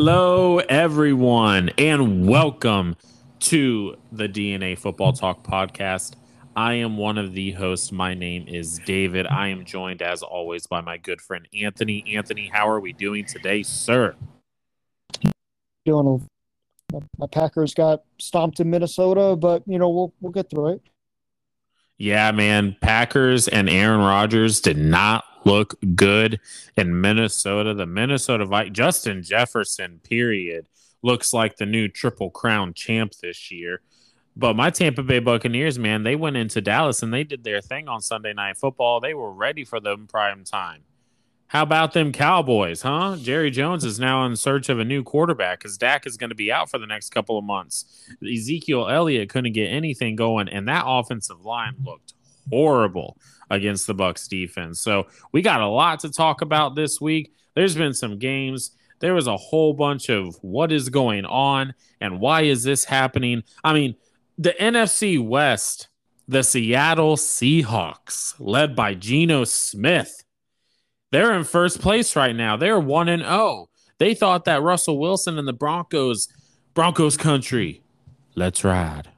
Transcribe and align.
Hello, 0.00 0.58
everyone, 0.58 1.70
and 1.76 2.28
welcome 2.28 2.94
to 3.40 3.96
the 4.12 4.28
DNA 4.28 4.78
Football 4.78 5.12
Talk 5.12 5.42
podcast. 5.42 6.14
I 6.54 6.74
am 6.74 6.96
one 6.96 7.18
of 7.18 7.32
the 7.32 7.50
hosts. 7.50 7.90
My 7.90 8.14
name 8.14 8.46
is 8.46 8.78
David. 8.86 9.26
I 9.26 9.48
am 9.48 9.64
joined, 9.64 10.00
as 10.00 10.22
always, 10.22 10.68
by 10.68 10.82
my 10.82 10.98
good 10.98 11.20
friend 11.20 11.48
Anthony. 11.52 12.04
Anthony, 12.14 12.46
how 12.46 12.68
are 12.68 12.78
we 12.78 12.92
doing 12.92 13.24
today, 13.24 13.64
sir? 13.64 14.14
Doing 15.84 16.22
a, 16.92 17.00
my 17.18 17.26
Packers 17.26 17.74
got 17.74 18.04
stomped 18.18 18.60
in 18.60 18.70
Minnesota, 18.70 19.34
but 19.34 19.64
you 19.66 19.80
know 19.80 19.88
we'll 19.88 20.14
we'll 20.20 20.32
get 20.32 20.48
through 20.48 20.74
it. 20.74 20.82
Yeah, 21.96 22.30
man. 22.30 22.76
Packers 22.80 23.48
and 23.48 23.68
Aaron 23.68 23.98
Rodgers 23.98 24.60
did 24.60 24.78
not 24.78 25.24
look 25.48 25.74
good 25.94 26.40
in 26.76 27.00
Minnesota. 27.00 27.72
The 27.72 27.86
Minnesota 27.86 28.44
Vikings, 28.44 28.76
Justin 28.76 29.22
Jefferson, 29.22 30.00
period, 30.04 30.68
looks 31.02 31.32
like 31.32 31.56
the 31.56 31.64
new 31.64 31.88
Triple 31.88 32.30
Crown 32.30 32.74
champ 32.74 33.12
this 33.22 33.50
year. 33.50 33.80
But 34.36 34.56
my 34.56 34.70
Tampa 34.70 35.02
Bay 35.02 35.20
Buccaneers, 35.20 35.78
man, 35.78 36.02
they 36.02 36.16
went 36.16 36.36
into 36.36 36.60
Dallas 36.60 37.02
and 37.02 37.12
they 37.12 37.24
did 37.24 37.44
their 37.44 37.62
thing 37.62 37.88
on 37.88 38.02
Sunday 38.02 38.34
Night 38.34 38.58
Football. 38.58 39.00
They 39.00 39.14
were 39.14 39.32
ready 39.32 39.64
for 39.64 39.80
them 39.80 40.06
prime 40.06 40.44
time. 40.44 40.82
How 41.46 41.62
about 41.62 41.94
them 41.94 42.12
Cowboys, 42.12 42.82
huh? 42.82 43.16
Jerry 43.18 43.50
Jones 43.50 43.82
is 43.82 43.98
now 43.98 44.26
in 44.26 44.36
search 44.36 44.68
of 44.68 44.78
a 44.78 44.84
new 44.84 45.02
quarterback 45.02 45.60
because 45.60 45.78
Dak 45.78 46.06
is 46.06 46.18
going 46.18 46.28
to 46.28 46.36
be 46.36 46.52
out 46.52 46.70
for 46.70 46.76
the 46.76 46.86
next 46.86 47.08
couple 47.08 47.38
of 47.38 47.44
months. 47.44 48.06
Ezekiel 48.22 48.86
Elliott 48.86 49.30
couldn't 49.30 49.54
get 49.54 49.68
anything 49.68 50.14
going, 50.14 50.50
and 50.50 50.68
that 50.68 50.84
offensive 50.86 51.46
line 51.46 51.74
looked 51.82 52.12
horrible 52.50 53.16
against 53.50 53.86
the 53.86 53.94
Bucs 53.94 54.28
defense. 54.28 54.80
So 54.80 55.06
we 55.32 55.42
got 55.42 55.60
a 55.60 55.66
lot 55.66 56.00
to 56.00 56.10
talk 56.10 56.42
about 56.42 56.74
this 56.74 57.00
week. 57.00 57.32
There's 57.54 57.74
been 57.74 57.94
some 57.94 58.18
games. 58.18 58.72
There 59.00 59.14
was 59.14 59.26
a 59.26 59.36
whole 59.36 59.74
bunch 59.74 60.08
of 60.08 60.36
what 60.42 60.72
is 60.72 60.88
going 60.88 61.24
on 61.24 61.74
and 62.00 62.20
why 62.20 62.42
is 62.42 62.62
this 62.62 62.84
happening? 62.84 63.42
I 63.62 63.72
mean, 63.72 63.94
the 64.36 64.54
NFC 64.60 65.24
West, 65.24 65.88
the 66.26 66.42
Seattle 66.42 67.16
Seahawks, 67.16 68.34
led 68.38 68.76
by 68.76 68.94
Geno 68.94 69.44
Smith, 69.44 70.24
they're 71.10 71.32
in 71.32 71.44
first 71.44 71.80
place 71.80 72.14
right 72.16 72.36
now. 72.36 72.56
They're 72.56 72.78
1 72.78 73.08
and 73.08 73.22
0. 73.22 73.70
They 73.98 74.14
thought 74.14 74.44
that 74.44 74.62
Russell 74.62 74.98
Wilson 74.98 75.38
and 75.38 75.48
the 75.48 75.52
Broncos, 75.52 76.28
Broncos 76.74 77.16
country, 77.16 77.82
let's 78.34 78.62
ride. 78.62 79.08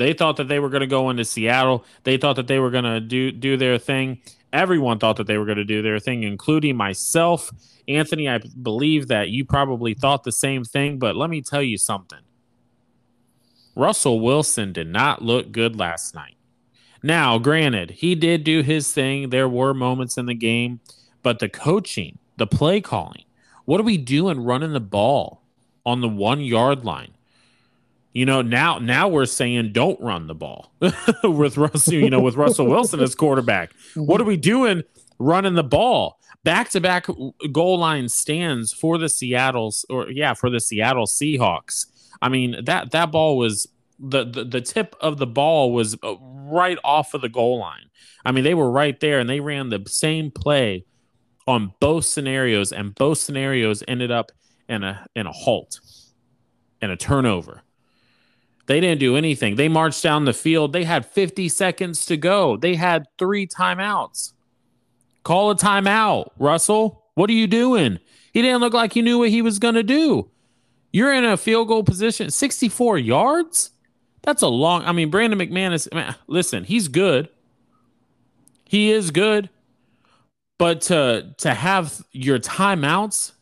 They 0.00 0.14
thought 0.14 0.38
that 0.38 0.48
they 0.48 0.58
were 0.58 0.70
going 0.70 0.80
to 0.80 0.86
go 0.86 1.10
into 1.10 1.26
Seattle. 1.26 1.84
They 2.04 2.16
thought 2.16 2.36
that 2.36 2.46
they 2.46 2.58
were 2.58 2.70
going 2.70 2.84
to 2.84 3.00
do 3.00 3.30
do 3.30 3.58
their 3.58 3.76
thing. 3.76 4.22
Everyone 4.50 4.98
thought 4.98 5.16
that 5.16 5.26
they 5.26 5.36
were 5.36 5.44
going 5.44 5.58
to 5.58 5.64
do 5.64 5.82
their 5.82 5.98
thing, 5.98 6.22
including 6.22 6.74
myself. 6.74 7.50
Anthony, 7.86 8.26
I 8.26 8.38
believe 8.38 9.08
that 9.08 9.28
you 9.28 9.44
probably 9.44 9.92
thought 9.92 10.24
the 10.24 10.32
same 10.32 10.64
thing, 10.64 10.98
but 10.98 11.16
let 11.16 11.28
me 11.28 11.42
tell 11.42 11.62
you 11.62 11.76
something. 11.76 12.20
Russell 13.76 14.20
Wilson 14.20 14.72
did 14.72 14.88
not 14.88 15.20
look 15.20 15.52
good 15.52 15.78
last 15.78 16.14
night. 16.14 16.36
Now, 17.02 17.36
granted, 17.38 17.90
he 17.90 18.14
did 18.14 18.42
do 18.42 18.62
his 18.62 18.94
thing. 18.94 19.28
There 19.28 19.50
were 19.50 19.74
moments 19.74 20.16
in 20.16 20.24
the 20.24 20.34
game, 20.34 20.80
but 21.22 21.40
the 21.40 21.48
coaching, 21.50 22.18
the 22.38 22.46
play 22.46 22.80
calling, 22.80 23.24
what 23.66 23.78
are 23.78 23.84
we 23.84 23.98
doing 23.98 24.44
running 24.44 24.72
the 24.72 24.80
ball 24.80 25.42
on 25.84 26.00
the 26.00 26.08
one 26.08 26.40
yard 26.40 26.86
line? 26.86 27.12
You 28.12 28.26
know, 28.26 28.42
now 28.42 28.78
now 28.78 29.08
we're 29.08 29.26
saying 29.26 29.72
don't 29.72 30.00
run 30.00 30.26
the 30.26 30.34
ball 30.34 30.72
with 31.22 31.56
Russell, 31.56 31.94
you 31.94 32.10
know, 32.10 32.20
with 32.20 32.34
Russell 32.34 32.66
Wilson 32.66 33.00
as 33.00 33.14
quarterback. 33.14 33.72
What 33.94 34.20
are 34.20 34.24
we 34.24 34.36
doing 34.36 34.82
running 35.18 35.54
the 35.54 35.62
ball? 35.62 36.18
Back 36.42 36.70
to 36.70 36.80
back 36.80 37.06
goal 37.52 37.78
line 37.78 38.08
stands 38.08 38.72
for 38.72 38.98
the 38.98 39.08
Seattle's 39.08 39.84
or 39.88 40.10
yeah, 40.10 40.34
for 40.34 40.50
the 40.50 40.58
Seattle 40.58 41.06
Seahawks. 41.06 41.86
I 42.20 42.28
mean, 42.28 42.64
that 42.64 42.90
that 42.90 43.12
ball 43.12 43.36
was 43.38 43.68
the, 44.00 44.24
the 44.24 44.44
the 44.44 44.60
tip 44.60 44.96
of 45.00 45.18
the 45.18 45.26
ball 45.26 45.72
was 45.72 45.96
uh, 46.02 46.16
right 46.20 46.78
off 46.82 47.14
of 47.14 47.20
the 47.20 47.28
goal 47.28 47.60
line. 47.60 47.90
I 48.24 48.32
mean, 48.32 48.42
they 48.42 48.54
were 48.54 48.70
right 48.70 48.98
there 48.98 49.20
and 49.20 49.30
they 49.30 49.40
ran 49.40 49.68
the 49.68 49.84
same 49.86 50.30
play 50.30 50.84
on 51.46 51.74
both 51.80 52.06
scenarios 52.06 52.72
and 52.72 52.94
both 52.94 53.18
scenarios 53.18 53.82
ended 53.86 54.10
up 54.10 54.32
in 54.68 54.82
a 54.82 55.06
in 55.14 55.26
a 55.26 55.32
halt 55.32 55.80
and 56.80 56.90
a 56.90 56.96
turnover. 56.96 57.62
They 58.66 58.80
didn't 58.80 59.00
do 59.00 59.16
anything. 59.16 59.56
They 59.56 59.68
marched 59.68 60.02
down 60.02 60.24
the 60.24 60.32
field. 60.32 60.72
They 60.72 60.84
had 60.84 61.04
50 61.04 61.48
seconds 61.48 62.06
to 62.06 62.16
go. 62.16 62.56
They 62.56 62.76
had 62.76 63.06
three 63.18 63.46
timeouts. 63.46 64.32
Call 65.24 65.50
a 65.50 65.56
timeout, 65.56 66.30
Russell. 66.38 67.04
What 67.14 67.28
are 67.30 67.34
you 67.34 67.46
doing? 67.46 67.98
He 68.32 68.42
didn't 68.42 68.60
look 68.60 68.72
like 68.72 68.92
he 68.92 69.02
knew 69.02 69.18
what 69.18 69.30
he 69.30 69.42
was 69.42 69.58
going 69.58 69.74
to 69.74 69.82
do. 69.82 70.30
You're 70.92 71.12
in 71.12 71.24
a 71.24 71.36
field 71.36 71.68
goal 71.68 71.84
position, 71.84 72.30
64 72.30 72.98
yards. 72.98 73.70
That's 74.22 74.42
a 74.42 74.48
long. 74.48 74.84
I 74.84 74.92
mean, 74.92 75.10
Brandon 75.10 75.38
McManus. 75.38 75.92
Man, 75.92 76.14
listen, 76.26 76.64
he's 76.64 76.88
good. 76.88 77.28
He 78.64 78.90
is 78.92 79.10
good, 79.10 79.50
but 80.58 80.82
to 80.82 81.34
to 81.38 81.54
have 81.54 82.04
your 82.12 82.38
timeouts 82.38 83.32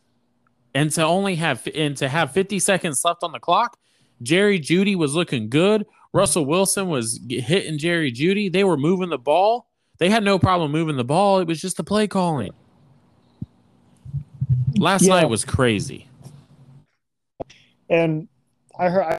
and 0.74 0.90
to 0.92 1.04
only 1.04 1.34
have 1.34 1.66
and 1.74 1.96
to 1.98 2.08
have 2.08 2.32
50 2.32 2.58
seconds 2.58 3.04
left 3.04 3.22
on 3.22 3.32
the 3.32 3.40
clock, 3.40 3.78
Jerry 4.22 4.58
Jeudy 4.58 4.96
was 4.96 5.14
looking 5.14 5.48
good. 5.48 5.86
Russell 6.12 6.46
Wilson 6.46 6.88
was 6.88 7.20
hitting 7.28 7.78
Jerry 7.78 8.10
Jeudy. 8.10 8.50
They 8.50 8.64
were 8.64 8.76
moving 8.76 9.10
the 9.10 9.18
ball. 9.18 9.68
They 9.98 10.10
had 10.10 10.24
no 10.24 10.38
problem 10.38 10.72
moving 10.72 10.96
the 10.96 11.04
ball. 11.04 11.40
It 11.40 11.46
was 11.46 11.60
just 11.60 11.76
the 11.76 11.84
play 11.84 12.06
calling. 12.06 12.52
Last 14.76 15.02
yeah. 15.02 15.14
night 15.20 15.28
was 15.28 15.44
crazy. 15.44 16.08
And 17.90 18.28
I 18.78 18.88
heard 18.88 19.18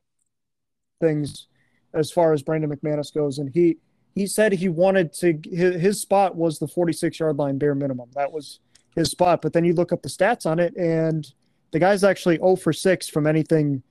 things 1.02 1.48
as 1.94 2.12
far 2.12 2.34
as 2.34 2.42
Brandon 2.42 2.70
McManus 2.70 3.14
goes, 3.14 3.40
and 3.40 3.50
he 3.50 3.78
he 4.16 4.28
said 4.28 4.52
he 4.52 4.70
wanted 4.70 5.14
to 5.14 5.40
his, 5.44 5.82
his 5.82 6.02
spot 6.02 6.36
was 6.36 6.60
the 6.60 6.68
46 6.68 7.20
yard 7.20 7.38
line 7.38 7.58
bare 7.58 7.76
minimum. 7.76 8.10
That 8.16 8.32
was 8.32 8.60
his 8.96 9.12
spot. 9.12 9.42
But 9.42 9.54
then 9.54 9.66
you 9.66 9.74
look 9.74 9.92
up 9.92 10.02
the 10.02 10.10
stats 10.10 10.46
on 10.46 10.60
it, 10.60 10.76
and 10.76 11.32
the 11.72 11.80
guy's 11.80 12.04
actually 12.04 12.38
0 12.38 12.56
for 12.56 12.74
6 12.74 13.10
from 13.10 13.28
anything 13.28 13.84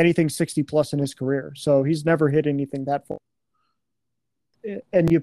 anything 0.00 0.28
60 0.28 0.62
plus 0.64 0.92
in 0.92 0.98
his 0.98 1.14
career. 1.14 1.52
So 1.54 1.82
he's 1.82 2.04
never 2.04 2.28
hit 2.28 2.46
anything 2.46 2.84
that 2.86 3.06
far. 3.06 3.18
And 4.92 5.10
you 5.10 5.20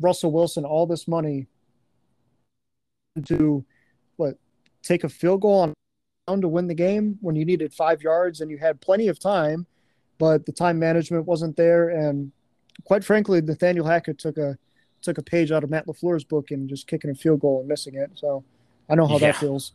Russell 0.00 0.30
Wilson 0.30 0.64
all 0.64 0.86
this 0.86 1.08
money 1.08 1.46
to 3.26 3.64
what 4.16 4.36
take 4.82 5.04
a 5.04 5.08
field 5.08 5.40
goal 5.40 5.74
on 6.28 6.40
to 6.40 6.48
win 6.48 6.68
the 6.68 6.74
game 6.74 7.18
when 7.20 7.34
you 7.34 7.44
needed 7.44 7.72
five 7.72 8.02
yards 8.02 8.40
and 8.40 8.50
you 8.50 8.58
had 8.58 8.80
plenty 8.80 9.08
of 9.08 9.18
time, 9.18 9.66
but 10.18 10.46
the 10.46 10.52
time 10.52 10.78
management 10.78 11.24
wasn't 11.26 11.56
there. 11.56 11.88
And 11.88 12.30
quite 12.84 13.02
frankly, 13.02 13.40
Nathaniel 13.40 13.86
Hackett 13.86 14.18
took 14.18 14.36
a 14.36 14.56
took 15.00 15.18
a 15.18 15.22
page 15.22 15.50
out 15.52 15.64
of 15.64 15.70
Matt 15.70 15.86
LaFleur's 15.86 16.24
book 16.24 16.50
and 16.50 16.68
just 16.68 16.86
kicking 16.86 17.10
a 17.10 17.14
field 17.14 17.40
goal 17.40 17.60
and 17.60 17.68
missing 17.68 17.94
it. 17.94 18.10
So 18.14 18.44
I 18.88 18.94
know 18.94 19.06
how 19.06 19.18
yeah. 19.18 19.32
that 19.32 19.36
feels. 19.36 19.72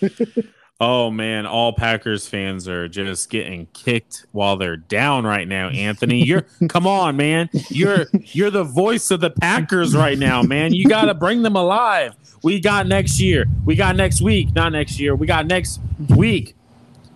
Oh 0.78 1.10
man, 1.10 1.46
all 1.46 1.72
Packers 1.72 2.28
fans 2.28 2.68
are 2.68 2.86
just 2.86 3.30
getting 3.30 3.66
kicked 3.72 4.26
while 4.32 4.58
they're 4.58 4.76
down 4.76 5.24
right 5.24 5.48
now. 5.48 5.70
Anthony, 5.70 6.22
you're 6.22 6.42
come 6.68 6.86
on, 6.86 7.16
man. 7.16 7.48
You're 7.70 8.06
you're 8.12 8.50
the 8.50 8.64
voice 8.64 9.10
of 9.10 9.20
the 9.20 9.30
Packers 9.30 9.96
right 9.96 10.18
now, 10.18 10.42
man. 10.42 10.74
You 10.74 10.86
got 10.86 11.06
to 11.06 11.14
bring 11.14 11.40
them 11.40 11.56
alive. 11.56 12.14
We 12.42 12.60
got 12.60 12.86
next 12.86 13.18
year. 13.18 13.46
We 13.64 13.74
got 13.74 13.96
next 13.96 14.20
week, 14.20 14.54
not 14.54 14.72
next 14.72 15.00
year. 15.00 15.14
We 15.14 15.26
got 15.26 15.46
next 15.46 15.80
week. 16.10 16.54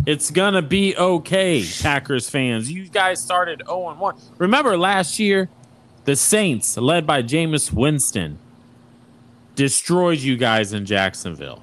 It's 0.07 0.31
gonna 0.31 0.63
be 0.63 0.97
okay, 0.97 1.63
Packers 1.83 2.31
fans. 2.31 2.73
You 2.73 2.89
guys 2.89 3.21
started 3.21 3.63
0 3.67 3.95
1. 3.95 4.17
Remember 4.39 4.79
last 4.79 5.19
year, 5.19 5.51
the 6.07 6.17
Saints, 6.17 6.79
led 6.79 7.07
by 7.07 7.23
Jameis 7.23 7.71
Winston, 7.71 8.39
destroyed 9.55 10.21
you 10.21 10.39
guys 10.39 10.73
in 10.73 10.87
Jacksonville 10.87 11.63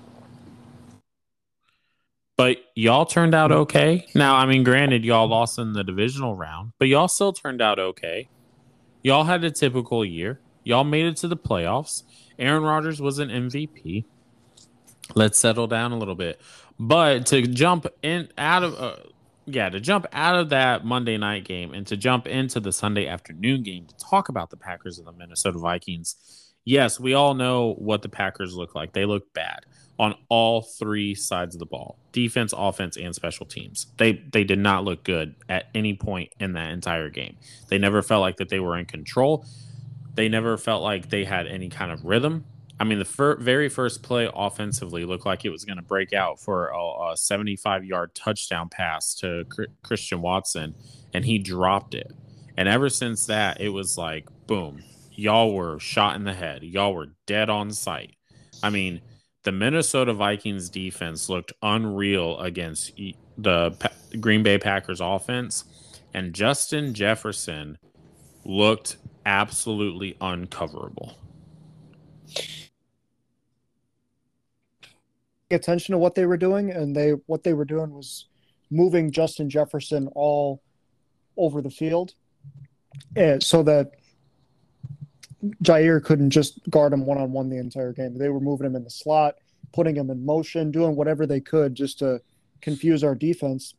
but 2.37 2.57
y'all 2.75 3.05
turned 3.05 3.35
out 3.35 3.51
okay. 3.51 4.07
Now, 4.15 4.35
I 4.35 4.45
mean, 4.45 4.63
granted, 4.63 5.03
y'all 5.03 5.27
lost 5.27 5.57
in 5.57 5.73
the 5.73 5.83
divisional 5.83 6.35
round, 6.35 6.71
but 6.77 6.87
y'all 6.87 7.07
still 7.07 7.33
turned 7.33 7.61
out 7.61 7.79
okay. 7.79 8.29
Y'all 9.03 9.23
had 9.23 9.43
a 9.43 9.51
typical 9.51 10.05
year. 10.05 10.39
Y'all 10.63 10.83
made 10.83 11.05
it 11.05 11.17
to 11.17 11.27
the 11.27 11.37
playoffs. 11.37 12.03
Aaron 12.37 12.63
Rodgers 12.63 13.01
was 13.01 13.19
an 13.19 13.29
MVP. 13.29 14.05
Let's 15.15 15.37
settle 15.37 15.67
down 15.67 15.91
a 15.91 15.97
little 15.97 16.15
bit. 16.15 16.39
But 16.79 17.25
to 17.27 17.41
jump 17.41 17.87
in 18.03 18.29
out 18.37 18.63
of 18.63 18.75
uh, 18.75 18.97
yeah, 19.45 19.69
to 19.69 19.79
jump 19.79 20.05
out 20.11 20.35
of 20.35 20.49
that 20.49 20.85
Monday 20.85 21.17
night 21.17 21.45
game 21.45 21.73
and 21.73 21.87
to 21.87 21.95
jump 21.95 22.27
into 22.27 22.59
the 22.59 22.73
Sunday 22.73 23.07
afternoon 23.07 23.63
game 23.63 23.85
to 23.85 23.95
talk 23.95 24.27
about 24.29 24.49
the 24.49 24.57
Packers 24.57 24.99
and 24.99 25.07
the 25.07 25.13
Minnesota 25.13 25.57
Vikings. 25.57 26.46
Yes, 26.67 26.99
we 26.99 27.13
all 27.13 27.33
know 27.33 27.75
what 27.77 28.01
the 28.01 28.09
Packers 28.09 28.53
look 28.53 28.75
like. 28.75 28.91
They 28.91 29.05
look 29.05 29.33
bad 29.33 29.65
on 29.97 30.15
all 30.27 30.61
three 30.61 31.15
sides 31.15 31.55
of 31.55 31.59
the 31.59 31.65
ball 31.65 31.97
defense 32.11 32.53
offense 32.55 32.97
and 32.97 33.15
special 33.15 33.45
teams. 33.45 33.87
They 33.95 34.21
they 34.33 34.43
did 34.43 34.59
not 34.59 34.83
look 34.83 35.05
good 35.05 35.35
at 35.47 35.67
any 35.73 35.93
point 35.93 36.33
in 36.41 36.51
that 36.53 36.71
entire 36.71 37.09
game. 37.09 37.37
They 37.69 37.77
never 37.77 38.01
felt 38.01 38.19
like 38.19 38.35
that 38.37 38.49
they 38.49 38.59
were 38.59 38.77
in 38.77 38.83
control. 38.85 39.45
They 40.15 40.27
never 40.27 40.57
felt 40.57 40.83
like 40.83 41.07
they 41.07 41.23
had 41.23 41.47
any 41.47 41.69
kind 41.69 41.89
of 41.89 42.03
rhythm. 42.03 42.43
I 42.81 42.83
mean, 42.83 42.99
the 42.99 43.05
fir- 43.05 43.37
very 43.37 43.69
first 43.69 44.03
play 44.03 44.29
offensively 44.35 45.05
looked 45.05 45.25
like 45.25 45.45
it 45.45 45.51
was 45.51 45.63
going 45.63 45.77
to 45.77 45.83
break 45.83 46.11
out 46.11 46.41
for 46.41 46.67
a, 46.67 47.11
a 47.13 47.15
75 47.15 47.85
yard 47.85 48.13
touchdown 48.13 48.67
pass 48.67 49.15
to 49.21 49.45
Christian 49.83 50.21
Watson, 50.21 50.75
and 51.13 51.23
he 51.23 51.39
dropped 51.39 51.95
it. 51.95 52.11
And 52.57 52.67
ever 52.67 52.89
since 52.89 53.25
that, 53.27 53.61
it 53.61 53.69
was 53.69 53.97
like, 53.97 54.27
boom, 54.47 54.83
y'all 55.17 55.53
were 55.53 55.79
shot 55.79 56.15
in 56.15 56.23
the 56.23 56.33
head. 56.33 56.63
Y'all 56.63 56.93
were 56.93 57.07
dead 57.25 57.49
on 57.49 57.71
sight. 57.71 58.15
I 58.63 58.69
mean, 58.69 59.01
the 59.43 59.51
Minnesota 59.51 60.13
Vikings 60.13 60.69
defense 60.69 61.27
looked 61.27 61.53
unreal 61.61 62.39
against 62.39 62.95
the 63.37 63.91
Green 64.19 64.43
Bay 64.43 64.57
Packers 64.57 65.01
offense, 65.01 65.63
and 66.13 66.33
Justin 66.33 66.93
Jefferson 66.93 67.77
looked 68.45 68.97
absolutely 69.25 70.15
uncoverable. 70.21 71.15
Attention 75.49 75.93
to 75.93 75.97
what 75.97 76.15
they 76.15 76.25
were 76.25 76.37
doing, 76.37 76.71
and 76.71 76.95
they 76.95 77.11
what 77.25 77.43
they 77.43 77.53
were 77.53 77.65
doing 77.65 77.93
was 77.93 78.27
moving 78.69 79.11
Justin 79.11 79.49
Jefferson 79.49 80.09
all 80.13 80.61
over 81.37 81.61
the 81.61 81.69
field, 81.69 82.13
and 83.15 83.41
so 83.41 83.63
that 83.63 83.91
Jaire 85.63 86.03
couldn't 86.03 86.31
just 86.31 86.59
guard 86.69 86.93
him 86.93 87.05
one 87.05 87.17
on 87.17 87.31
one 87.31 87.49
the 87.49 87.57
entire 87.57 87.93
game. 87.93 88.17
They 88.17 88.29
were 88.29 88.39
moving 88.39 88.65
him 88.65 88.75
in 88.75 88.83
the 88.83 88.89
slot, 88.89 89.35
putting 89.73 89.95
him 89.95 90.09
in 90.09 90.25
motion, 90.25 90.71
doing 90.71 90.95
whatever 90.95 91.25
they 91.25 91.39
could 91.39 91.75
just 91.75 91.99
to 91.99 92.21
confuse 92.61 93.03
our 93.03 93.15
defense. 93.15 93.75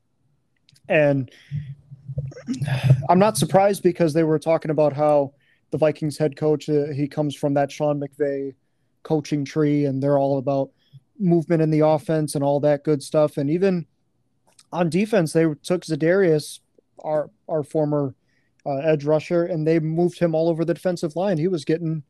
And 0.89 1.31
I'm 3.09 3.19
not 3.19 3.37
surprised 3.37 3.83
because 3.83 4.15
they 4.15 4.23
were 4.23 4.39
talking 4.39 4.71
about 4.71 4.93
how 4.93 5.33
the 5.71 5.79
Vikings 5.79 6.17
head 6.17 6.37
coach 6.37 6.69
uh, 6.69 6.87
he 6.87 7.09
comes 7.09 7.35
from 7.35 7.55
that 7.55 7.71
Sean 7.71 8.01
McVay 8.01 8.55
coaching 9.03 9.45
tree, 9.45 9.85
and 9.85 10.03
they're 10.03 10.19
all 10.19 10.39
about 10.39 10.71
movement 11.19 11.63
in 11.63 11.71
the 11.71 11.81
offense 11.81 12.35
and 12.35 12.45
all 12.45 12.61
that 12.61 12.85
good 12.85 13.03
stuff. 13.03 13.37
And 13.37 13.51
even 13.51 13.87
on 14.73 14.89
defense, 14.89 15.33
they 15.33 15.47
took 15.63 15.83
Za'Darius, 15.83 16.61
our 17.01 17.31
our 17.49 17.63
former 17.63 18.15
uh, 18.67 18.77
edge 18.79 19.05
rusher, 19.05 19.45
and 19.45 19.67
they 19.67 19.79
moved 19.79 20.19
him 20.19 20.35
all 20.35 20.49
over 20.49 20.65
the 20.65 20.75
defensive 20.75 21.17
line. 21.17 21.39
He 21.39 21.49
was 21.49 21.65
getting 21.65 22.03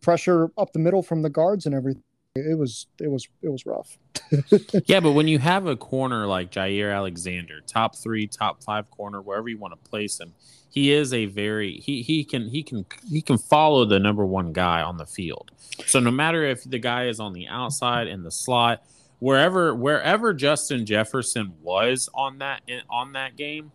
pressure 0.00 0.50
up 0.56 0.72
the 0.72 0.78
middle 0.78 1.02
from 1.02 1.22
the 1.22 1.30
guards 1.30 1.66
and 1.66 1.74
everything. 1.74 2.02
It 2.34 2.56
was 2.56 2.86
it 3.00 3.10
was 3.10 3.26
it 3.42 3.48
was 3.48 3.66
rough. 3.66 3.98
yeah, 4.86 5.00
but 5.00 5.12
when 5.12 5.26
you 5.26 5.38
have 5.38 5.66
a 5.66 5.76
corner 5.76 6.26
like 6.26 6.52
Jaire 6.52 6.94
Alexander, 6.94 7.60
top 7.66 7.96
three, 7.96 8.26
top 8.26 8.62
five 8.62 8.88
corner, 8.90 9.20
wherever 9.20 9.48
you 9.48 9.58
want 9.58 9.72
to 9.72 9.90
place 9.90 10.20
him, 10.20 10.34
he 10.70 10.92
is 10.92 11.12
a 11.12 11.26
very 11.26 11.78
he 11.78 12.02
he 12.02 12.24
can 12.24 12.48
he 12.48 12.62
can 12.62 12.84
he 13.08 13.22
can 13.22 13.38
follow 13.38 13.84
the 13.84 13.98
number 13.98 14.24
one 14.24 14.52
guy 14.52 14.82
on 14.82 14.98
the 14.98 15.06
field. 15.06 15.50
So 15.86 15.98
no 15.98 16.10
matter 16.10 16.44
if 16.44 16.64
the 16.64 16.78
guy 16.78 17.08
is 17.08 17.18
on 17.18 17.32
the 17.32 17.48
outside 17.48 18.06
in 18.06 18.22
the 18.22 18.30
slot, 18.30 18.84
wherever 19.18 19.74
wherever 19.74 20.32
Justin 20.34 20.86
Jefferson 20.86 21.54
was 21.62 22.08
on 22.14 22.38
that 22.38 22.62
on 22.90 23.12
that 23.12 23.36
game, 23.36 23.72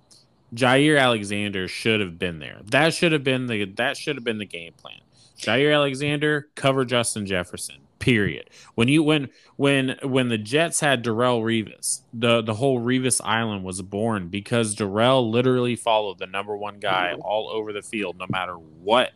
Jaire 0.54 1.00
Alexander 1.00 1.68
should 1.68 2.00
have 2.00 2.20
been 2.20 2.40
there. 2.40 2.62
That 2.66 2.94
should 2.94 3.12
have 3.12 3.24
been 3.24 3.48
the 3.48 3.66
that 3.66 3.98
should 3.98 4.16
have 4.16 4.24
been 4.24 4.38
the 4.38 4.46
game 4.46 4.74
plan. 4.74 5.00
Jaire 5.38 5.74
Alexander 5.74 6.50
cover 6.56 6.86
Justin 6.86 7.26
Jefferson. 7.26 7.78
Period. 8.00 8.50
When 8.76 8.90
you 8.90 9.02
when 9.02 9.30
when 9.56 9.98
when 10.04 10.28
the 10.28 10.38
Jets 10.38 10.82
had 10.82 11.04
Darrelle 11.04 11.42
Revis, 11.42 12.02
the 12.14 12.42
the 12.42 12.56
whole 12.56 12.82
Revis 12.82 13.22
Island 13.24 13.64
was 13.64 13.82
born 13.82 14.28
because 14.28 14.76
Darrelle 14.76 15.30
literally 15.30 15.78
followed 15.78 16.20
the 16.20 16.28
number 16.28 16.56
one 16.56 16.80
guy 16.80 17.14
all 17.22 17.50
over 17.50 17.72
the 17.72 17.82
field, 17.82 18.18
no 18.20 18.26
matter 18.30 18.56
what, 18.56 19.12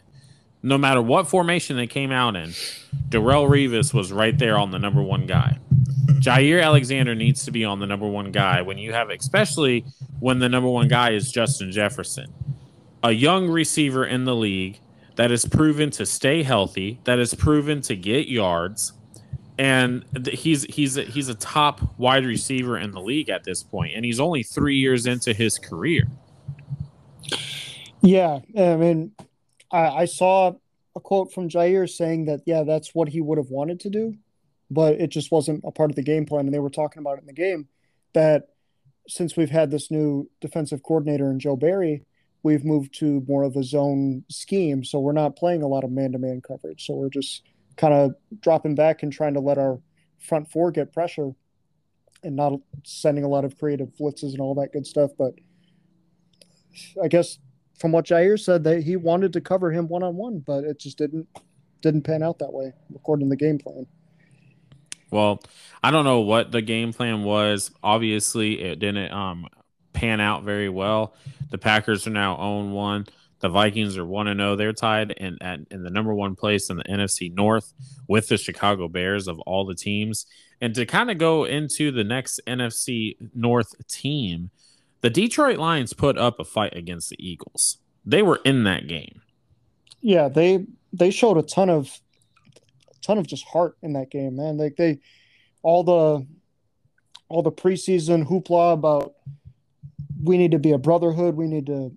no 0.64 0.78
matter 0.78 1.02
what 1.02 1.28
formation 1.28 1.76
they 1.76 1.88
came 1.88 2.12
out 2.12 2.38
in. 2.38 2.52
Darrelle 3.10 3.50
Revis 3.50 3.94
was 3.94 4.14
right 4.14 4.38
there 4.38 4.58
on 4.58 4.72
the 4.72 4.80
number 4.80 5.02
one 5.02 5.26
guy. 5.28 5.60
Jaire 6.20 6.64
Alexander 6.64 7.16
needs 7.16 7.46
to 7.46 7.52
be 7.52 7.64
on 7.64 7.80
the 7.80 7.86
number 7.86 8.08
one 8.08 8.32
guy 8.32 8.62
when 8.62 8.78
you 8.78 8.94
have, 8.94 9.10
especially 9.10 9.86
when 10.20 10.40
the 10.40 10.50
number 10.50 10.70
one 10.70 10.88
guy 10.88 11.12
is 11.12 11.32
Justin 11.32 11.72
Jefferson, 11.72 12.34
a 13.04 13.12
young 13.12 13.48
receiver 13.48 14.06
in 14.06 14.26
the 14.26 14.36
league 14.36 14.80
that 15.16 15.32
is 15.32 15.46
proven 15.46 15.90
to 15.92 16.06
stay 16.06 16.44
healthy, 16.44 17.00
that 17.04 17.20
is 17.20 17.34
proven 17.34 17.82
to 17.82 17.96
get 17.96 18.28
yards, 18.28 18.94
and 19.58 20.06
he's 20.32 20.64
he's 20.66 20.98
a, 20.98 21.04
he's 21.04 21.30
a 21.30 21.36
top 21.36 21.82
wide 21.98 22.26
receiver 22.26 22.78
in 22.78 22.92
the 22.92 23.02
league 23.02 23.30
at 23.30 23.44
this 23.44 23.64
point, 23.64 23.94
and 23.96 24.06
he's 24.06 24.20
only 24.20 24.44
three 24.44 24.78
years 24.78 25.06
into 25.06 25.34
his 25.34 25.58
career. 25.58 26.08
Yeah, 28.02 28.40
I 28.58 28.76
mean, 28.76 29.12
I, 29.72 29.88
I 29.88 30.06
saw 30.06 30.54
a 30.96 31.00
quote 31.00 31.34
from 31.34 31.50
Jaire 31.50 31.90
saying 31.90 32.26
that 32.26 32.42
yeah, 32.46 32.64
that's 32.64 32.94
what 32.94 33.10
he 33.10 33.22
would 33.22 33.38
have 33.38 33.50
wanted 33.50 33.80
to 33.82 33.90
do, 33.90 34.16
but 34.70 34.96
it 34.96 35.08
just 35.08 35.32
wasn't 35.32 35.64
a 35.66 35.72
part 35.72 35.90
of 35.90 35.96
the 35.96 36.04
game 36.04 36.26
plan. 36.26 36.46
And 36.46 36.54
they 36.54 36.60
were 36.60 36.70
talking 36.70 37.00
about 37.00 37.18
it 37.18 37.22
in 37.22 37.28
the 37.28 37.34
game 37.34 37.68
that 38.14 38.50
since 39.08 39.38
we've 39.38 39.50
had 39.50 39.72
this 39.72 39.90
new 39.90 40.30
defensive 40.42 40.84
coordinator 40.84 41.30
in 41.30 41.40
Joe 41.40 41.56
Barry, 41.56 42.04
we've 42.44 42.66
moved 42.66 42.94
to 43.00 43.24
more 43.28 43.44
of 43.44 43.56
a 43.56 43.64
zone 43.64 44.24
scheme. 44.30 44.84
So 44.84 45.00
we're 45.00 45.14
not 45.14 45.36
playing 45.36 45.64
a 45.64 45.68
lot 45.68 45.84
of 45.84 45.92
man 45.92 46.12
to 46.12 46.18
man 46.18 46.42
coverage. 46.42 46.86
So 46.86 46.94
we're 46.96 47.10
just 47.10 47.44
kind 47.78 47.94
of 47.94 48.16
dropping 48.42 48.76
back 48.76 49.04
and 49.04 49.12
trying 49.12 49.36
to 49.36 49.40
let 49.40 49.58
our 49.58 49.80
front 50.20 50.52
four 50.52 50.72
get 50.72 50.94
pressure 50.94 51.32
and 52.24 52.36
not 52.36 52.54
sending 52.84 53.24
a 53.24 53.28
lot 53.28 53.46
of 53.46 53.58
creative 53.58 53.90
blitzes 54.00 54.32
and 54.32 54.42
all 54.42 54.56
that 54.56 54.74
good 54.74 54.86
stuff. 54.86 55.12
But 55.18 55.34
I 57.02 57.08
guess 57.08 57.40
from 57.80 57.92
what 57.92 58.06
Jaire 58.06 58.40
said, 58.40 58.64
that 58.64 58.84
he 58.84 58.96
wanted 58.96 59.34
to 59.34 59.42
cover 59.42 59.72
him 59.72 59.88
one 59.88 60.04
on 60.04 60.16
one, 60.16 60.40
but 60.40 60.64
it 60.64 60.80
just 60.80 60.98
didn't 60.98 61.28
didn't 61.82 62.02
pan 62.02 62.24
out 62.24 62.40
that 62.40 62.52
way 62.52 62.74
according 62.96 63.28
to 63.28 63.30
the 63.30 63.36
game 63.36 63.60
plan. 63.60 63.86
Well, 65.12 65.42
I 65.84 65.92
don't 65.92 66.06
know 66.06 66.22
what 66.22 66.52
the 66.52 66.62
game 66.62 66.94
plan 66.94 67.24
was. 67.24 67.72
Obviously, 67.84 68.62
it 68.62 68.80
didn't 68.80 69.12
um, 69.12 69.48
pan 69.94 70.20
out 70.20 70.44
very 70.44 70.70
well. 70.70 71.16
The 71.50 71.58
Packers 71.58 72.08
are 72.08 72.12
now 72.12 72.38
own 72.38 72.72
one. 72.72 73.08
The 73.40 73.50
Vikings 73.50 73.98
are 73.98 74.06
one 74.06 74.28
and 74.28 74.40
zero. 74.40 74.54
Oh. 74.54 74.56
They're 74.56 74.74
tied 74.74 75.12
in 75.12 75.38
at, 75.42 75.60
in 75.70 75.84
the 75.84 75.90
number 75.90 76.14
one 76.14 76.36
place 76.36 76.70
in 76.70 76.78
the 76.78 76.84
NFC 76.84 77.34
North 77.34 77.74
with 78.08 78.28
the 78.28 78.38
Chicago 78.38 78.88
Bears 78.88 79.28
of 79.28 79.40
all 79.42 79.66
the 79.66 79.76
teams. 79.76 80.26
And 80.60 80.74
to 80.76 80.86
kind 80.86 81.12
of 81.12 81.18
go 81.18 81.46
into 81.46 81.92
the 81.92 82.04
next 82.04 82.40
NFC 82.48 83.16
North 83.36 83.76
team, 83.88 84.50
the 85.02 85.10
Detroit 85.10 85.60
Lions 85.60 85.94
put 85.94 86.18
up 86.18 86.40
a 86.40 86.44
fight 86.44 86.76
against 86.76 87.10
the 87.10 87.18
Eagles. 87.20 87.78
They 88.06 88.24
were 88.24 88.40
in 88.44 88.64
that 88.64 88.88
game. 88.88 89.22
Yeah, 90.02 90.30
they 90.30 90.66
they 90.94 91.12
showed 91.12 91.38
a 91.38 91.44
ton 91.44 91.70
of 91.70 92.00
ton 93.02 93.18
of 93.18 93.28
just 93.28 93.46
heart 93.46 93.78
in 93.82 93.94
that 93.94 94.12
game, 94.12 94.36
man. 94.36 94.58
Like 94.58 94.76
they, 94.76 95.00
all 95.64 95.84
the, 95.84 96.26
all 97.30 97.44
the 97.44 97.52
preseason 97.52 98.28
hoopla 98.28 98.74
about 98.74 99.16
we 100.24 100.38
need 100.38 100.52
to 100.52 100.60
be 100.60 100.72
a 100.72 100.78
brotherhood. 100.78 101.36
We 101.36 101.48
need 101.48 101.68
to 101.68 101.96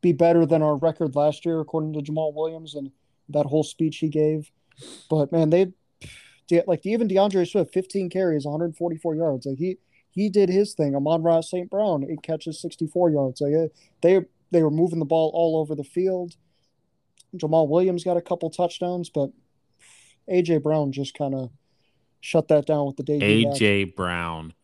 be 0.00 0.12
better 0.12 0.46
than 0.46 0.62
our 0.62 0.76
record 0.76 1.14
last 1.16 1.44
year, 1.44 1.60
according 1.60 1.94
to 1.94 2.00
Jamaal 2.00 2.34
Williams 2.34 2.74
and 2.74 2.90
that 3.30 3.46
whole 3.46 3.64
speech 3.64 3.98
he 3.98 4.08
gave. 4.08 4.50
But 5.10 5.32
man, 5.32 5.50
they 5.50 5.72
like 6.66 6.86
even 6.86 7.08
D'Andre 7.08 7.44
Swift, 7.44 7.72
15 7.72 8.10
carries, 8.10 8.44
144 8.44 9.16
yards. 9.16 9.46
Like 9.46 9.58
he 9.58 9.78
he 10.10 10.28
did 10.28 10.48
his 10.48 10.74
thing. 10.74 10.94
Amon-Ra 10.94 11.40
St. 11.40 11.70
Brown, 11.70 12.06
eight 12.08 12.22
catches, 12.22 12.60
64 12.60 13.10
yards. 13.10 13.40
Like 13.40 13.54
uh, 13.54 13.68
they 14.02 14.20
they 14.50 14.62
were 14.62 14.70
moving 14.70 14.98
the 14.98 15.04
ball 15.04 15.30
all 15.34 15.58
over 15.58 15.74
the 15.74 15.84
field. 15.84 16.34
Jamaal 17.36 17.68
Williams 17.68 18.04
got 18.04 18.16
a 18.16 18.22
couple 18.22 18.48
touchdowns, 18.50 19.10
but 19.10 19.30
AJ 20.30 20.62
Brown 20.62 20.92
just 20.92 21.14
kind 21.14 21.34
of 21.34 21.50
shut 22.20 22.48
that 22.48 22.66
down 22.66 22.86
with 22.86 22.96
the 22.96 23.02
day. 23.02 23.18
AJ 23.18 23.86
back. 23.86 23.96
Brown 23.96 24.54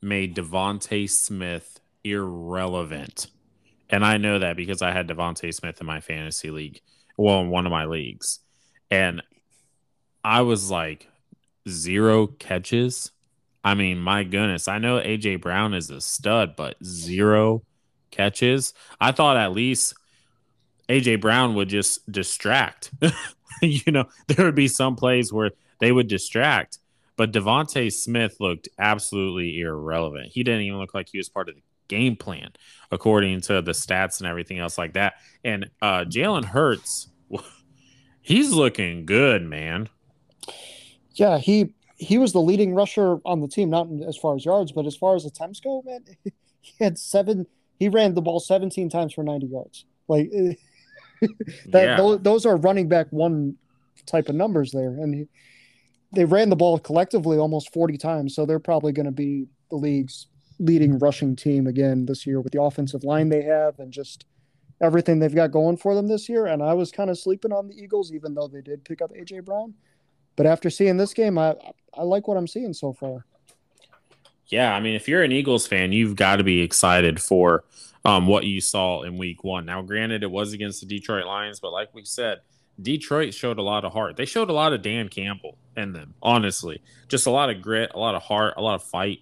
made 0.00 0.36
DeVonta 0.36 1.08
Smith 1.08 1.80
irrelevant, 2.04 3.28
and 3.90 4.04
I 4.04 4.16
know 4.16 4.38
that 4.38 4.56
because 4.56 4.82
I 4.82 4.92
had 4.92 5.08
DeVonta 5.08 5.52
Smith 5.52 5.80
in 5.80 5.86
my 5.86 6.00
fantasy 6.00 6.50
league, 6.50 6.80
well, 7.16 7.40
in 7.40 7.50
one 7.50 7.66
of 7.66 7.72
my 7.72 7.84
leagues, 7.84 8.40
and 8.90 9.22
I 10.24 10.42
was 10.42 10.70
like 10.70 11.08
zero 11.68 12.26
catches. 12.26 13.10
I 13.64 13.74
mean, 13.74 13.98
my 13.98 14.24
goodness, 14.24 14.68
I 14.68 14.78
know 14.78 15.00
AJ 15.00 15.40
Brown 15.40 15.74
is 15.74 15.90
a 15.90 16.00
stud, 16.00 16.54
but 16.56 16.76
zero 16.84 17.62
catches. 18.10 18.72
I 19.00 19.12
thought 19.12 19.36
at 19.36 19.52
least 19.52 19.94
AJ 20.88 21.20
Brown 21.20 21.54
would 21.54 21.68
just 21.68 22.10
distract. 22.10 22.90
you 23.62 23.92
know, 23.92 24.06
there 24.26 24.44
would 24.44 24.54
be 24.54 24.68
some 24.68 24.96
plays 24.96 25.32
where 25.32 25.50
they 25.80 25.92
would 25.92 26.08
distract, 26.08 26.78
but 27.16 27.32
DeVonta 27.32 27.92
Smith 27.92 28.36
looked 28.40 28.68
absolutely 28.78 29.60
irrelevant. 29.60 30.30
He 30.32 30.42
didn't 30.42 30.62
even 30.62 30.78
look 30.78 30.94
like 30.94 31.08
he 31.10 31.18
was 31.18 31.28
part 31.28 31.48
of 31.48 31.54
the 31.54 31.62
game 31.88 32.16
plan, 32.16 32.50
according 32.90 33.40
to 33.42 33.62
the 33.62 33.72
stats 33.72 34.20
and 34.20 34.28
everything 34.28 34.58
else 34.58 34.78
like 34.78 34.92
that. 34.92 35.14
And 35.44 35.70
uh, 35.82 36.04
Jalen 36.04 36.44
Hurts, 36.44 37.08
he's 38.20 38.52
looking 38.52 39.06
good, 39.06 39.42
man. 39.42 39.88
Yeah, 41.14 41.38
he 41.38 41.74
he 41.96 42.16
was 42.16 42.32
the 42.32 42.40
leading 42.40 42.74
rusher 42.74 43.18
on 43.24 43.40
the 43.40 43.48
team, 43.48 43.70
not 43.70 43.88
as 44.06 44.16
far 44.16 44.36
as 44.36 44.44
yards, 44.44 44.70
but 44.70 44.86
as 44.86 44.96
far 44.96 45.16
as 45.16 45.24
attempts 45.24 45.58
go, 45.58 45.82
man, 45.84 46.04
he 46.60 46.84
had 46.84 46.96
seven. 46.98 47.46
He 47.78 47.88
ran 47.88 48.14
the 48.14 48.22
ball 48.22 48.40
17 48.40 48.88
times 48.90 49.14
for 49.14 49.22
90 49.22 49.46
yards. 49.46 49.84
Like 50.08 50.30
that, 51.66 51.84
yeah. 51.84 51.96
those, 51.96 52.20
those, 52.20 52.46
are 52.46 52.56
running 52.56 52.88
back 52.88 53.06
one 53.10 53.56
type 54.06 54.28
of 54.28 54.34
numbers 54.34 54.72
there. 54.72 54.90
And 54.90 55.14
he, 55.14 55.28
they 56.12 56.24
ran 56.24 56.48
the 56.48 56.56
ball 56.56 56.78
collectively 56.78 57.38
almost 57.38 57.72
40 57.72 57.98
times, 57.98 58.34
so 58.34 58.46
they're 58.46 58.58
probably 58.58 58.92
going 58.92 59.06
to 59.06 59.12
be 59.12 59.46
the 59.70 59.76
league's 59.76 60.26
leading 60.58 60.98
rushing 60.98 61.36
team 61.36 61.66
again 61.66 62.06
this 62.06 62.26
year 62.26 62.40
with 62.40 62.52
the 62.52 62.60
offensive 62.60 63.04
line 63.04 63.28
they 63.28 63.42
have 63.42 63.78
and 63.78 63.92
just 63.92 64.24
everything 64.80 65.18
they've 65.18 65.34
got 65.34 65.52
going 65.52 65.76
for 65.76 65.94
them 65.94 66.08
this 66.08 66.28
year. 66.28 66.46
And 66.46 66.62
I 66.62 66.74
was 66.74 66.90
kind 66.90 67.10
of 67.10 67.18
sleeping 67.18 67.52
on 67.52 67.68
the 67.68 67.74
Eagles, 67.74 68.12
even 68.12 68.34
though 68.34 68.48
they 68.48 68.60
did 68.60 68.84
pick 68.84 69.02
up 69.02 69.12
AJ 69.12 69.44
Brown. 69.44 69.74
But 70.36 70.46
after 70.46 70.70
seeing 70.70 70.96
this 70.96 71.14
game, 71.14 71.36
I 71.36 71.56
I 71.94 72.02
like 72.02 72.28
what 72.28 72.36
I'm 72.36 72.46
seeing 72.46 72.72
so 72.72 72.92
far. 72.92 73.24
Yeah, 74.48 74.74
I 74.74 74.80
mean, 74.80 74.94
if 74.94 75.08
you're 75.08 75.22
an 75.22 75.32
Eagles 75.32 75.66
fan, 75.66 75.92
you've 75.92 76.16
got 76.16 76.36
to 76.36 76.44
be 76.44 76.60
excited 76.62 77.20
for 77.20 77.64
um, 78.04 78.26
what 78.26 78.44
you 78.44 78.60
saw 78.60 79.02
in 79.02 79.18
Week 79.18 79.44
One. 79.44 79.66
Now, 79.66 79.82
granted, 79.82 80.22
it 80.22 80.30
was 80.30 80.52
against 80.52 80.80
the 80.80 80.86
Detroit 80.86 81.26
Lions, 81.26 81.60
but 81.60 81.72
like 81.72 81.92
we 81.94 82.04
said, 82.04 82.40
Detroit 82.80 83.34
showed 83.34 83.58
a 83.58 83.62
lot 83.62 83.84
of 83.84 83.92
heart. 83.92 84.16
They 84.16 84.24
showed 84.24 84.50
a 84.50 84.52
lot 84.52 84.72
of 84.72 84.82
Dan 84.82 85.08
Campbell 85.08 85.58
in 85.76 85.92
them, 85.92 86.14
honestly. 86.22 86.80
Just 87.08 87.26
a 87.26 87.30
lot 87.30 87.50
of 87.50 87.60
grit, 87.60 87.90
a 87.94 87.98
lot 87.98 88.14
of 88.14 88.22
heart, 88.22 88.54
a 88.56 88.62
lot 88.62 88.76
of 88.76 88.82
fight. 88.84 89.20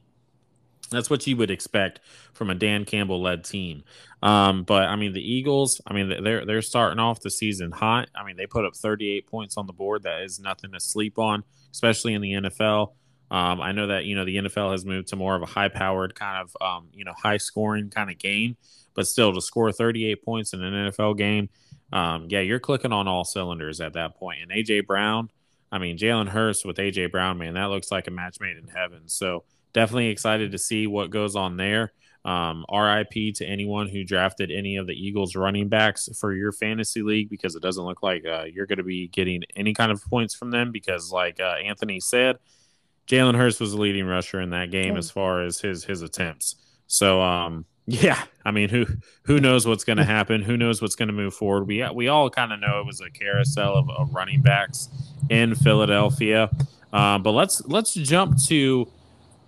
That's 0.91 1.11
what 1.11 1.27
you 1.27 1.37
would 1.39 1.51
expect 1.51 2.01
from 2.33 2.51
a 2.51 2.55
Dan 2.55 2.85
Campbell 2.85 3.21
led 3.21 3.45
team. 3.45 3.83
Um, 4.23 4.63
but 4.63 4.85
I 4.85 4.97
mean, 4.97 5.13
the 5.15 5.21
Eagles, 5.21 5.81
I 5.87 5.95
mean, 5.95 6.23
they're 6.23 6.45
they're 6.45 6.63
starting 6.63 6.99
off 6.99 7.21
the 7.21 7.31
season 7.31 7.73
hot. 7.73 8.09
I 8.15 8.25
mean, 8.25 8.37
they 8.37 8.47
put 8.47 8.65
up 8.65 8.77
38 8.77 9.27
points 9.27 9.57
on 9.57 9.67
the 9.67 9.73
board. 9.73 10.05
That 10.05 10.23
is 10.23 10.39
nothing 10.39 10.73
to 10.73 10.81
sleep 10.81 11.19
on, 11.19 11.43
especially 11.73 12.15
in 12.15 12.23
the 12.23 12.33
NFL. 12.33 12.93
Um, 13.31 13.61
I 13.61 13.73
know 13.73 13.89
that 13.89 14.05
you 14.05 14.15
know 14.15 14.25
the 14.25 14.37
NFL 14.37 14.73
has 14.73 14.85
moved 14.85 15.09
to 15.09 15.17
more 15.17 15.35
of 15.35 15.43
a 15.43 15.47
high-powered 15.47 16.15
kind 16.15 16.43
of 16.43 16.57
um, 16.61 16.89
you 16.93 17.05
know 17.05 17.13
high-scoring 17.13 17.91
kind 17.91 18.11
of 18.11 18.19
game, 18.19 18.57
but 18.95 19.07
still 19.07 19.33
to 19.33 19.41
score 19.41 19.73
38 19.73 20.25
points 20.25 20.53
in 20.53 20.63
an 20.63 20.91
NFL 20.91 21.17
game, 21.19 21.49
um, 21.93 22.27
yeah, 22.29 22.41
you're 22.41 22.61
clicking 22.61 22.93
on 22.93 23.09
all 23.09 23.25
cylinders 23.25 23.81
at 23.81 23.95
that 23.95 24.17
point. 24.17 24.39
And 24.43 24.51
AJ 24.51 24.87
Brown, 24.87 25.31
I 25.73 25.79
mean 25.79 25.99
Jalen 25.99 26.29
Hurts 26.29 26.65
with 26.65 26.77
AJ 26.77 27.11
Brown, 27.11 27.39
man, 27.39 27.55
that 27.55 27.67
looks 27.67 27.91
like 27.91 28.07
a 28.07 28.13
match 28.13 28.39
made 28.41 28.57
in 28.57 28.69
heaven. 28.69 29.03
So 29.07 29.45
definitely 29.73 30.09
excited 30.09 30.53
to 30.53 30.59
see 30.59 30.87
what 30.87 31.11
goes 31.11 31.37
on 31.37 31.57
there. 31.57 31.93
Um, 32.25 32.65
RIP 32.73 33.35
to 33.37 33.45
anyone 33.47 33.89
who 33.89 34.03
drafted 34.03 34.51
any 34.51 34.79
of 34.79 34.89
the 34.89 34.95
Eagles 34.95 35.37
running 35.37 35.69
backs 35.69 36.09
for 36.19 36.33
your 36.33 36.51
fantasy 36.51 37.03
league 37.03 37.31
because 37.31 37.55
it 37.55 37.63
doesn't 37.63 37.85
look 37.85 38.03
like 38.03 38.25
uh, 38.27 38.47
you're 38.53 38.67
going 38.67 38.79
to 38.79 38.85
be 38.85 39.07
getting 39.07 39.45
any 39.55 39.75
kind 39.75 39.93
of 39.93 40.03
points 40.03 40.35
from 40.35 40.51
them 40.51 40.73
because, 40.73 41.13
like 41.13 41.39
uh, 41.39 41.55
Anthony 41.65 42.01
said, 42.01 42.39
Jalen 43.07 43.37
Hurts 43.37 43.61
was 43.61 43.73
the 43.73 43.81
leading 43.81 44.07
rusher 44.07 44.41
in 44.41 44.51
that 44.51 44.71
game 44.71 44.97
as 44.97 45.11
far 45.11 45.43
as 45.43 45.61
his 45.61 45.85
his 45.85 46.03
attempts. 46.03 46.57
So, 46.89 47.21
um, 47.21 47.65
yeah, 47.87 48.25
I 48.45 48.51
mean, 48.51 48.69
who 48.69 48.87
who 49.25 49.41
knows 49.41 49.67
what's 49.67 49.85
going 49.85 49.97
to 49.99 50.05
happen? 50.05 50.43
Who 50.43 50.57
knows 50.57 50.83
what's 50.83 50.97
going 50.97 51.09
to 51.09 51.15
move 51.15 51.35
forward? 51.35 51.67
We 51.67 51.87
we 51.95 52.09
all 52.09 52.29
kind 52.31 52.53
of 52.53 52.61
know 52.61 52.81
it 52.81 52.87
was 52.87 53.01
a 53.01 53.11
carousel 53.11 53.77
of, 53.77 53.91
of 53.91 54.15
running 54.15 54.43
backs 54.43 54.89
in 55.31 55.55
Philadelphia. 55.55 56.51
Um, 56.93 57.23
but 57.23 57.33
let's 57.33 57.65
let's 57.67 57.95
jump 57.95 58.41
to 58.45 58.91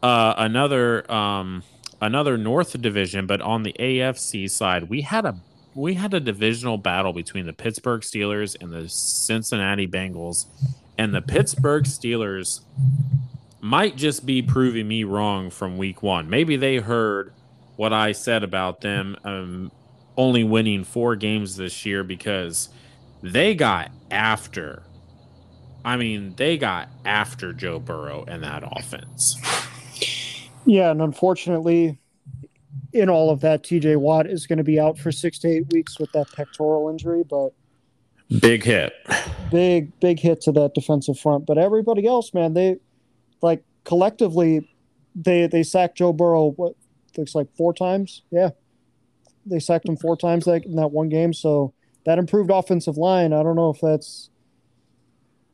uh, 0.02 0.34
another 0.36 1.10
um, 1.10 1.62
another 2.00 2.36
North 2.36 2.80
Division, 2.80 3.26
but 3.26 3.40
on 3.40 3.62
the 3.62 3.74
AFC 3.78 4.50
side, 4.50 4.88
we 4.88 5.02
had 5.02 5.24
a 5.24 5.36
we 5.74 5.94
had 5.94 6.14
a 6.14 6.20
divisional 6.20 6.78
battle 6.78 7.12
between 7.12 7.46
the 7.46 7.52
Pittsburgh 7.52 8.02
Steelers 8.02 8.56
and 8.60 8.72
the 8.72 8.88
Cincinnati 8.88 9.86
Bengals, 9.86 10.46
and 10.96 11.14
the 11.14 11.22
Pittsburgh 11.22 11.84
Steelers 11.84 12.60
might 13.60 13.96
just 13.96 14.24
be 14.24 14.42
proving 14.42 14.86
me 14.86 15.04
wrong 15.04 15.50
from 15.50 15.78
Week 15.78 16.02
One. 16.02 16.30
Maybe 16.30 16.56
they 16.56 16.76
heard 16.76 17.32
what 17.76 17.92
I 17.92 18.12
said 18.12 18.42
about 18.42 18.80
them 18.80 19.16
um, 19.24 19.72
only 20.16 20.44
winning 20.44 20.84
four 20.84 21.16
games 21.16 21.56
this 21.56 21.86
year 21.86 22.04
because 22.04 22.68
they 23.22 23.54
got 23.54 23.90
after. 24.10 24.82
I 25.84 25.96
mean, 25.96 26.34
they 26.36 26.58
got 26.58 26.88
after 27.04 27.52
Joe 27.52 27.78
Burrow 27.78 28.24
and 28.26 28.42
that 28.42 28.62
offense. 28.64 29.36
Yeah, 30.66 30.90
and 30.90 31.00
unfortunately, 31.00 31.98
in 32.92 33.08
all 33.08 33.30
of 33.30 33.40
that, 33.40 33.62
TJ 33.62 33.96
Watt 33.96 34.26
is 34.26 34.46
going 34.46 34.58
to 34.58 34.64
be 34.64 34.78
out 34.78 34.98
for 34.98 35.12
six 35.12 35.38
to 35.40 35.48
eight 35.48 35.72
weeks 35.72 35.98
with 35.98 36.10
that 36.12 36.30
pectoral 36.32 36.90
injury, 36.90 37.24
but 37.28 37.50
big 38.40 38.64
hit, 38.64 38.92
big 39.50 39.98
big 40.00 40.18
hit 40.18 40.40
to 40.42 40.52
that 40.52 40.74
defensive 40.74 41.18
front. 41.18 41.46
But 41.46 41.58
everybody 41.58 42.06
else, 42.06 42.34
man, 42.34 42.54
they 42.54 42.76
like 43.42 43.62
collectively, 43.84 44.68
they 45.14 45.46
they 45.46 45.62
sacked 45.62 45.98
Joe 45.98 46.12
Burrow. 46.12 46.52
What 46.56 46.74
looks 47.16 47.34
like 47.34 47.48
four 47.56 47.72
times? 47.72 48.22
Yeah, 48.30 48.50
they 49.46 49.58
sacked 49.58 49.88
him 49.88 49.96
four 49.96 50.16
times 50.16 50.44
that 50.44 50.64
in 50.64 50.76
that 50.76 50.88
one 50.88 51.08
game. 51.08 51.32
So 51.32 51.72
that 52.06 52.18
improved 52.18 52.50
offensive 52.50 52.96
line. 52.96 53.32
I 53.32 53.42
don't 53.42 53.56
know 53.56 53.70
if 53.70 53.80
that's 53.80 54.30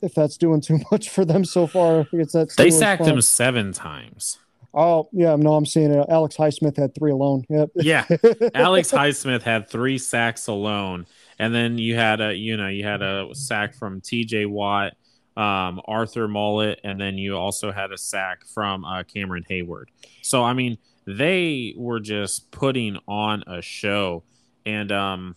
if 0.03 0.15
that's 0.15 0.37
doing 0.37 0.61
too 0.61 0.81
much 0.91 1.09
for 1.09 1.25
them 1.25 1.45
so 1.45 1.67
far. 1.67 2.07
It's 2.13 2.33
that 2.33 2.55
they 2.57 2.71
sacked 2.71 3.05
him 3.05 3.21
seven 3.21 3.73
times. 3.73 4.39
Oh 4.75 5.09
yeah, 5.13 5.37
no, 5.37 5.55
I'm 5.55 5.67
seeing 5.67 5.93
it. 5.93 6.07
Alex 6.09 6.37
Highsmith 6.37 6.77
had 6.77 6.95
three 6.95 7.13
alone. 7.13 7.45
Yep. 7.49 7.71
Yeah, 7.77 8.05
Alex 8.55 8.91
Highsmith 8.91 9.43
had 9.43 9.69
three 9.69 9.99
sacks 9.99 10.49
alone, 10.49 11.07
and 11.39 11.55
then 11.55 11.79
you 11.79 11.95
had 11.95 12.21
a 12.21 12.35
you 12.35 12.57
know 12.57 12.67
you 12.67 12.85
had 12.85 13.01
a 13.01 13.29
sack 13.35 13.75
from 13.75 14.01
T.J. 14.01 14.47
Watt, 14.47 14.95
um, 15.37 15.81
Arthur 15.87 16.29
Maulet, 16.29 16.77
and 16.85 17.01
then 17.01 17.19
you 17.19 17.37
also 17.37 17.73
had 17.73 17.93
a 17.93 17.99
sack 17.99 18.45
from 18.47 18.85
uh, 18.85 19.03
Cameron 19.03 19.45
Heyward. 19.49 19.87
So 20.23 20.43
I 20.43 20.53
mean, 20.53 20.79
they 21.07 21.75
were 21.77 22.01
just 22.01 22.51
putting 22.51 22.99
on 23.09 23.43
a 23.47 23.61
show, 23.63 24.23
and 24.65 24.93
um, 24.93 25.37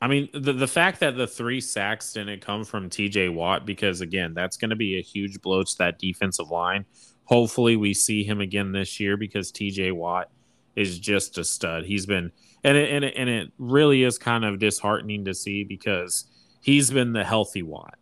I 0.00 0.08
mean 0.08 0.28
the 0.32 0.52
the 0.52 0.66
fact 0.66 1.00
that 1.00 1.16
the 1.16 1.26
three 1.26 1.60
sacks 1.60 2.12
didn't 2.12 2.40
come 2.40 2.64
from 2.64 2.90
T.J. 2.90 3.28
Watt 3.30 3.66
because 3.66 4.00
again 4.00 4.34
that's 4.34 4.56
going 4.56 4.70
to 4.70 4.76
be 4.76 4.98
a 4.98 5.02
huge 5.02 5.40
blow 5.40 5.62
to 5.62 5.78
that 5.78 5.98
defensive 5.98 6.50
line 6.50 6.84
Hopefully, 7.24 7.76
we 7.76 7.94
see 7.94 8.22
him 8.22 8.40
again 8.40 8.72
this 8.72 9.00
year 9.00 9.16
because 9.16 9.50
TJ 9.50 9.92
Watt 9.92 10.30
is 10.76 10.98
just 10.98 11.38
a 11.38 11.44
stud. 11.44 11.84
He's 11.84 12.04
been, 12.04 12.30
and 12.62 12.76
it, 12.76 12.90
and 12.90 13.04
it, 13.04 13.14
and 13.16 13.30
it 13.30 13.50
really 13.58 14.02
is 14.02 14.18
kind 14.18 14.44
of 14.44 14.58
disheartening 14.58 15.24
to 15.24 15.34
see 15.34 15.64
because 15.64 16.26
he's 16.60 16.90
been 16.90 17.12
the 17.12 17.24
healthy 17.24 17.62
Watt. 17.62 17.94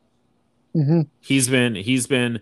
Mm-hmm. 0.74 1.02
He's 1.20 1.48
been, 1.48 1.74
he's 1.74 2.06
been, 2.06 2.40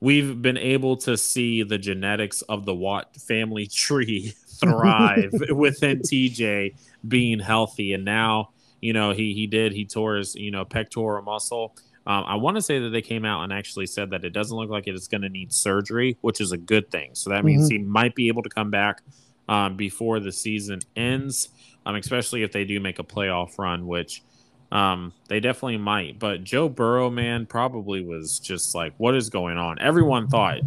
we've 0.00 0.40
been 0.40 0.58
able 0.58 0.96
to 0.98 1.16
see 1.16 1.62
the 1.62 1.78
genetics 1.78 2.42
of 2.42 2.64
the 2.64 2.74
Watt 2.74 3.16
family 3.16 3.66
tree 3.72 4.34
thrive 4.60 5.32
within 5.50 6.00
TJ 6.00 6.74
being 7.06 7.40
healthy. 7.40 7.92
And 7.92 8.04
now, 8.04 8.50
you 8.80 8.92
know, 8.92 9.12
he, 9.12 9.34
he 9.34 9.46
did, 9.46 9.72
he 9.72 9.84
tore 9.84 10.16
his, 10.16 10.34
you 10.34 10.50
know, 10.50 10.64
pectoral 10.64 11.22
muscle 11.22 11.74
um, 12.08 12.24
I 12.26 12.36
want 12.36 12.56
to 12.56 12.62
say 12.62 12.78
that 12.78 12.88
they 12.88 13.02
came 13.02 13.26
out 13.26 13.44
and 13.44 13.52
actually 13.52 13.84
said 13.84 14.10
that 14.10 14.24
it 14.24 14.30
doesn't 14.30 14.56
look 14.56 14.70
like 14.70 14.86
it 14.86 14.94
is 14.94 15.08
going 15.08 15.20
to 15.20 15.28
need 15.28 15.52
surgery, 15.52 16.16
which 16.22 16.40
is 16.40 16.52
a 16.52 16.56
good 16.56 16.90
thing. 16.90 17.10
So 17.12 17.28
that 17.28 17.44
means 17.44 17.68
mm-hmm. 17.68 17.82
he 17.82 17.86
might 17.86 18.14
be 18.14 18.28
able 18.28 18.42
to 18.44 18.48
come 18.48 18.70
back 18.70 19.02
um, 19.46 19.76
before 19.76 20.18
the 20.18 20.32
season 20.32 20.80
ends, 20.96 21.50
um, 21.84 21.96
especially 21.96 22.42
if 22.42 22.50
they 22.50 22.64
do 22.64 22.80
make 22.80 22.98
a 22.98 23.04
playoff 23.04 23.58
run, 23.58 23.86
which 23.86 24.22
um, 24.70 25.12
they 25.28 25.40
definitely 25.40 25.78
might. 25.78 26.18
But 26.18 26.44
Joe 26.44 26.68
Burrow, 26.68 27.10
man, 27.10 27.46
probably 27.46 28.02
was 28.02 28.38
just 28.38 28.74
like, 28.74 28.94
what 28.98 29.14
is 29.14 29.30
going 29.30 29.58
on? 29.58 29.78
Everyone 29.78 30.28
thought 30.28 30.58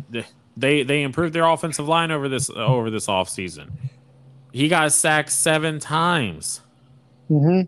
they 0.57 0.83
they 0.83 1.03
improved 1.03 1.33
their 1.33 1.45
offensive 1.45 1.87
line 1.87 2.11
over 2.11 2.27
this 2.27 2.49
over 2.49 2.89
this 2.89 3.07
offseason. 3.07 3.69
He 4.51 4.67
got 4.67 4.91
sacked 4.91 5.31
seven 5.31 5.79
times. 5.79 6.61
Mm-hmm. 7.29 7.61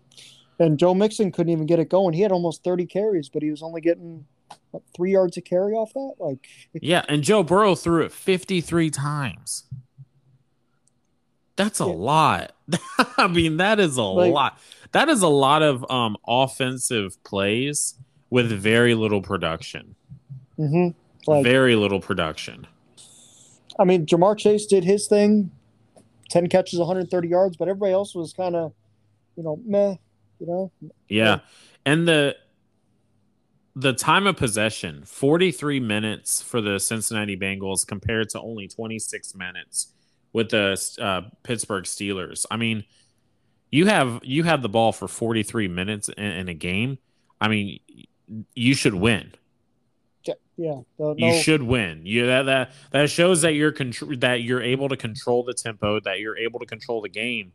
And 0.62 0.78
Joe 0.78 0.94
Mixon 0.94 1.32
couldn't 1.32 1.52
even 1.52 1.66
get 1.66 1.78
it 1.78 1.88
going. 1.88 2.14
He 2.14 2.20
had 2.20 2.30
almost 2.30 2.62
30 2.62 2.86
carries, 2.86 3.28
but 3.28 3.42
he 3.42 3.50
was 3.50 3.62
only 3.62 3.80
getting 3.80 4.24
what, 4.70 4.82
three 4.94 5.12
yards 5.12 5.36
of 5.36 5.44
carry 5.44 5.72
off 5.72 5.92
that. 5.94 6.14
Like, 6.18 6.46
yeah, 6.74 7.04
and 7.08 7.22
Joe 7.22 7.42
Burrow 7.42 7.74
threw 7.74 8.04
it 8.04 8.12
53 8.12 8.90
times. 8.90 9.64
That's 11.56 11.80
a 11.80 11.84
yeah. 11.84 11.92
lot. 11.92 12.52
I 13.16 13.28
mean, 13.28 13.58
that 13.58 13.80
is 13.80 13.96
a 13.96 14.02
like, 14.02 14.32
lot. 14.32 14.58
That 14.94 15.08
is 15.08 15.22
a 15.22 15.28
lot 15.28 15.62
of 15.62 15.88
um, 15.90 16.16
offensive 16.26 17.22
plays 17.24 17.94
with 18.30 18.50
very 18.50 18.94
little 18.94 19.20
production. 19.20 19.96
Mm-hmm. 20.58 20.98
Like, 21.28 21.42
very 21.42 21.74
little 21.74 22.00
production. 22.00 22.66
I 23.76 23.84
mean, 23.84 24.06
Ja'Marr 24.06 24.38
Chase 24.38 24.66
did 24.66 24.84
his 24.84 25.08
thing, 25.08 25.50
10 26.30 26.48
catches, 26.48 26.78
130 26.78 27.28
yards, 27.28 27.56
but 27.56 27.68
everybody 27.68 27.92
else 27.92 28.14
was 28.14 28.32
kind 28.32 28.54
of, 28.54 28.72
you 29.36 29.42
know, 29.42 29.60
meh 29.66 29.96
you 30.38 30.46
know. 30.46 30.72
Yeah, 31.08 31.40
and 31.84 32.06
the 32.06 32.36
the 33.76 33.92
time 33.92 34.28
of 34.28 34.36
possession 34.36 35.04
43 35.04 35.80
minutes 35.80 36.40
for 36.40 36.60
the 36.60 36.78
Cincinnati 36.78 37.36
Bengals 37.36 37.84
compared 37.84 38.28
to 38.30 38.40
only 38.40 38.68
26 38.68 39.34
minutes 39.34 39.92
with 40.32 40.50
the 40.50 40.80
uh, 41.00 41.22
Pittsburgh 41.42 41.82
Steelers. 41.82 42.46
I 42.50 42.56
mean, 42.56 42.84
you 43.74 43.86
have 43.86 44.20
you 44.22 44.44
have 44.44 44.62
the 44.62 44.68
ball 44.68 44.92
for 44.92 45.08
43 45.08 45.66
minutes 45.66 46.08
in, 46.08 46.24
in 46.24 46.48
a 46.48 46.54
game. 46.54 46.96
I 47.40 47.48
mean, 47.48 47.80
you 48.54 48.72
should 48.72 48.94
win. 48.94 49.32
Yeah, 50.56 50.82
no, 50.96 51.16
you 51.18 51.42
should 51.42 51.64
win. 51.64 52.06
You 52.06 52.26
that 52.26 52.42
that 52.44 52.70
that 52.92 53.10
shows 53.10 53.42
that 53.42 53.54
you're 53.54 53.72
contr- 53.72 54.20
that 54.20 54.42
you're 54.42 54.62
able 54.62 54.88
to 54.90 54.96
control 54.96 55.42
the 55.42 55.54
tempo, 55.54 55.98
that 56.00 56.20
you're 56.20 56.36
able 56.36 56.60
to 56.60 56.66
control 56.66 57.02
the 57.02 57.08
game. 57.08 57.52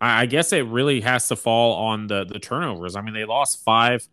I 0.00 0.26
guess 0.26 0.52
it 0.52 0.64
really 0.66 1.00
has 1.00 1.26
to 1.26 1.34
fall 1.34 1.74
on 1.74 2.06
the 2.06 2.24
the 2.24 2.38
turnovers. 2.38 2.94
I 2.94 3.00
mean, 3.00 3.14
they 3.14 3.24
lost 3.24 3.64
five 3.64 4.06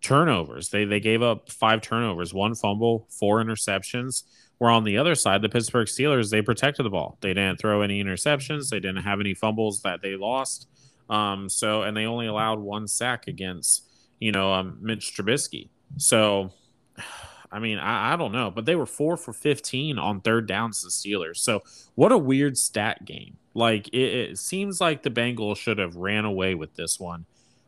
turnovers. 0.00 0.70
They 0.70 0.84
they 0.84 0.98
gave 0.98 1.22
up 1.22 1.48
five 1.48 1.80
turnovers, 1.80 2.34
one 2.34 2.56
fumble, 2.56 3.06
four 3.08 3.40
interceptions. 3.42 4.24
Where 4.58 4.72
on 4.72 4.82
the 4.82 4.98
other 4.98 5.14
side, 5.14 5.42
the 5.42 5.48
Pittsburgh 5.48 5.86
Steelers, 5.86 6.32
they 6.32 6.42
protected 6.42 6.84
the 6.84 6.90
ball. 6.90 7.18
They 7.20 7.32
didn't 7.32 7.60
throw 7.60 7.82
any 7.82 8.02
interceptions. 8.02 8.70
They 8.70 8.80
didn't 8.80 9.04
have 9.04 9.20
any 9.20 9.34
fumbles 9.34 9.82
that 9.82 10.02
they 10.02 10.16
lost. 10.16 10.66
Um, 11.08 11.48
so, 11.48 11.82
and 11.82 11.96
they 11.96 12.04
only 12.04 12.26
allowed 12.26 12.58
one 12.58 12.86
sack 12.86 13.28
against, 13.28 13.88
you 14.18 14.32
know, 14.32 14.52
um, 14.52 14.78
Mitch 14.80 15.16
Trubisky. 15.16 15.68
So, 15.96 16.50
I 17.50 17.60
mean, 17.60 17.78
I, 17.78 18.12
I, 18.12 18.16
don't 18.16 18.32
know, 18.32 18.50
but 18.50 18.66
they 18.66 18.76
were 18.76 18.84
four 18.84 19.16
for 19.16 19.32
15 19.32 19.98
on 19.98 20.20
third 20.20 20.46
downs, 20.46 20.82
the 20.82 20.90
Steelers. 20.90 21.38
So, 21.38 21.62
what 21.94 22.12
a 22.12 22.18
weird 22.18 22.58
stat 22.58 23.06
game. 23.06 23.38
Like, 23.54 23.88
it, 23.88 24.30
it 24.30 24.38
seems 24.38 24.82
like 24.82 25.02
the 25.02 25.10
Bengals 25.10 25.56
should 25.56 25.78
have 25.78 25.96
ran 25.96 26.26
away 26.26 26.54
with 26.54 26.74
this 26.74 27.00
one 27.00 27.24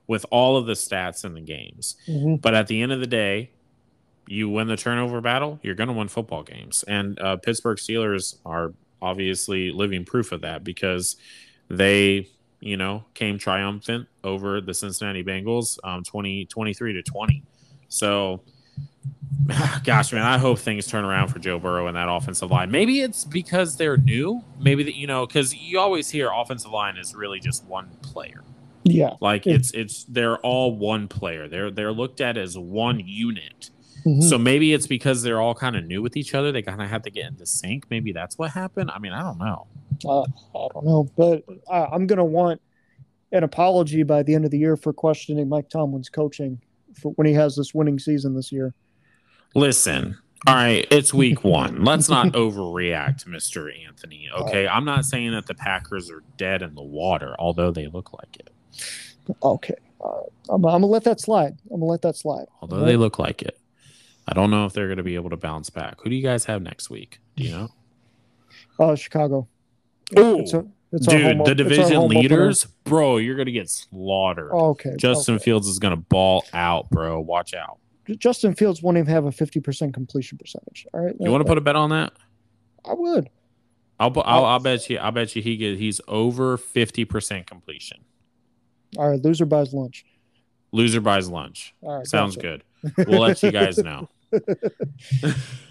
with 0.07 0.27
all 0.31 0.57
of 0.57 0.67
the 0.67 0.73
stats 0.73 1.25
in 1.25 1.35
the 1.35 1.41
games. 1.41 1.95
Mm-hmm. 2.09 2.37
But 2.37 2.53
at 2.55 2.67
the 2.67 2.83
end 2.83 2.91
of 2.91 2.99
the 2.99 3.07
day, 3.07 3.53
you 4.27 4.49
win 4.49 4.67
the 4.67 4.77
turnover 4.77 5.21
battle, 5.21 5.61
you're 5.63 5.77
going 5.77 5.87
to 5.87 5.93
win 5.93 6.09
football 6.09 6.43
games. 6.43 6.85
And 6.89 7.17
uh, 7.21 7.37
Pittsburgh 7.37 7.79
Steelers 7.79 8.37
are 8.45 8.73
obviously 9.01 9.71
living 9.71 10.05
proof 10.05 10.33
of 10.33 10.41
that 10.41 10.65
because 10.65 11.17
they, 11.69 12.29
you 12.61 12.77
know, 12.77 13.05
came 13.15 13.39
triumphant 13.39 14.07
over 14.23 14.61
the 14.61 14.75
Cincinnati 14.75 15.25
Bengals 15.25 15.79
um, 15.85 16.05
20, 16.05 16.45
23 16.47 16.93
to 16.95 17.03
20. 17.03 17.43
So, 17.89 18.43
gosh, 19.85 20.13
man, 20.13 20.23
I 20.23 20.39
hope 20.39 20.59
things 20.59 20.87
turn 20.87 21.05
around 21.05 21.29
for 21.29 21.39
Joe 21.39 21.59
Burrow 21.59 21.87
and 21.87 21.97
that 21.97 22.09
offensive 22.09 22.51
line. 22.51 22.71
Maybe 22.71 23.01
it's 23.01 23.25
because 23.25 23.77
they're 23.77 23.97
new. 23.97 24.45
Maybe 24.59 24.83
that, 24.85 24.95
you 24.95 25.07
know, 25.07 25.27
because 25.27 25.55
you 25.55 25.81
always 25.81 26.11
hear 26.11 26.31
offensive 26.33 26.71
line 26.71 26.97
is 26.97 27.15
really 27.15 27.41
just 27.41 27.65
one 27.65 27.89
player. 28.03 28.45
Yeah. 28.85 29.15
Like 29.21 29.47
it's 29.47 29.73
it's 29.73 30.05
they're 30.05 30.39
all 30.39 30.75
one 30.75 31.07
player. 31.07 31.49
They're 31.49 31.71
they're 31.71 31.93
looked 31.93 32.21
at 32.21 32.39
as 32.39 32.57
one 32.57 33.01
unit. 33.05 33.71
Mm-hmm. 34.07 34.23
So 34.23 34.39
maybe 34.39 34.73
it's 34.73 34.87
because 34.87 35.23
they're 35.23 35.41
all 35.41 35.55
kind 35.55 35.77
of 35.77 35.85
new 35.85 36.01
with 36.01 36.17
each 36.17 36.35
other. 36.35 36.51
They 36.51 36.63
kind 36.63 36.81
of 36.81 36.89
have 36.89 37.03
to 37.03 37.11
get 37.11 37.27
into 37.27 37.45
sync. 37.45 37.91
Maybe 37.91 38.13
that's 38.13 38.39
what 38.39 38.51
happened. 38.51 38.91
I 38.91 38.99
mean, 38.99 39.13
I 39.13 39.23
don't 39.23 39.39
know. 39.39 39.67
Uh, 40.05 40.23
I 40.23 40.69
don't 40.73 40.85
know, 40.85 41.09
but 41.17 41.45
I, 41.71 41.87
I'm 41.87 42.07
going 42.07 42.19
to 42.19 42.25
want 42.25 42.61
an 43.33 43.45
apology 43.45 44.03
by 44.03 44.23
the 44.23 44.35
end 44.35 44.45
of 44.45 44.51
the 44.51 44.59
year 44.59 44.77
for 44.77 44.93
questioning 44.93 45.49
Mike 45.49 45.69
Tomlin's 45.69 46.09
coaching 46.09 46.61
for 47.01 47.13
when 47.13 47.27
he 47.27 47.33
has 47.35 47.57
this 47.57 47.75
winning 47.75 47.99
season 47.99 48.35
this 48.35 48.51
year. 48.51 48.75
Listen, 49.55 50.17
all 50.47 50.55
right, 50.55 50.87
it's 50.91 51.15
week 51.15 51.45
one. 51.45 51.85
Let's 51.85 52.09
not 52.09 52.29
overreact, 52.29 53.27
Mr. 53.27 53.71
Anthony. 53.87 54.29
Okay. 54.33 54.67
I'm 54.67 54.85
not 54.85 55.05
saying 55.05 55.33
that 55.33 55.47
the 55.47 55.55
Packers 55.55 56.11
are 56.11 56.23
dead 56.37 56.63
in 56.63 56.75
the 56.75 56.83
water, 56.83 57.35
although 57.39 57.71
they 57.71 57.87
look 57.87 58.13
like 58.13 58.37
it. 58.37 58.51
Okay. 59.43 59.75
I'm, 60.03 60.25
I'm, 60.49 60.63
gonna 60.63 60.87
let 60.87 61.05
that 61.05 61.21
slide. 61.21 61.59
I'm 61.71 61.81
gonna 61.81 61.85
let 61.85 62.03
that 62.03 62.17
slide. 62.17 62.47
Although 62.63 62.79
right? 62.79 62.87
they 62.87 62.97
look 62.97 63.19
like 63.19 63.43
it. 63.43 63.61
I 64.31 64.33
don't 64.33 64.51
know 64.51 64.65
if 64.65 64.73
they're 64.73 64.87
going 64.87 64.99
to 64.99 65.03
be 65.03 65.17
able 65.17 65.31
to 65.31 65.37
bounce 65.37 65.71
back. 65.71 66.01
Who 66.01 66.11
do 66.11 66.15
you 66.15 66.23
guys 66.23 66.45
have 66.45 66.63
next 66.63 66.89
week? 66.89 67.19
Do 67.37 67.43
you 67.43 67.51
know? 67.51 67.69
Oh, 68.79 68.91
uh, 68.91 68.97
Chicago. 68.97 69.49
Oh, 70.17 70.43
dude, 70.43 71.37
home, 71.37 71.45
the 71.45 71.55
division 71.55 72.09
leaders, 72.09 72.65
opener. 72.65 72.75
bro, 72.85 73.17
you're 73.19 73.37
going 73.37 73.47
to 73.47 73.53
get 73.53 73.71
slaughtered. 73.71 74.51
Oh, 74.53 74.71
okay. 74.71 74.95
Justin 74.97 75.37
okay. 75.37 75.45
Fields 75.45 75.69
is 75.69 75.79
going 75.79 75.95
to 75.95 76.01
ball 76.01 76.45
out, 76.53 76.91
bro. 76.91 77.21
Watch 77.21 77.55
out. 77.55 77.79
Justin 78.19 78.55
Fields 78.55 78.83
won't 78.83 78.97
even 78.97 79.09
have 79.09 79.25
a 79.25 79.31
50% 79.31 79.95
completion 79.95 80.37
percentage. 80.39 80.87
All 80.93 81.01
right. 81.01 81.15
You 81.21 81.31
want 81.31 81.43
to 81.43 81.49
put 81.49 81.59
a 81.59 81.61
bet 81.61 81.77
on 81.77 81.91
that? 81.91 82.13
I 82.85 82.95
would. 82.95 83.31
I'll, 84.01 84.13
I'll, 84.25 84.45
I'll 84.45 84.59
bet 84.59 84.89
you. 84.89 84.99
I'll 84.99 85.13
bet 85.13 85.37
you 85.37 85.43
he 85.43 85.57
get 85.57 85.79
he's 85.79 86.01
over 86.09 86.57
50% 86.57 87.47
completion. 87.47 87.99
All 88.97 89.11
right. 89.11 89.23
Loser 89.23 89.45
buys 89.45 89.73
lunch. 89.73 90.07
Loser 90.73 91.01
buys 91.01 91.29
lunch. 91.29 91.75
All 91.83 91.99
right. 91.99 92.07
Sounds 92.07 92.37
gotcha. 92.37 92.63
good. 92.97 93.09
We'll 93.09 93.21
let 93.21 93.43
you 93.43 93.53
guys 93.53 93.79
know. 93.79 94.09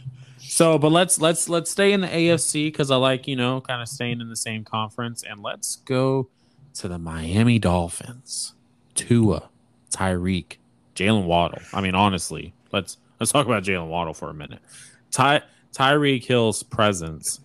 so, 0.60 0.78
but 0.78 0.92
let's 0.92 1.22
let's 1.22 1.48
let's 1.48 1.72
stay 1.72 1.94
in 1.94 2.02
the 2.02 2.10
AFC 2.10 2.66
because 2.66 2.92
I 2.92 2.98
like 2.98 3.30
you 3.30 3.38
know 3.38 3.62
kind 3.62 3.82
of 3.82 3.88
staying 3.88 4.20
in 4.20 4.28
the 4.28 4.36
same 4.36 4.66
conference, 4.66 5.24
and 5.24 5.42
let's 5.42 5.78
go 5.78 6.28
to 6.74 6.90
the 6.90 7.00
Miami 7.00 7.60
Dolphins. 7.60 8.56
Tua, 8.94 9.48
Tyreek, 9.90 10.58
Jalen 10.98 11.24
Waddle. 11.24 11.62
I 11.72 11.80
mean, 11.80 11.96
honestly, 11.96 12.54
let's 12.74 12.98
let's 13.22 13.32
talk 13.32 13.46
about 13.46 13.64
Jalen 13.64 13.88
Waddle 13.88 14.14
for 14.14 14.30
a 14.30 14.34
minute. 14.34 14.60
Ty 15.12 15.44
Tyreek 15.74 16.26
Hill's 16.26 16.62
presence 16.62 17.40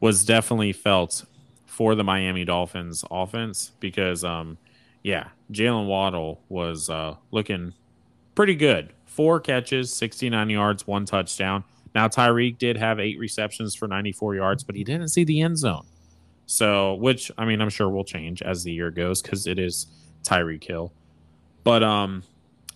was 0.00 0.24
definitely 0.24 0.72
felt 0.72 1.26
for 1.66 1.94
the 1.94 2.04
Miami 2.04 2.46
Dolphins 2.46 3.04
offense 3.10 3.72
because, 3.80 4.24
um, 4.24 4.56
yeah, 5.02 5.28
Jalen 5.52 5.88
Waddle 5.88 6.40
was 6.48 6.88
uh, 6.88 7.16
looking 7.32 7.74
pretty 8.34 8.54
good 8.54 8.94
four 9.04 9.40
catches, 9.40 9.92
69 9.92 10.48
yards, 10.48 10.86
one 10.86 11.04
touchdown. 11.04 11.64
Now, 11.94 12.08
Tyreek 12.08 12.58
did 12.58 12.76
have 12.76 13.00
eight 13.00 13.18
receptions 13.18 13.74
for 13.74 13.88
94 13.88 14.36
yards, 14.36 14.64
but 14.64 14.76
he 14.76 14.84
didn't 14.84 15.08
see 15.08 15.24
the 15.24 15.40
end 15.40 15.58
zone. 15.58 15.86
So, 16.46 16.94
which, 16.94 17.30
I 17.38 17.44
mean, 17.44 17.60
I'm 17.60 17.70
sure 17.70 17.88
will 17.88 18.04
change 18.04 18.42
as 18.42 18.64
the 18.64 18.72
year 18.72 18.90
goes 18.90 19.22
because 19.22 19.46
it 19.46 19.58
is 19.58 19.86
Tyreek 20.24 20.64
Hill. 20.64 20.92
But, 21.64 21.82
um, 21.82 22.22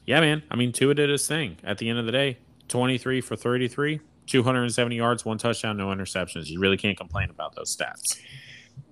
yeah, 0.07 0.20
man, 0.20 0.42
I 0.50 0.57
mean, 0.57 0.72
Tua 0.72 0.94
did 0.94 1.11
his 1.11 1.27
thing 1.27 1.57
at 1.64 1.79
the 1.79 1.88
end 1.88 1.98
of 1.98 2.07
the 2.07 2.12
day 2.12 2.38
23 2.68 3.20
for 3.20 3.37
33, 3.37 4.00
270 4.27 4.96
yards, 4.96 5.24
one 5.24 5.38
touchdown, 5.38 5.77
no 5.77 5.88
interceptions. 5.88 6.46
You 6.48 6.61
really 6.61 6.77
can't 6.77 6.96
complain 6.96 7.31
about 7.31 7.55
those 7.55 7.74
stats. 7.74 8.20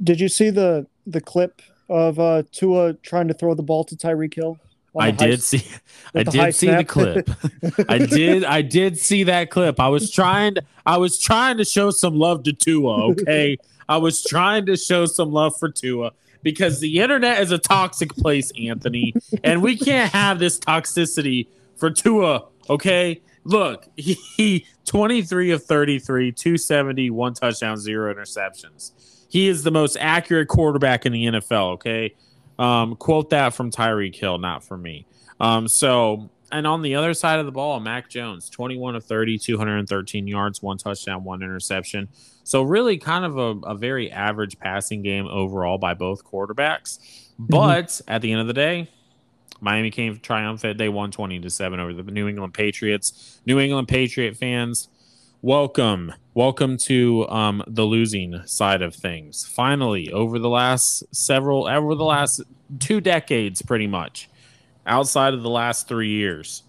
Did 0.03 0.21
you 0.21 0.29
see 0.29 0.51
the 0.51 0.87
the 1.07 1.21
clip 1.21 1.61
of 1.89 2.19
uh, 2.19 2.45
Tua 2.53 2.95
trying 2.95 3.29
to 3.29 3.35
throw 3.35 3.55
the 3.55 3.63
ball 3.63 3.85
to 3.85 3.97
Tyreek 3.97 4.35
Hill? 4.35 4.59
I 4.99 5.11
did 5.11 5.43
see 5.43 5.65
I 6.15 6.23
did 6.23 6.55
see 6.55 6.67
snap. 6.67 6.79
the 6.79 6.85
clip. 6.85 7.31
I 7.89 7.99
did 7.99 8.45
I 8.45 8.63
did 8.63 8.99
see 8.99 9.25
that 9.25 9.51
clip. 9.51 9.81
I 9.81 9.89
was 9.89 10.11
trying 10.11 10.55
to 10.57 10.65
I 10.85 10.99
was 10.99 11.19
trying 11.19 11.57
to 11.59 11.65
show 11.65 11.91
some 11.91 12.19
love 12.19 12.43
to 12.45 12.53
Tua, 12.53 13.11
okay? 13.13 13.57
I 13.89 13.97
was 13.97 14.23
trying 14.23 14.67
to 14.67 14.77
show 14.77 15.07
some 15.07 15.33
love 15.33 15.57
for 15.59 15.71
Tua 15.71 16.13
because 16.43 16.81
the 16.81 17.01
internet 17.01 17.41
is 17.41 17.51
a 17.51 17.59
toxic 17.59 18.15
place, 18.15 18.53
Anthony, 18.59 19.15
and 19.45 19.63
we 19.63 19.77
can't 19.77 20.13
have 20.13 20.39
this 20.39 20.59
toxicity 20.59 21.47
for 21.77 21.91
Tua, 21.91 22.47
okay? 22.69 23.23
Look, 23.45 23.89
he, 23.97 24.15
he 24.37 24.67
23 24.87 25.51
of 25.51 25.65
33, 25.65 26.33
270, 26.33 27.11
one 27.11 27.35
touchdown, 27.35 27.77
zero 27.77 28.13
interceptions. 28.15 28.93
He 29.29 29.49
is 29.49 29.63
the 29.63 29.71
most 29.71 29.97
accurate 29.99 30.49
quarterback 30.49 31.07
in 31.07 31.13
the 31.13 31.25
NFL, 31.27 31.75
okay? 31.75 32.15
Um, 32.63 32.95
quote 32.95 33.31
that 33.31 33.55
from 33.55 33.73
Tyreek 33.73 34.15
Hill, 34.15 34.39
not 34.39 34.63
from 34.63 34.83
me. 34.83 35.05
Um, 35.41 35.67
so, 35.67 36.31
and 36.53 36.65
on 36.65 36.81
the 36.81 36.95
other 36.95 37.13
side 37.13 37.41
of 37.41 37.47
the 37.47 37.51
ball, 37.51 37.81
Mac 37.81 38.09
Jones, 38.09 38.49
21 38.49 38.95
of 38.95 39.05
30, 39.05 39.37
213 39.37 40.29
yards, 40.29 40.63
one 40.63 40.79
touchdown, 40.79 41.25
one 41.25 41.43
interception. 41.43 42.09
So, 42.45 42.63
really 42.63 42.99
kind 42.99 43.25
of 43.25 43.37
a, 43.37 43.67
a 43.67 43.75
very 43.75 44.13
average 44.13 44.61
passing 44.61 45.03
game 45.03 45.27
overall 45.27 45.77
by 45.77 45.95
both 45.95 46.25
quarterbacks. 46.25 47.01
Mm-hmm. 47.01 47.47
But 47.47 47.87
mm-hmm. 47.89 48.13
at 48.13 48.23
the 48.23 48.31
end 48.31 48.41
of 48.43 48.47
the 48.47 48.53
day, 48.53 48.89
Miami 49.61 49.91
came 49.91 50.21
triumphant. 50.21 50.79
They 50.79 50.89
won 50.89 51.11
20 51.11 51.41
to 51.41 51.51
7 51.51 51.81
over 51.81 51.93
the 51.93 52.05
New 52.13 52.29
England 52.29 52.55
Patriots. 52.55 53.41
New 53.45 53.59
England 53.59 53.89
Patriot 53.89 54.37
fans, 54.37 54.89
welcome 55.41 56.15
welcome 56.35 56.79
to 56.79 57.29
um, 57.29 57.63
the 57.67 57.85
losing 57.85 58.41
side 58.47 58.81
of 58.81 58.95
things. 58.95 59.45
Finally 59.45 60.11
over 60.13 60.39
the 60.39 60.49
last 60.49 61.05
several 61.15 61.69
over 61.69 61.95
the 61.95 62.05
last 62.05 62.41
two 62.79 63.01
decades 63.03 63.61
pretty 63.61 63.87
much. 63.87 64.31
Outside 64.87 65.35
of 65.35 65.43
the 65.43 65.51
last 65.51 65.89
three 65.89 66.09
years 66.09 66.63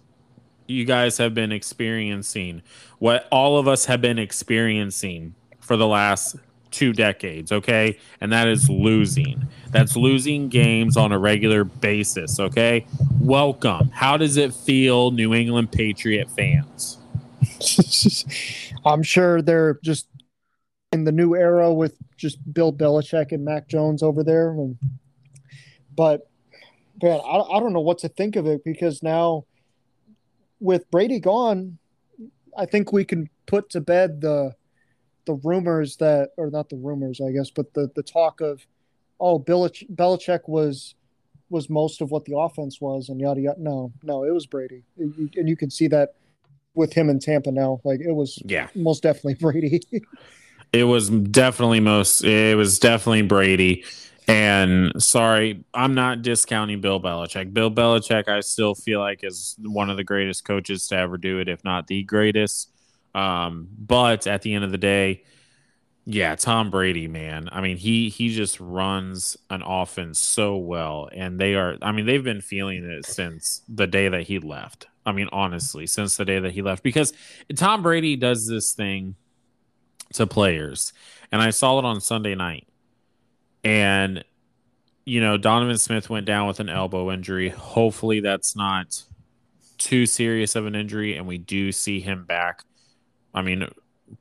you 0.67 0.83
guys 0.83 1.17
have 1.17 1.33
been 1.33 1.51
experiencing 1.51 2.61
what 2.99 3.27
all 3.31 3.57
of 3.57 3.67
us 3.67 3.85
have 3.85 4.01
been 4.01 4.19
experiencing 4.19 5.33
for 5.61 5.77
the 5.77 5.87
last 5.87 6.35
two 6.71 6.91
decades 6.91 7.53
okay? 7.53 7.97
And 8.19 8.33
that 8.33 8.49
is 8.49 8.69
losing. 8.69 9.47
That's 9.69 9.95
losing 9.95 10.49
games 10.49 10.97
on 10.97 11.13
a 11.13 11.19
regular 11.19 11.63
basis 11.63 12.37
okay? 12.37 12.85
Welcome. 13.21 13.91
How 13.93 14.17
does 14.17 14.35
it 14.35 14.53
feel 14.53 15.11
new 15.11 15.33
england 15.33 15.71
patriot 15.71 16.29
fans 16.31 16.97
I'm 18.85 19.03
sure 19.03 19.41
they're 19.41 19.79
just 19.83 20.07
in 20.91 21.03
the 21.03 21.11
new 21.11 21.35
era 21.35 21.73
with 21.73 21.97
just 22.17 22.53
Bill 22.53 22.71
Belichick 22.71 23.31
and 23.31 23.43
Mac 23.43 23.67
Jones 23.67 24.03
over 24.03 24.23
there. 24.23 24.51
And, 24.51 24.77
but 25.95 26.29
man, 27.01 27.19
I, 27.25 27.37
I 27.39 27.59
don't 27.59 27.73
know 27.73 27.81
what 27.81 27.99
to 27.99 28.09
think 28.09 28.35
of 28.35 28.45
it 28.45 28.63
because 28.63 29.01
now 29.01 29.45
with 30.59 30.89
Brady 30.91 31.19
gone, 31.19 31.77
I 32.57 32.65
think 32.65 32.93
we 32.93 33.03
can 33.05 33.29
put 33.45 33.69
to 33.71 33.81
bed 33.81 34.21
the 34.21 34.55
the 35.25 35.35
rumors 35.35 35.95
that, 35.97 36.31
or 36.35 36.49
not 36.49 36.67
the 36.67 36.75
rumors, 36.75 37.21
I 37.21 37.31
guess, 37.31 37.49
but 37.49 37.73
the 37.73 37.89
the 37.95 38.03
talk 38.03 38.41
of, 38.41 38.65
oh, 39.19 39.39
Belich- 39.39 39.89
Belichick 39.95 40.47
was 40.47 40.95
was 41.49 41.69
most 41.69 42.01
of 42.01 42.11
what 42.11 42.25
the 42.25 42.37
offense 42.37 42.81
was, 42.81 43.09
and 43.09 43.19
yada 43.19 43.41
yada. 43.41 43.61
No, 43.61 43.91
no, 44.03 44.23
it 44.23 44.31
was 44.31 44.45
Brady, 44.45 44.83
and 44.97 45.47
you 45.47 45.55
can 45.55 45.69
see 45.69 45.87
that 45.87 46.15
with 46.75 46.93
him 46.93 47.09
in 47.09 47.19
Tampa 47.19 47.51
now. 47.51 47.81
Like 47.83 48.01
it 48.01 48.13
was, 48.13 48.41
yeah, 48.45 48.67
most 48.75 49.03
definitely 49.03 49.35
Brady. 49.35 49.81
it 50.73 50.83
was 50.85 51.09
definitely 51.09 51.79
most. 51.79 52.23
It 52.23 52.57
was 52.57 52.79
definitely 52.79 53.23
Brady, 53.23 53.85
And 54.27 54.91
sorry, 55.03 55.65
I'm 55.73 55.95
not 55.95 56.21
discounting 56.21 56.81
Bill 56.81 57.01
Belichick. 57.01 57.53
Bill 57.53 57.71
Belichick, 57.71 58.27
I 58.29 58.39
still 58.41 58.75
feel 58.75 58.99
like 59.01 59.23
is 59.23 59.55
one 59.61 59.89
of 59.89 59.97
the 59.97 60.03
greatest 60.03 60.45
coaches 60.45 60.87
to 60.87 60.97
ever 60.97 61.17
do 61.17 61.39
it, 61.39 61.49
if 61.49 61.63
not 61.63 61.87
the 61.87 62.03
greatest. 62.03 62.71
Um, 63.15 63.67
but 63.77 64.27
at 64.27 64.41
the 64.41 64.53
end 64.55 64.63
of 64.63 64.71
the 64.71 64.77
day, 64.77 65.23
yeah, 66.05 66.35
Tom 66.35 66.69
Brady, 66.71 67.07
man. 67.07 67.49
I 67.51 67.61
mean, 67.61 67.77
he 67.77 68.09
he 68.09 68.29
just 68.35 68.59
runs 68.59 69.37
an 69.49 69.61
offense 69.63 70.19
so 70.19 70.57
well, 70.57 71.09
and 71.13 71.39
they 71.39 71.55
are. 71.55 71.77
I 71.81 71.91
mean, 71.93 72.05
they've 72.05 72.23
been 72.23 72.41
feeling 72.41 72.83
it 72.85 73.05
since 73.05 73.61
the 73.69 73.87
day 73.87 74.09
that 74.09 74.23
he 74.23 74.39
left. 74.39 74.87
I 75.05 75.11
mean, 75.11 75.29
honestly, 75.31 75.87
since 75.87 76.17
the 76.17 76.25
day 76.25 76.39
that 76.39 76.51
he 76.51 76.61
left, 76.61 76.83
because 76.83 77.13
Tom 77.55 77.83
Brady 77.83 78.15
does 78.15 78.47
this 78.47 78.73
thing 78.73 79.15
to 80.13 80.27
players, 80.27 80.93
and 81.31 81.41
I 81.41 81.49
saw 81.49 81.79
it 81.79 81.85
on 81.85 81.99
Sunday 82.01 82.35
night, 82.35 82.67
and 83.63 84.23
you 85.05 85.19
know, 85.19 85.37
Donovan 85.37 85.77
Smith 85.77 86.09
went 86.09 86.25
down 86.25 86.47
with 86.47 86.61
an 86.61 86.69
elbow 86.69 87.11
injury. 87.11 87.49
Hopefully, 87.49 88.21
that's 88.21 88.55
not 88.55 89.03
too 89.77 90.05
serious 90.05 90.55
of 90.55 90.65
an 90.65 90.75
injury, 90.75 91.17
and 91.17 91.27
we 91.27 91.37
do 91.37 91.71
see 91.71 91.99
him 91.99 92.23
back. 92.23 92.63
I 93.33 93.41
mean, 93.41 93.67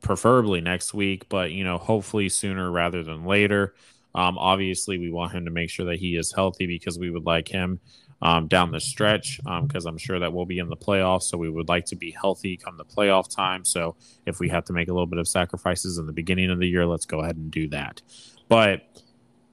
preferably 0.01 0.59
next 0.59 0.93
week, 0.93 1.29
but 1.29 1.51
you 1.51 1.63
know, 1.63 1.77
hopefully 1.77 2.29
sooner 2.29 2.69
rather 2.69 3.03
than 3.03 3.25
later. 3.25 3.75
Um, 4.15 4.37
obviously, 4.37 4.97
we 4.97 5.11
want 5.11 5.33
him 5.33 5.45
to 5.45 5.51
make 5.51 5.69
sure 5.69 5.85
that 5.87 5.99
he 5.99 6.15
is 6.17 6.33
healthy 6.33 6.67
because 6.67 6.99
we 6.99 7.09
would 7.09 7.25
like 7.25 7.47
him 7.47 7.79
um, 8.23 8.47
down 8.47 8.71
the 8.71 8.79
stretch 8.79 9.39
because 9.43 9.85
um, 9.85 9.89
I'm 9.89 9.97
sure 9.97 10.17
that 10.17 10.31
we'll 10.31 10.45
be 10.45 10.57
in 10.57 10.69
the 10.69 10.77
playoffs. 10.77 11.23
So 11.23 11.37
we 11.37 11.49
would 11.49 11.67
like 11.67 11.85
to 11.87 11.95
be 11.95 12.09
healthy 12.11 12.55
come 12.55 12.77
the 12.77 12.85
playoff 12.85 13.33
time. 13.33 13.65
So 13.65 13.95
if 14.25 14.39
we 14.39 14.47
have 14.47 14.63
to 14.65 14.73
make 14.73 14.87
a 14.87 14.93
little 14.93 15.07
bit 15.07 15.19
of 15.19 15.27
sacrifices 15.27 15.97
in 15.97 16.07
the 16.07 16.13
beginning 16.13 16.49
of 16.49 16.57
the 16.57 16.67
year, 16.67 16.85
let's 16.85 17.05
go 17.05 17.19
ahead 17.19 17.35
and 17.35 17.51
do 17.51 17.67
that. 17.67 18.01
But 18.47 18.83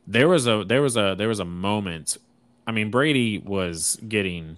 there 0.06 0.28
was 0.28 0.46
a 0.46 0.64
there 0.64 0.82
was 0.82 0.96
a 0.96 1.16
there 1.18 1.28
was 1.28 1.40
a 1.40 1.44
moment. 1.44 2.16
I 2.64 2.70
mean, 2.70 2.92
Brady 2.92 3.38
was 3.38 3.98
getting 4.06 4.56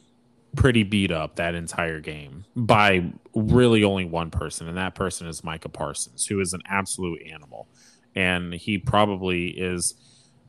pretty 0.57 0.83
beat 0.83 1.11
up 1.11 1.37
that 1.37 1.55
entire 1.55 2.01
game 2.01 2.45
by 2.55 3.11
really 3.35 3.83
only 3.83 4.05
one 4.05 4.31
person, 4.31 4.69
and 4.69 4.77
that 4.77 4.95
person 4.95 5.27
is 5.27 5.43
Micah 5.43 5.71
Parsons, 5.71 6.27
who 6.27 6.39
is 6.41 6.53
an 6.53 6.61
absolute 6.67 7.23
animal. 7.23 7.67
And 8.15 8.53
he 8.53 8.77
probably 8.77 9.49
is 9.49 9.95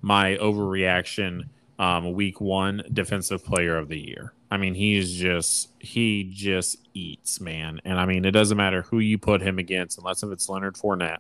my 0.02 0.36
overreaction 0.36 1.44
um, 1.84 2.14
week 2.14 2.40
one 2.40 2.82
defensive 2.94 3.44
player 3.44 3.78
of 3.78 3.90
the 3.90 4.00
year. 4.00 4.34
I 4.50 4.56
mean, 4.56 4.74
he's 4.74 5.14
just 5.14 5.70
he 5.80 6.24
just 6.24 6.78
eats, 6.94 7.42
man. 7.42 7.82
And 7.84 8.00
I 8.00 8.06
mean, 8.06 8.24
it 8.24 8.32
doesn't 8.32 8.56
matter 8.56 8.84
who 8.84 9.00
you 9.00 9.18
put 9.18 9.42
him 9.42 9.60
against, 9.60 9.98
unless 9.98 10.24
if 10.24 10.32
it's 10.32 10.48
Leonard 10.48 10.76
Fournette, 10.76 11.18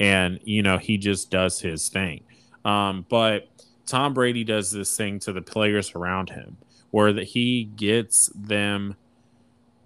and 0.00 0.40
you 0.42 0.62
know 0.62 0.78
he 0.78 0.96
just 0.96 1.30
does 1.30 1.60
his 1.60 1.90
thing. 1.90 2.22
Um, 2.64 3.04
but 3.10 3.48
Tom 3.84 4.14
Brady 4.14 4.42
does 4.42 4.70
this 4.70 4.96
thing 4.96 5.18
to 5.20 5.34
the 5.34 5.42
players 5.42 5.94
around 5.94 6.30
him 6.30 6.56
where 6.92 7.12
that 7.12 7.24
he 7.24 7.64
gets 7.64 8.30
them 8.34 8.96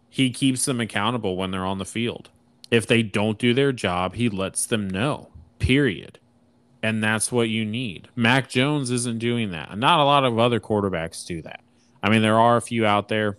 he 0.09 0.31
keeps 0.31 0.64
them 0.64 0.81
accountable 0.81 1.37
when 1.37 1.51
they're 1.51 1.66
on 1.66 1.79
the 1.79 1.85
field. 1.85 2.31
If 2.71 2.87
they 2.87 3.03
don't 3.03 3.38
do 3.38 3.53
their 3.53 3.73
job, 3.73 4.14
he 4.14 4.29
lets 4.29 4.64
them 4.64 4.88
know. 4.88 5.31
Period. 5.59 6.21
And 6.83 7.05
that's 7.05 7.31
what 7.31 7.49
you 7.49 7.64
need. 7.64 8.09
Mac 8.16 8.49
Jones 8.49 8.90
isn't 8.90 9.19
doing 9.19 9.51
that. 9.51 9.77
Not 9.77 10.01
a 10.01 10.05
lot 10.05 10.25
of 10.25 10.38
other 10.38 10.61
quarterbacks 10.61 11.27
do 11.27 11.43
that. 11.43 11.61
I 12.03 12.09
mean, 12.09 12.23
there 12.23 12.38
are 12.38 12.57
a 12.57 12.62
few 12.62 12.87
out 12.87 13.09
there. 13.09 13.37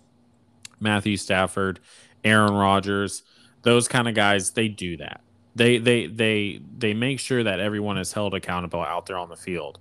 Matthew 0.78 1.16
Stafford, 1.16 1.80
Aaron 2.24 2.54
Rodgers, 2.54 3.22
those 3.62 3.88
kind 3.88 4.08
of 4.08 4.14
guys, 4.14 4.52
they 4.52 4.68
do 4.68 4.96
that. 4.98 5.20
They 5.54 5.78
they 5.78 6.06
they 6.06 6.60
they 6.78 6.94
make 6.94 7.20
sure 7.20 7.42
that 7.42 7.60
everyone 7.60 7.98
is 7.98 8.12
held 8.12 8.34
accountable 8.34 8.80
out 8.80 9.06
there 9.06 9.18
on 9.18 9.28
the 9.28 9.36
field. 9.36 9.78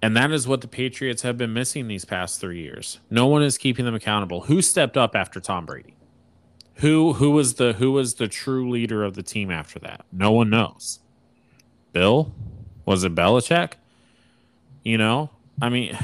And 0.00 0.16
that 0.16 0.32
is 0.32 0.48
what 0.48 0.62
the 0.62 0.68
Patriots 0.68 1.22
have 1.22 1.38
been 1.38 1.52
missing 1.52 1.86
these 1.86 2.04
past 2.04 2.40
three 2.40 2.60
years. 2.60 2.98
No 3.08 3.26
one 3.26 3.42
is 3.42 3.56
keeping 3.56 3.84
them 3.84 3.94
accountable. 3.94 4.42
Who 4.42 4.60
stepped 4.60 4.96
up 4.96 5.14
after 5.14 5.38
Tom 5.38 5.66
Brady? 5.66 5.94
Who 6.76 7.12
who 7.14 7.30
was 7.30 7.54
the 7.54 7.74
who 7.74 7.92
was 7.92 8.14
the 8.14 8.28
true 8.28 8.68
leader 8.68 9.04
of 9.04 9.14
the 9.14 9.22
team 9.22 9.50
after 9.50 9.78
that? 9.80 10.04
No 10.10 10.32
one 10.32 10.50
knows. 10.50 11.00
Bill? 11.92 12.34
Was 12.84 13.04
it 13.04 13.14
Belichick? 13.14 13.74
You 14.84 14.98
know, 14.98 15.30
I 15.60 15.68
mean, 15.68 15.96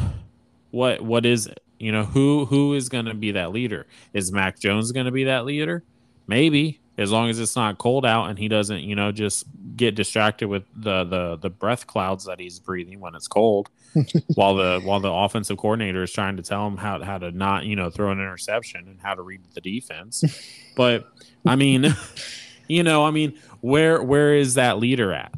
what 0.71 1.01
what 1.01 1.27
is 1.27 1.47
it? 1.47 1.63
You 1.79 1.93
know, 1.93 2.05
who 2.05 2.47
who 2.47 2.75
is 2.75 2.89
going 2.89 3.07
to 3.07 3.15
be 3.15 3.33
that 3.33 3.53
leader? 3.53 3.87
Is 4.13 4.33
Mac 4.33 4.59
Jones 4.59 4.93
going 4.93 5.07
to 5.07 5.13
be 5.13 5.25
that 5.25 5.45
leader? 5.45 5.83
Maybe 6.27 6.81
as 6.99 7.13
long 7.13 7.31
as 7.31 7.39
it's 7.39 7.55
not 7.55 7.79
cold 7.79 8.05
out 8.05 8.29
and 8.29 8.39
he 8.39 8.49
doesn't, 8.49 8.81
you 8.81 8.97
know, 8.97 9.13
just 9.13 9.45
get 9.77 9.95
distracted 9.95 10.49
with 10.49 10.65
the 10.75 11.05
the 11.05 11.37
the 11.37 11.49
breath 11.49 11.87
clouds 11.87 12.25
that 12.25 12.41
he's 12.41 12.59
breathing 12.59 12.99
when 12.99 13.15
it's 13.15 13.29
cold, 13.29 13.71
while 14.35 14.57
the 14.57 14.81
while 14.83 14.99
the 14.99 15.11
offensive 15.11 15.57
coordinator 15.57 16.03
is 16.03 16.13
trying 16.13 16.37
to 16.37 16.43
tell 16.43 16.67
him 16.67 16.77
how 16.77 17.03
how 17.03 17.17
to 17.17 17.31
not, 17.31 17.65
you 17.65 17.77
know, 17.77 17.89
throw 17.89 18.11
an 18.11 18.19
interception 18.19 18.87
and 18.89 19.01
how 19.01 19.15
to 19.15 19.23
read 19.23 19.41
the 19.55 19.61
defense. 19.61 20.25
but 20.77 21.09
I 21.47 21.55
mean, 21.55 21.95
you 22.69 22.83
know, 22.83 23.07
I 23.07 23.13
mean, 23.13 23.39
where 23.61 24.03
where 24.03 24.35
is 24.35 24.55
that 24.55 24.79
leader 24.79 25.13
at? 25.13 25.33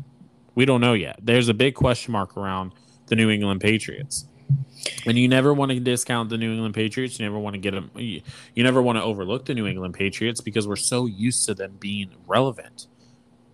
We 0.55 0.65
don't 0.65 0.81
know 0.81 0.95
yet. 0.95 1.19
There's 1.23 1.49
a 1.49 1.55
big 1.55 1.75
question 1.75 2.13
mark 2.13 2.37
around 2.37 2.73
the 3.07 3.17
New 3.17 3.31
England 3.31 3.61
Patriots. 3.61 4.27
And 5.07 5.19
you 5.19 5.29
never 5.29 5.53
want 5.53 5.73
to 5.73 5.81
discount 5.81 6.31
the 6.31 6.39
New 6.39 6.53
England 6.53 6.75
Patriots. 6.75 7.19
You 7.19 7.27
never 7.27 7.39
want 7.39 7.55
to 7.55 7.59
get 7.59 7.73
them. 7.73 7.91
You, 7.95 8.23
you 8.55 8.65
never 8.65 8.81
want 8.81 8.97
to 8.99 9.03
overlook 9.03 9.45
the 9.45 9.55
New 9.55 9.67
England 9.67 9.95
Patriots 9.95 10.41
because 10.41 10.67
we're 10.67 10.77
so 10.77 11.07
used 11.07 11.47
to 11.47 11.55
them 11.55 11.77
being 11.79 12.11
relevant. 12.27 12.87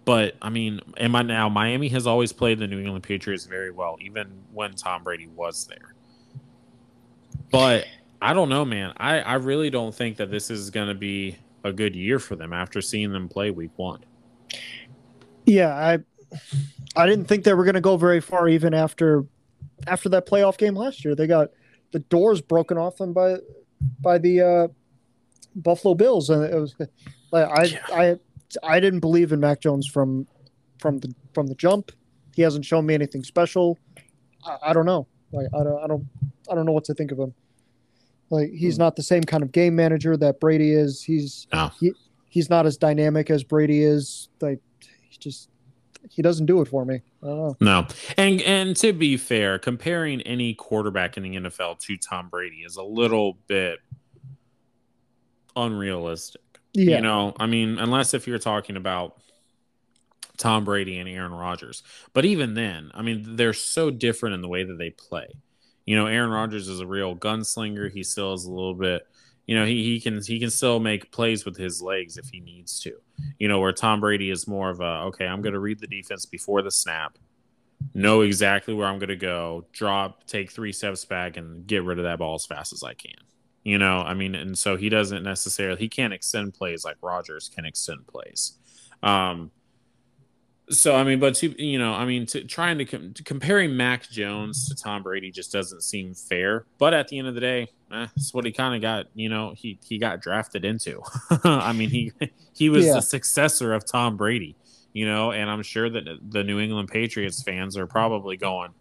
But 0.04 0.36
I 0.40 0.50
mean, 0.50 0.80
am 0.96 1.16
I 1.16 1.22
now? 1.22 1.48
Miami 1.48 1.88
has 1.88 2.06
always 2.06 2.32
played 2.32 2.60
the 2.60 2.68
New 2.68 2.78
England 2.78 3.02
Patriots 3.02 3.44
very 3.44 3.72
well, 3.72 3.96
even 4.00 4.28
when 4.52 4.74
Tom 4.74 5.02
Brady 5.02 5.26
was 5.26 5.66
there. 5.66 5.94
But 7.50 7.86
I 8.22 8.32
don't 8.32 8.48
know, 8.48 8.64
man. 8.64 8.92
I, 8.96 9.20
I 9.20 9.34
really 9.34 9.68
don't 9.68 9.94
think 9.94 10.16
that 10.18 10.30
this 10.30 10.48
is 10.48 10.70
going 10.70 10.88
to 10.88 10.94
be 10.94 11.36
a 11.64 11.72
good 11.72 11.96
year 11.96 12.20
for 12.20 12.36
them 12.36 12.52
after 12.52 12.80
seeing 12.80 13.12
them 13.12 13.28
play 13.28 13.50
week 13.50 13.72
one. 13.76 14.04
Yeah, 15.44 15.74
I 15.74 15.98
I 16.96 17.06
didn't 17.06 17.26
think 17.26 17.44
they 17.44 17.54
were 17.54 17.64
going 17.64 17.74
to 17.74 17.80
go 17.80 17.96
very 17.96 18.20
far 18.20 18.48
even 18.48 18.74
after 18.74 19.24
after 19.86 20.08
that 20.10 20.26
playoff 20.26 20.58
game 20.58 20.74
last 20.74 21.04
year. 21.04 21.14
They 21.14 21.26
got 21.26 21.50
the 21.92 22.00
doors 22.00 22.40
broken 22.40 22.78
off 22.78 22.96
them 22.96 23.12
by 23.12 23.36
by 24.00 24.18
the 24.18 24.40
uh, 24.40 24.68
Buffalo 25.54 25.94
Bills, 25.94 26.30
and 26.30 26.44
it 26.44 26.54
was 26.54 26.74
like 27.30 27.48
I 27.48 27.64
yeah. 27.64 27.86
I 27.92 28.18
I 28.62 28.80
didn't 28.80 29.00
believe 29.00 29.32
in 29.32 29.40
Mac 29.40 29.60
Jones 29.60 29.86
from 29.86 30.26
from 30.78 30.98
the 30.98 31.14
from 31.34 31.46
the 31.46 31.54
jump. 31.54 31.92
He 32.34 32.42
hasn't 32.42 32.64
shown 32.64 32.86
me 32.86 32.94
anything 32.94 33.24
special. 33.24 33.78
I, 34.44 34.56
I 34.70 34.72
don't 34.72 34.86
know. 34.86 35.06
Like 35.32 35.46
I 35.54 35.64
don't 35.64 35.82
I 35.82 35.86
don't 35.86 36.06
I 36.50 36.54
don't 36.54 36.66
know 36.66 36.72
what 36.72 36.84
to 36.84 36.94
think 36.94 37.12
of 37.12 37.18
him. 37.18 37.34
Like 38.30 38.50
he's 38.50 38.76
hmm. 38.76 38.82
not 38.82 38.96
the 38.96 39.02
same 39.02 39.22
kind 39.22 39.42
of 39.42 39.52
game 39.52 39.76
manager 39.76 40.16
that 40.16 40.40
Brady 40.40 40.72
is. 40.72 41.02
He's 41.02 41.46
no. 41.52 41.70
he, 41.80 41.92
he's 42.28 42.50
not 42.50 42.66
as 42.66 42.76
dynamic 42.76 43.30
as 43.30 43.44
Brady 43.44 43.82
is. 43.82 44.28
Like 44.40 44.60
he 44.80 45.18
just 45.18 45.48
he 46.10 46.22
doesn't 46.22 46.46
do 46.46 46.60
it 46.60 46.68
for 46.68 46.84
me. 46.84 47.02
No, 47.22 47.86
and 48.16 48.40
and 48.42 48.76
to 48.76 48.92
be 48.92 49.16
fair, 49.16 49.58
comparing 49.58 50.20
any 50.22 50.54
quarterback 50.54 51.16
in 51.16 51.22
the 51.22 51.36
NFL 51.36 51.78
to 51.80 51.96
Tom 51.96 52.28
Brady 52.28 52.58
is 52.58 52.76
a 52.76 52.82
little 52.82 53.38
bit 53.46 53.78
unrealistic. 55.54 56.42
Yeah. 56.72 56.96
You 56.96 57.02
know, 57.02 57.34
I 57.38 57.46
mean, 57.46 57.78
unless 57.78 58.14
if 58.14 58.26
you're 58.26 58.38
talking 58.38 58.76
about 58.76 59.20
Tom 60.36 60.64
Brady 60.64 60.98
and 60.98 61.08
Aaron 61.08 61.32
Rodgers, 61.32 61.82
but 62.12 62.24
even 62.24 62.54
then, 62.54 62.90
I 62.94 63.02
mean, 63.02 63.36
they're 63.36 63.54
so 63.54 63.90
different 63.90 64.34
in 64.34 64.42
the 64.42 64.48
way 64.48 64.64
that 64.64 64.78
they 64.78 64.90
play. 64.90 65.28
You 65.86 65.96
know, 65.96 66.06
Aaron 66.06 66.30
Rodgers 66.30 66.68
is 66.68 66.80
a 66.80 66.86
real 66.86 67.16
gunslinger. 67.16 67.90
He 67.90 68.02
still 68.02 68.34
is 68.34 68.44
a 68.44 68.50
little 68.50 68.74
bit 68.74 69.06
you 69.46 69.56
know 69.56 69.64
he, 69.64 69.84
he 69.84 70.00
can 70.00 70.22
he 70.22 70.38
can 70.38 70.50
still 70.50 70.80
make 70.80 71.10
plays 71.12 71.44
with 71.44 71.56
his 71.56 71.80
legs 71.80 72.18
if 72.18 72.28
he 72.28 72.40
needs 72.40 72.80
to 72.80 72.96
you 73.38 73.48
know 73.48 73.60
where 73.60 73.72
tom 73.72 74.00
brady 74.00 74.30
is 74.30 74.46
more 74.46 74.70
of 74.70 74.80
a 74.80 75.02
okay 75.06 75.26
i'm 75.26 75.42
going 75.42 75.52
to 75.52 75.58
read 75.58 75.78
the 75.78 75.86
defense 75.86 76.26
before 76.26 76.62
the 76.62 76.70
snap 76.70 77.18
know 77.94 78.22
exactly 78.22 78.74
where 78.74 78.86
i'm 78.86 78.98
going 78.98 79.08
to 79.08 79.16
go 79.16 79.64
drop 79.72 80.26
take 80.26 80.50
three 80.50 80.72
steps 80.72 81.04
back 81.04 81.36
and 81.36 81.66
get 81.66 81.84
rid 81.84 81.98
of 81.98 82.04
that 82.04 82.18
ball 82.18 82.34
as 82.34 82.46
fast 82.46 82.72
as 82.72 82.82
i 82.82 82.94
can. 82.94 83.12
You 83.64 83.78
know 83.78 84.00
i 84.00 84.14
mean 84.14 84.34
and 84.34 84.56
so 84.56 84.76
he 84.76 84.88
doesn't 84.88 85.22
necessarily 85.22 85.78
he 85.78 85.88
can't 85.88 86.12
extend 86.12 86.54
plays 86.54 86.84
like 86.84 86.96
rodgers 87.02 87.50
can 87.54 87.64
extend 87.64 88.06
plays. 88.06 88.52
Um 89.02 89.50
so 90.68 90.96
I 90.96 91.04
mean, 91.04 91.20
but 91.20 91.34
to 91.36 91.62
you 91.62 91.78
know, 91.78 91.92
I 91.92 92.04
mean, 92.04 92.26
to 92.26 92.42
trying 92.44 92.78
to, 92.78 92.84
com- 92.84 93.12
to, 93.14 93.22
comparing 93.22 93.76
Mac 93.76 94.08
Jones 94.08 94.68
to 94.68 94.74
Tom 94.74 95.02
Brady 95.02 95.30
just 95.30 95.52
doesn't 95.52 95.82
seem 95.82 96.14
fair. 96.14 96.66
But 96.78 96.92
at 96.92 97.08
the 97.08 97.18
end 97.18 97.28
of 97.28 97.34
the 97.34 97.40
day, 97.40 97.62
eh, 97.92 98.06
that's 98.16 98.34
what 98.34 98.44
he 98.44 98.52
kind 98.52 98.74
of 98.74 98.82
got. 98.82 99.06
You 99.14 99.28
know, 99.28 99.54
he 99.56 99.78
he 99.84 99.98
got 99.98 100.20
drafted 100.20 100.64
into. 100.64 101.02
I 101.44 101.72
mean, 101.72 101.90
he 101.90 102.12
he 102.54 102.68
was 102.68 102.86
yeah. 102.86 102.94
the 102.94 103.02
successor 103.02 103.74
of 103.74 103.86
Tom 103.86 104.16
Brady. 104.16 104.56
You 104.92 105.06
know, 105.06 105.30
and 105.30 105.50
I'm 105.50 105.62
sure 105.62 105.90
that 105.90 106.04
the 106.30 106.42
New 106.42 106.58
England 106.58 106.88
Patriots 106.88 107.42
fans 107.42 107.76
are 107.76 107.86
probably 107.86 108.36
going, 108.36 108.72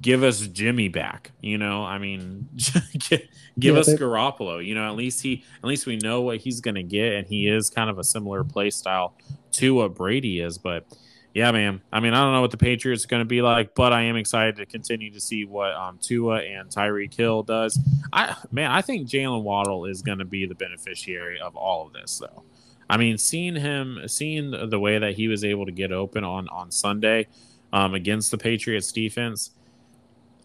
"Give 0.00 0.24
us 0.24 0.40
Jimmy 0.48 0.88
back." 0.88 1.30
You 1.40 1.58
know, 1.58 1.84
I 1.84 1.98
mean, 1.98 2.48
give 3.08 3.20
yeah, 3.56 3.72
us 3.74 3.86
they- 3.86 3.96
Garoppolo. 3.96 4.64
You 4.64 4.74
know, 4.74 4.88
at 4.88 4.96
least 4.96 5.22
he 5.22 5.44
at 5.58 5.64
least 5.64 5.86
we 5.86 5.96
know 5.98 6.22
what 6.22 6.38
he's 6.38 6.60
going 6.60 6.76
to 6.76 6.82
get, 6.82 7.12
and 7.12 7.26
he 7.26 7.46
is 7.46 7.70
kind 7.70 7.88
of 7.88 8.00
a 8.00 8.04
similar 8.04 8.42
play 8.42 8.70
style 8.70 9.14
to 9.52 9.74
what 9.74 9.94
Brady 9.94 10.40
is, 10.40 10.58
but 10.58 10.86
yeah, 11.34 11.50
man. 11.50 11.82
I 11.92 11.98
mean, 11.98 12.14
I 12.14 12.22
don't 12.22 12.32
know 12.32 12.40
what 12.40 12.52
the 12.52 12.56
Patriots 12.56 13.04
are 13.04 13.08
going 13.08 13.22
to 13.22 13.26
be 13.26 13.42
like, 13.42 13.74
but 13.74 13.92
I 13.92 14.02
am 14.02 14.14
excited 14.14 14.54
to 14.56 14.66
continue 14.66 15.10
to 15.10 15.20
see 15.20 15.44
what 15.44 15.72
um, 15.74 15.98
Tua 16.00 16.36
and 16.36 16.70
Tyreek 16.70 17.12
Hill 17.12 17.42
does. 17.42 17.76
I 18.12 18.36
man, 18.52 18.70
I 18.70 18.80
think 18.80 19.08
Jalen 19.08 19.42
Waddle 19.42 19.86
is 19.86 20.00
going 20.00 20.18
to 20.18 20.24
be 20.24 20.46
the 20.46 20.54
beneficiary 20.54 21.40
of 21.40 21.56
all 21.56 21.88
of 21.88 21.92
this, 21.92 22.18
though. 22.18 22.44
I 22.88 22.98
mean, 22.98 23.18
seeing 23.18 23.56
him, 23.56 23.98
seeing 24.06 24.52
the 24.52 24.78
way 24.78 24.98
that 24.98 25.14
he 25.14 25.26
was 25.26 25.42
able 25.44 25.66
to 25.66 25.72
get 25.72 25.90
open 25.90 26.22
on 26.22 26.48
on 26.50 26.70
Sunday 26.70 27.26
um, 27.72 27.94
against 27.94 28.30
the 28.30 28.38
Patriots 28.38 28.92
defense, 28.92 29.50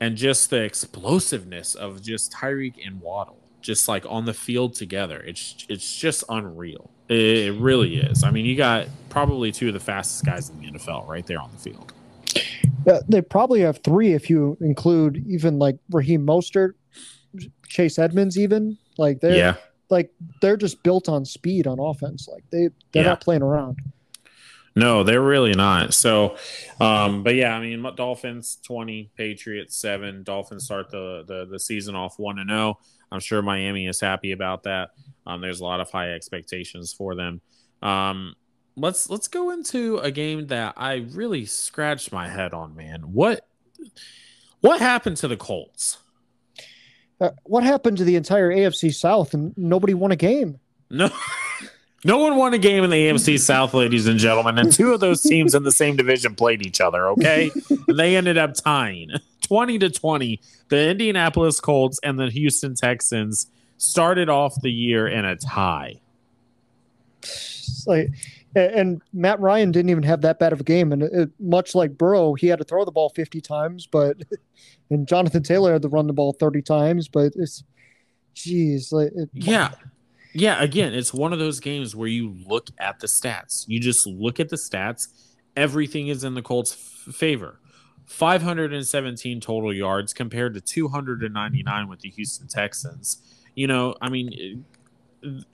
and 0.01 0.17
just 0.17 0.49
the 0.49 0.63
explosiveness 0.63 1.75
of 1.75 2.01
just 2.01 2.33
Tyreek 2.33 2.75
and 2.83 2.99
Waddle, 2.99 3.37
just 3.61 3.87
like 3.87 4.05
on 4.07 4.25
the 4.25 4.33
field 4.33 4.75
together. 4.75 5.19
It's 5.19 5.65
it's 5.69 5.97
just 5.97 6.23
unreal. 6.29 6.91
It 7.09 7.59
really 7.59 7.97
is. 7.97 8.23
I 8.23 8.31
mean, 8.31 8.45
you 8.45 8.55
got 8.55 8.87
probably 9.09 9.51
two 9.51 9.69
of 9.69 9.73
the 9.73 9.79
fastest 9.79 10.25
guys 10.25 10.49
in 10.49 10.59
the 10.59 10.71
NFL 10.71 11.07
right 11.07 11.25
there 11.25 11.41
on 11.41 11.49
the 11.51 11.57
field. 11.57 11.93
Uh, 12.87 12.99
they 13.07 13.21
probably 13.21 13.61
have 13.61 13.79
three 13.83 14.13
if 14.13 14.29
you 14.29 14.57
include 14.61 15.23
even 15.27 15.59
like 15.59 15.77
Raheem 15.89 16.25
Mostert, 16.25 16.73
Chase 17.67 17.99
Edmonds, 17.99 18.37
even 18.37 18.77
like 18.97 19.19
they're 19.21 19.35
yeah. 19.35 19.55
like 19.89 20.11
they're 20.41 20.57
just 20.57 20.81
built 20.83 21.09
on 21.09 21.25
speed 21.25 21.67
on 21.67 21.79
offense. 21.79 22.27
Like 22.31 22.43
they 22.51 22.69
they're 22.91 23.03
yeah. 23.03 23.09
not 23.09 23.21
playing 23.21 23.41
around. 23.41 23.79
No, 24.75 25.03
they're 25.03 25.21
really 25.21 25.53
not. 25.53 25.93
So, 25.93 26.37
um, 26.79 27.23
but 27.23 27.35
yeah, 27.35 27.55
I 27.55 27.59
mean, 27.59 27.85
Dolphins 27.95 28.59
twenty, 28.63 29.11
Patriots 29.17 29.75
seven. 29.75 30.23
Dolphins 30.23 30.65
start 30.65 30.89
the 30.89 31.23
the, 31.27 31.45
the 31.45 31.59
season 31.59 31.95
off 31.95 32.17
one 32.17 32.39
and 32.39 32.49
zero. 32.49 32.77
I'm 33.11 33.19
sure 33.19 33.41
Miami 33.41 33.87
is 33.87 33.99
happy 33.99 34.31
about 34.31 34.63
that. 34.63 34.91
Um, 35.25 35.41
there's 35.41 35.59
a 35.59 35.63
lot 35.63 35.79
of 35.79 35.89
high 35.91 36.11
expectations 36.13 36.93
for 36.93 37.15
them. 37.15 37.41
Um, 37.81 38.35
let's 38.75 39.09
let's 39.09 39.27
go 39.27 39.51
into 39.51 39.97
a 39.99 40.11
game 40.11 40.47
that 40.47 40.73
I 40.77 41.05
really 41.11 41.45
scratched 41.45 42.11
my 42.11 42.27
head 42.27 42.53
on, 42.53 42.75
man. 42.75 43.01
What 43.13 43.47
what 44.61 44.79
happened 44.79 45.17
to 45.17 45.27
the 45.27 45.37
Colts? 45.37 45.97
Uh, 47.21 47.31
what 47.43 47.63
happened 47.63 47.97
to 47.97 48.03
the 48.03 48.15
entire 48.15 48.49
AFC 48.49 48.93
South 48.93 49.33
and 49.33 49.53
nobody 49.57 49.93
won 49.93 50.11
a 50.11 50.15
game? 50.15 50.59
No. 50.89 51.09
No 52.05 52.17
one 52.17 52.37
won 52.37 52.53
a 52.53 52.57
game 52.57 52.85
in 52.85 52.89
the 52.89 53.09
AFC 53.09 53.37
South, 53.37 53.73
ladies 53.73 54.07
and 54.07 54.17
gentlemen, 54.17 54.57
and 54.57 54.71
two 54.71 54.93
of 54.93 55.01
those 55.01 55.21
teams 55.21 55.53
in 55.53 55.63
the 55.63 55.71
same 55.71 55.97
division 55.97 56.33
played 56.33 56.65
each 56.65 56.79
other, 56.79 57.09
okay? 57.09 57.51
and 57.89 57.99
they 57.99 58.15
ended 58.15 58.37
up 58.37 58.53
tying 58.53 59.09
20 59.49 59.79
to 59.79 59.89
20. 59.89 60.39
The 60.69 60.89
Indianapolis 60.89 61.59
Colts 61.59 61.99
and 62.03 62.19
the 62.19 62.29
Houston 62.29 62.75
Texans 62.75 63.47
started 63.77 64.29
off 64.29 64.53
the 64.61 64.71
year 64.71 65.07
in 65.07 65.25
a 65.25 65.35
tie. 65.35 65.99
Like, 67.87 68.09
and 68.55 69.01
Matt 69.11 69.39
Ryan 69.39 69.71
didn't 69.71 69.89
even 69.89 70.03
have 70.03 70.21
that 70.21 70.37
bad 70.37 70.53
of 70.53 70.61
a 70.61 70.63
game. 70.63 70.91
And 70.91 71.03
it, 71.03 71.29
much 71.39 71.73
like 71.73 71.97
Burrow, 71.97 72.35
he 72.35 72.47
had 72.47 72.59
to 72.59 72.65
throw 72.65 72.85
the 72.85 72.91
ball 72.91 73.09
50 73.09 73.41
times, 73.41 73.87
but 73.87 74.17
and 74.91 75.07
Jonathan 75.07 75.41
Taylor 75.41 75.73
had 75.73 75.81
to 75.81 75.89
run 75.89 76.05
the 76.05 76.13
ball 76.13 76.33
30 76.33 76.61
times. 76.61 77.07
But 77.07 77.33
it's, 77.35 77.63
geez, 78.35 78.91
like, 78.91 79.11
it, 79.15 79.29
yeah. 79.33 79.71
Yeah, 80.33 80.61
again, 80.61 80.93
it's 80.93 81.11
one 81.11 81.33
of 81.33 81.39
those 81.39 81.59
games 81.59 81.95
where 81.95 82.07
you 82.07 82.35
look 82.47 82.67
at 82.77 82.99
the 82.99 83.07
stats. 83.07 83.65
You 83.67 83.79
just 83.79 84.05
look 84.05 84.39
at 84.39 84.49
the 84.49 84.57
stats. 84.57 85.07
Everything 85.55 86.09
is 86.09 86.23
in 86.23 86.35
the 86.35 86.43
Colts' 86.43 86.73
favor. 86.73 87.59
517 88.09 89.39
total 89.39 89.73
yards 89.73 90.13
compared 90.13 90.53
to 90.55 90.61
299 90.61 91.87
with 91.87 91.99
the 92.01 92.09
Houston 92.09 92.47
Texans 92.47 93.21
you 93.59 93.67
know, 93.67 93.93
I 94.01 94.07
mean, 94.07 94.63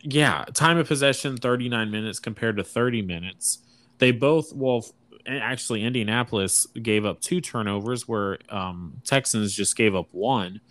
yeah, 0.03 0.45
time 0.53 0.77
of 0.77 0.87
possession 0.87 1.37
39 1.37 1.89
minutes 1.89 2.19
compared 2.19 2.57
to 2.57 2.63
30 2.63 3.01
minutes. 3.01 3.63
They 3.97 4.11
both, 4.11 4.53
well, 4.53 4.85
actually, 5.25 5.83
Indianapolis 5.83 6.67
gave 6.83 7.03
up 7.03 7.19
two 7.19 7.41
turnovers 7.41 8.07
where 8.07 8.37
um, 8.49 9.01
Texans 9.05 9.55
just 9.55 9.75
gave 9.75 9.95
up 9.95 10.07
one. 10.11 10.61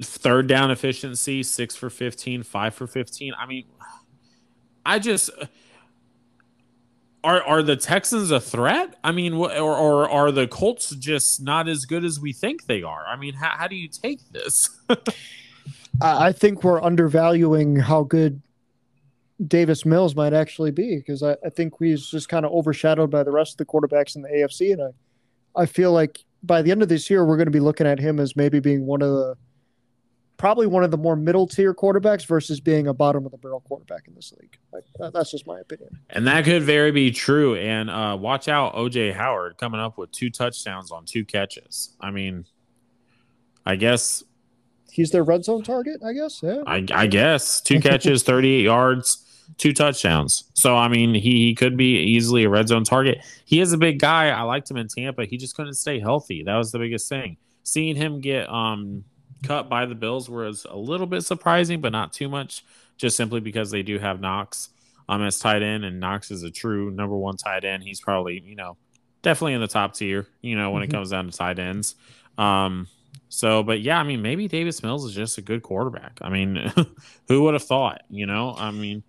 Third 0.00 0.46
down 0.46 0.70
efficiency, 0.70 1.42
six 1.42 1.74
for 1.74 1.90
15, 1.90 2.44
five 2.44 2.72
for 2.72 2.86
15. 2.86 3.32
I 3.36 3.46
mean, 3.46 3.64
I 4.86 5.00
just 5.00 5.30
are 7.22 7.42
are 7.42 7.62
the 7.62 7.76
Texans 7.76 8.30
a 8.30 8.40
threat? 8.40 8.96
I 9.04 9.12
mean, 9.12 9.34
or, 9.34 9.50
or 9.50 10.08
are 10.08 10.32
the 10.32 10.46
Colts 10.46 10.90
just 10.90 11.42
not 11.42 11.68
as 11.68 11.84
good 11.84 12.04
as 12.04 12.18
we 12.18 12.32
think 12.32 12.66
they 12.66 12.82
are? 12.82 13.04
I 13.06 13.16
mean, 13.16 13.34
how, 13.34 13.50
how 13.50 13.68
do 13.68 13.76
you 13.76 13.88
take 13.88 14.20
this? 14.30 14.70
I 16.02 16.32
think 16.32 16.64
we're 16.64 16.82
undervaluing 16.82 17.76
how 17.76 18.04
good 18.04 18.40
Davis 19.46 19.84
Mills 19.84 20.14
might 20.14 20.32
actually 20.32 20.70
be 20.70 20.96
because 20.96 21.22
I, 21.22 21.36
I, 21.44 21.50
think 21.50 21.74
he's 21.78 22.06
just 22.06 22.28
kind 22.28 22.44
of 22.44 22.52
overshadowed 22.52 23.10
by 23.10 23.22
the 23.22 23.30
rest 23.30 23.52
of 23.52 23.58
the 23.58 23.64
quarterbacks 23.66 24.16
in 24.16 24.22
the 24.22 24.28
AFC. 24.28 24.72
And 24.72 24.82
I, 24.82 25.62
I 25.62 25.66
feel 25.66 25.92
like 25.92 26.24
by 26.42 26.62
the 26.62 26.70
end 26.70 26.82
of 26.82 26.88
this 26.88 27.10
year, 27.10 27.24
we're 27.24 27.36
going 27.36 27.46
to 27.46 27.52
be 27.52 27.60
looking 27.60 27.86
at 27.86 27.98
him 27.98 28.20
as 28.20 28.36
maybe 28.36 28.60
being 28.60 28.86
one 28.86 29.02
of 29.02 29.10
the 29.10 29.36
probably 30.40 30.66
one 30.66 30.82
of 30.82 30.90
the 30.90 30.96
more 30.96 31.16
middle 31.16 31.46
tier 31.46 31.74
quarterbacks 31.74 32.24
versus 32.24 32.60
being 32.60 32.86
a 32.86 32.94
bottom 32.94 33.26
of 33.26 33.30
the 33.30 33.36
barrel 33.36 33.60
quarterback 33.60 34.08
in 34.08 34.14
this 34.14 34.32
league. 34.40 34.56
Like, 34.72 35.12
that's 35.12 35.30
just 35.30 35.46
my 35.46 35.60
opinion. 35.60 35.90
And 36.08 36.26
that 36.26 36.46
could 36.46 36.62
very 36.62 36.90
be 36.90 37.10
true. 37.10 37.56
And 37.56 37.90
uh, 37.90 38.16
watch 38.18 38.48
out, 38.48 38.74
OJ 38.74 39.12
Howard 39.12 39.58
coming 39.58 39.80
up 39.80 39.98
with 39.98 40.10
two 40.12 40.30
touchdowns 40.30 40.90
on 40.90 41.04
two 41.04 41.26
catches. 41.26 41.94
I 42.00 42.10
mean, 42.10 42.46
I 43.66 43.76
guess 43.76 44.24
he's 44.90 45.10
their 45.10 45.24
red 45.24 45.44
zone 45.44 45.62
target, 45.62 46.02
I 46.02 46.14
guess. 46.14 46.42
Yeah. 46.42 46.62
I, 46.66 46.86
I 46.90 47.06
guess 47.06 47.60
two 47.60 47.78
catches, 47.82 48.22
38 48.22 48.64
yards, 48.64 49.22
two 49.58 49.74
touchdowns. 49.74 50.44
So, 50.54 50.74
I 50.74 50.88
mean, 50.88 51.12
he, 51.12 51.48
he 51.48 51.54
could 51.54 51.76
be 51.76 51.98
easily 51.98 52.44
a 52.44 52.48
red 52.48 52.66
zone 52.66 52.84
target. 52.84 53.18
He 53.44 53.60
is 53.60 53.74
a 53.74 53.78
big 53.78 53.98
guy. 53.98 54.30
I 54.30 54.40
liked 54.42 54.70
him 54.70 54.78
in 54.78 54.88
Tampa. 54.88 55.26
He 55.26 55.36
just 55.36 55.54
couldn't 55.54 55.74
stay 55.74 56.00
healthy. 56.00 56.44
That 56.44 56.56
was 56.56 56.72
the 56.72 56.78
biggest 56.78 57.10
thing. 57.10 57.36
Seeing 57.62 57.94
him 57.94 58.22
get 58.22 58.48
um, 58.48 59.04
cut 59.42 59.68
by 59.68 59.86
the 59.86 59.94
Bills 59.94 60.28
was 60.28 60.66
a 60.68 60.76
little 60.76 61.06
bit 61.06 61.22
surprising, 61.22 61.80
but 61.80 61.92
not 61.92 62.12
too 62.12 62.28
much, 62.28 62.64
just 62.96 63.16
simply 63.16 63.40
because 63.40 63.70
they 63.70 63.82
do 63.82 63.98
have 63.98 64.20
Knox 64.20 64.70
um, 65.08 65.22
as 65.22 65.38
tight 65.38 65.62
end, 65.62 65.84
and 65.84 65.98
Knox 65.98 66.30
is 66.30 66.42
a 66.42 66.50
true 66.50 66.90
number 66.90 67.16
one 67.16 67.36
tight 67.36 67.64
end. 67.64 67.82
He's 67.82 68.00
probably, 68.00 68.40
you 68.44 68.54
know, 68.54 68.76
definitely 69.22 69.54
in 69.54 69.60
the 69.60 69.68
top 69.68 69.94
tier, 69.94 70.26
you 70.40 70.56
know, 70.56 70.70
when 70.70 70.82
mm-hmm. 70.82 70.90
it 70.90 70.94
comes 70.94 71.10
down 71.10 71.30
to 71.30 71.36
tight 71.36 71.58
ends. 71.58 71.96
Um, 72.38 72.86
so, 73.28 73.62
but 73.62 73.80
yeah, 73.80 73.98
I 73.98 74.02
mean, 74.02 74.22
maybe 74.22 74.48
Davis 74.48 74.82
Mills 74.82 75.04
is 75.04 75.14
just 75.14 75.38
a 75.38 75.42
good 75.42 75.62
quarterback. 75.62 76.18
I 76.20 76.28
mean, 76.30 76.72
who 77.28 77.42
would 77.42 77.54
have 77.54 77.64
thought? 77.64 78.02
You 78.08 78.26
know, 78.26 78.54
I 78.56 78.70
mean, 78.70 79.02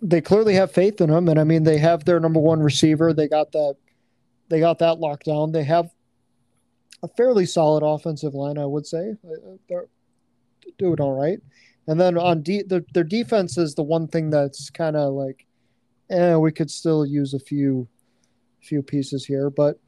they 0.00 0.20
clearly 0.20 0.54
have 0.54 0.72
faith 0.72 1.00
in 1.00 1.10
him, 1.10 1.28
and 1.28 1.38
I 1.38 1.44
mean, 1.44 1.62
they 1.62 1.78
have 1.78 2.04
their 2.04 2.18
number 2.18 2.40
one 2.40 2.60
receiver. 2.60 3.12
They 3.12 3.28
got 3.28 3.52
that, 3.52 3.76
they 4.48 4.58
got 4.60 4.80
that 4.80 4.98
locked 4.98 5.26
down. 5.26 5.52
They 5.52 5.64
have 5.64 5.90
a 7.02 7.08
fairly 7.08 7.46
solid 7.46 7.82
offensive 7.82 8.34
line, 8.34 8.58
I 8.58 8.66
would 8.66 8.86
say. 8.86 9.14
They're 9.68 9.86
doing 10.78 11.00
all 11.00 11.20
right. 11.20 11.40
And 11.88 12.00
then 12.00 12.16
on 12.16 12.42
de- 12.42 12.62
the, 12.62 12.84
their 12.94 13.04
defense 13.04 13.58
is 13.58 13.74
the 13.74 13.82
one 13.82 14.06
thing 14.06 14.30
that's 14.30 14.70
kind 14.70 14.96
of 14.96 15.14
like, 15.14 15.46
eh, 16.10 16.36
we 16.36 16.52
could 16.52 16.70
still 16.70 17.04
use 17.04 17.34
a 17.34 17.40
few, 17.40 17.88
few 18.60 18.82
pieces 18.82 19.24
here, 19.24 19.50
but 19.50 19.78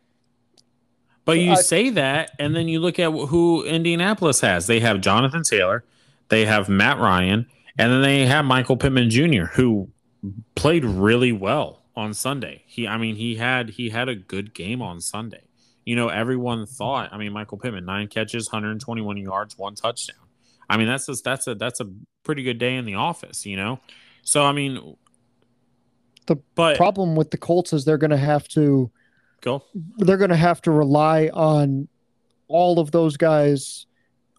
but 1.25 1.39
you 1.39 1.53
I, 1.53 1.55
say 1.55 1.89
that, 1.91 2.33
and 2.39 2.55
then 2.55 2.69
you 2.69 2.81
look 2.81 2.99
at 2.99 3.11
who 3.11 3.65
Indianapolis 3.65 4.41
has. 4.43 4.67
They 4.67 4.81
have 4.81 5.01
Jonathan 5.01 5.43
Taylor, 5.43 5.85
they 6.29 6.45
have 6.45 6.69
Matt 6.69 6.99
Ryan, 6.99 7.47
and 7.79 7.93
then 7.93 8.03
they 8.03 8.27
have 8.27 8.45
Michael 8.45 8.77
Pittman 8.77 9.09
Jr., 9.09 9.45
who 9.55 9.89
played 10.55 10.85
really 10.85 11.33
well 11.33 11.83
on 11.97 12.13
Sunday. 12.13 12.63
He, 12.67 12.87
I 12.87 12.99
mean, 12.99 13.17
he 13.17 13.37
had 13.37 13.71
he 13.71 13.91
had 13.91 14.09
a 14.09 14.15
good 14.15 14.55
game 14.55 14.83
on 14.83 15.01
Sunday. 15.01 15.43
You 15.85 15.97
know, 15.97 16.09
everyone 16.09 16.67
thought. 16.67 17.13
I 17.13 17.19
mean, 17.19 17.33
Michael 17.33 17.59
Pittman, 17.59 17.85
nine 17.85 18.09
catches, 18.09 18.51
121 18.51 19.17
yards, 19.19 19.59
one 19.59 19.75
touchdown. 19.75 20.17
I 20.69 20.77
mean, 20.79 20.87
that's 20.87 21.07
just 21.07 21.25
that's 21.25 21.47
a 21.47 21.55
that's 21.55 21.81
a 21.81 21.91
pretty 22.23 22.43
good 22.43 22.59
day 22.59 22.77
in 22.77 22.85
the 22.87 22.95
office. 22.95 23.45
You 23.45 23.57
know, 23.57 23.81
so 24.23 24.45
I 24.45 24.53
mean, 24.53 24.97
the 26.27 26.37
but, 26.55 26.77
problem 26.77 27.17
with 27.17 27.31
the 27.31 27.37
Colts 27.37 27.73
is 27.73 27.85
they're 27.85 27.99
going 27.99 28.11
to 28.11 28.17
have 28.17 28.49
to 28.49 28.91
Go. 29.45 29.63
They're 29.99 30.17
going 30.17 30.31
to 30.31 30.37
have 30.37 30.63
to 30.63 30.71
rely 30.71 31.29
on 31.35 31.87
all 32.49 32.79
of 32.79 32.93
those 32.93 33.19
guys 33.19 33.85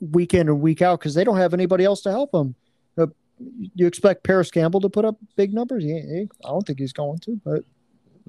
week 0.02 0.34
in 0.34 0.48
and 0.48 0.60
week 0.60 0.82
out 0.82 1.00
because 1.00 1.14
they 1.14 1.24
don't 1.24 1.38
have 1.38 1.54
anybody 1.54 1.86
else 1.86 2.02
to 2.02 2.12
help 2.12 2.32
them. 2.32 2.56
Uh, 2.98 3.06
you 3.76 3.86
expect 3.86 4.24
Parris 4.24 4.50
Campbell 4.50 4.82
to 4.82 4.90
put 4.90 5.06
up 5.06 5.18
big 5.36 5.54
numbers? 5.54 5.86
Yeah, 5.86 6.24
I 6.44 6.50
don't 6.50 6.66
think 6.66 6.80
he's 6.80 6.92
going 6.92 7.20
to, 7.20 7.40
but 7.46 7.64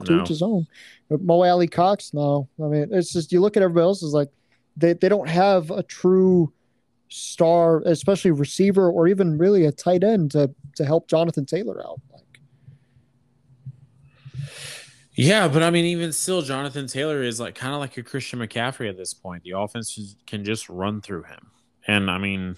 to 0.04 0.16
no. 0.16 0.24
his 0.24 0.42
own. 0.42 0.66
But 1.08 1.22
Mo 1.22 1.42
Alie-Cox, 1.42 2.12
no. 2.12 2.48
I 2.62 2.66
mean, 2.66 2.88
it's 2.90 3.12
just 3.12 3.32
you 3.32 3.40
look 3.40 3.56
at 3.56 3.62
everybody 3.62 3.84
else 3.84 4.02
is 4.02 4.12
like 4.12 4.28
they 4.76 4.92
they 4.92 5.08
don't 5.08 5.28
have 5.28 5.70
a 5.70 5.82
true 5.82 6.52
star, 7.08 7.82
especially 7.86 8.32
receiver 8.32 8.90
or 8.90 9.08
even 9.08 9.38
really 9.38 9.64
a 9.64 9.72
tight 9.72 10.04
end 10.04 10.32
to 10.32 10.50
to 10.76 10.84
help 10.84 11.08
Jonathan 11.08 11.46
Taylor 11.46 11.82
out. 11.84 12.00
Like, 12.12 12.40
yeah, 15.14 15.48
but 15.48 15.62
I 15.62 15.70
mean, 15.70 15.86
even 15.86 16.12
still, 16.12 16.42
Jonathan 16.42 16.86
Taylor 16.86 17.22
is 17.22 17.40
like 17.40 17.54
kind 17.54 17.74
of 17.74 17.80
like 17.80 17.96
a 17.96 18.02
Christian 18.02 18.40
McCaffrey 18.40 18.88
at 18.88 18.96
this 18.96 19.14
point. 19.14 19.42
The 19.44 19.52
offense 19.52 20.16
can 20.26 20.44
just 20.44 20.68
run 20.68 21.00
through 21.00 21.22
him, 21.24 21.50
and 21.86 22.10
I 22.10 22.18
mean, 22.18 22.56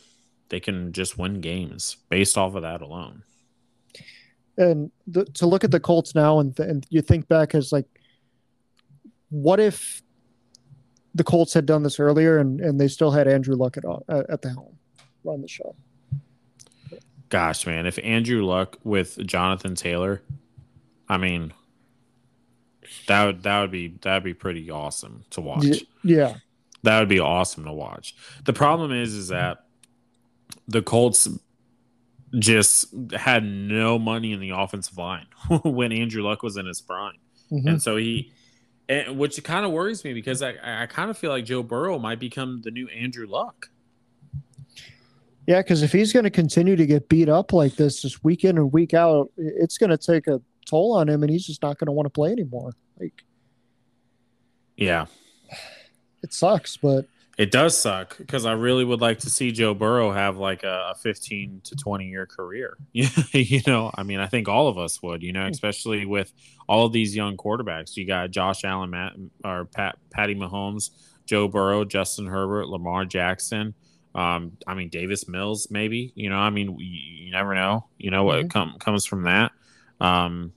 they 0.48 0.60
can 0.60 0.92
just 0.92 1.18
win 1.18 1.40
games 1.40 1.96
based 2.08 2.36
off 2.36 2.54
of 2.54 2.62
that 2.62 2.82
alone. 2.82 3.22
And 4.58 4.90
the, 5.06 5.24
to 5.24 5.46
look 5.46 5.64
at 5.64 5.70
the 5.70 5.80
Colts 5.80 6.14
now 6.14 6.40
and 6.40 6.54
th- 6.56 6.68
and 6.68 6.86
you 6.90 7.00
think 7.00 7.28
back 7.28 7.54
as 7.54 7.72
like, 7.72 7.86
what 9.30 9.60
if 9.60 10.02
the 11.14 11.24
Colts 11.24 11.54
had 11.54 11.64
done 11.64 11.82
this 11.82 11.98
earlier 11.98 12.38
and 12.38 12.60
and 12.60 12.80
they 12.80 12.88
still 12.88 13.10
had 13.10 13.26
Andrew 13.26 13.56
Luck 13.56 13.76
at 13.76 13.84
uh, 13.84 14.22
at 14.28 14.42
the 14.42 14.50
helm, 14.50 14.76
run 15.24 15.40
the 15.40 15.48
show. 15.48 15.74
Gosh, 17.28 17.66
man, 17.66 17.86
if 17.86 17.98
Andrew 18.02 18.44
Luck 18.44 18.78
with 18.84 19.18
Jonathan 19.26 19.74
Taylor, 19.74 20.22
I 21.08 21.18
mean, 21.18 21.52
that 23.06 23.24
would 23.24 23.42
that 23.42 23.60
would 23.60 23.70
be 23.70 23.94
that 24.02 24.14
would 24.14 24.24
be 24.24 24.34
pretty 24.34 24.70
awesome 24.70 25.24
to 25.30 25.40
watch. 25.40 25.84
Yeah, 26.02 26.36
that 26.82 27.00
would 27.00 27.08
be 27.08 27.20
awesome 27.20 27.64
to 27.64 27.72
watch. 27.72 28.14
The 28.44 28.52
problem 28.52 28.92
is, 28.92 29.14
is 29.14 29.28
that 29.28 29.66
the 30.66 30.82
Colts 30.82 31.28
just 32.38 32.94
had 33.12 33.44
no 33.44 33.98
money 33.98 34.32
in 34.32 34.40
the 34.40 34.50
offensive 34.50 34.96
line 34.98 35.26
when 35.64 35.92
Andrew 35.92 36.22
Luck 36.22 36.42
was 36.42 36.56
in 36.56 36.66
his 36.66 36.80
prime, 36.80 37.18
mm-hmm. 37.50 37.68
and 37.68 37.82
so 37.82 37.96
he, 37.96 38.32
and, 38.88 39.18
which 39.18 39.42
kind 39.44 39.64
of 39.64 39.72
worries 39.72 40.04
me 40.04 40.12
because 40.12 40.42
I 40.42 40.54
I 40.62 40.86
kind 40.86 41.10
of 41.10 41.18
feel 41.18 41.30
like 41.30 41.44
Joe 41.44 41.62
Burrow 41.62 41.98
might 41.98 42.20
become 42.20 42.60
the 42.62 42.70
new 42.70 42.88
Andrew 42.88 43.26
Luck. 43.26 43.70
Yeah, 45.46 45.62
because 45.62 45.82
if 45.82 45.92
he's 45.92 46.12
going 46.12 46.24
to 46.24 46.30
continue 46.30 46.76
to 46.76 46.84
get 46.84 47.08
beat 47.08 47.30
up 47.30 47.54
like 47.54 47.74
this, 47.76 48.02
just 48.02 48.22
week 48.22 48.44
in 48.44 48.58
and 48.58 48.70
week 48.70 48.92
out, 48.92 49.30
it's 49.38 49.78
going 49.78 49.88
to 49.88 49.96
take 49.96 50.26
a 50.26 50.42
toll 50.68 50.92
on 50.92 51.08
him, 51.08 51.22
and 51.22 51.32
he's 51.32 51.46
just 51.46 51.62
not 51.62 51.78
going 51.78 51.86
to 51.86 51.92
want 51.92 52.04
to 52.04 52.10
play 52.10 52.30
anymore. 52.30 52.72
Like, 53.00 53.24
yeah, 54.76 55.06
it 56.22 56.34
sucks, 56.34 56.76
but 56.76 57.06
it 57.38 57.52
does 57.52 57.78
suck 57.78 58.18
because 58.18 58.44
I 58.44 58.52
really 58.52 58.84
would 58.84 59.00
like 59.00 59.20
to 59.20 59.30
see 59.30 59.52
Joe 59.52 59.72
Burrow 59.72 60.10
have 60.10 60.38
like 60.38 60.64
a, 60.64 60.90
a 60.90 60.94
15 60.96 61.60
to 61.64 61.76
20 61.76 62.04
year 62.04 62.26
career. 62.26 62.76
you 62.92 63.60
know, 63.64 63.92
I 63.94 64.02
mean, 64.02 64.18
I 64.18 64.26
think 64.26 64.48
all 64.48 64.66
of 64.66 64.76
us 64.76 65.00
would, 65.04 65.22
you 65.22 65.32
know, 65.32 65.44
hmm. 65.44 65.52
especially 65.52 66.04
with 66.04 66.32
all 66.68 66.84
of 66.84 66.92
these 66.92 67.14
young 67.14 67.36
quarterbacks. 67.36 67.96
You 67.96 68.06
got 68.06 68.32
Josh 68.32 68.64
Allen, 68.64 68.90
Matt, 68.90 69.12
or 69.44 69.66
Pat, 69.66 69.98
Patty 70.10 70.34
Mahomes, 70.34 70.90
Joe 71.26 71.46
Burrow, 71.46 71.84
Justin 71.84 72.26
Herbert, 72.26 72.66
Lamar 72.66 73.04
Jackson. 73.04 73.72
Um, 74.16 74.56
I 74.66 74.74
mean, 74.74 74.88
Davis 74.88 75.28
Mills, 75.28 75.68
maybe. 75.70 76.12
You 76.16 76.30
know, 76.30 76.38
I 76.38 76.50
mean, 76.50 76.76
you, 76.80 77.26
you 77.26 77.30
never 77.30 77.54
know. 77.54 77.86
You 77.98 78.10
know 78.10 78.24
what 78.24 78.40
mm-hmm. 78.40 78.48
com- 78.48 78.78
comes 78.80 79.06
from 79.06 79.22
that. 79.22 79.52
Um, 80.00 80.52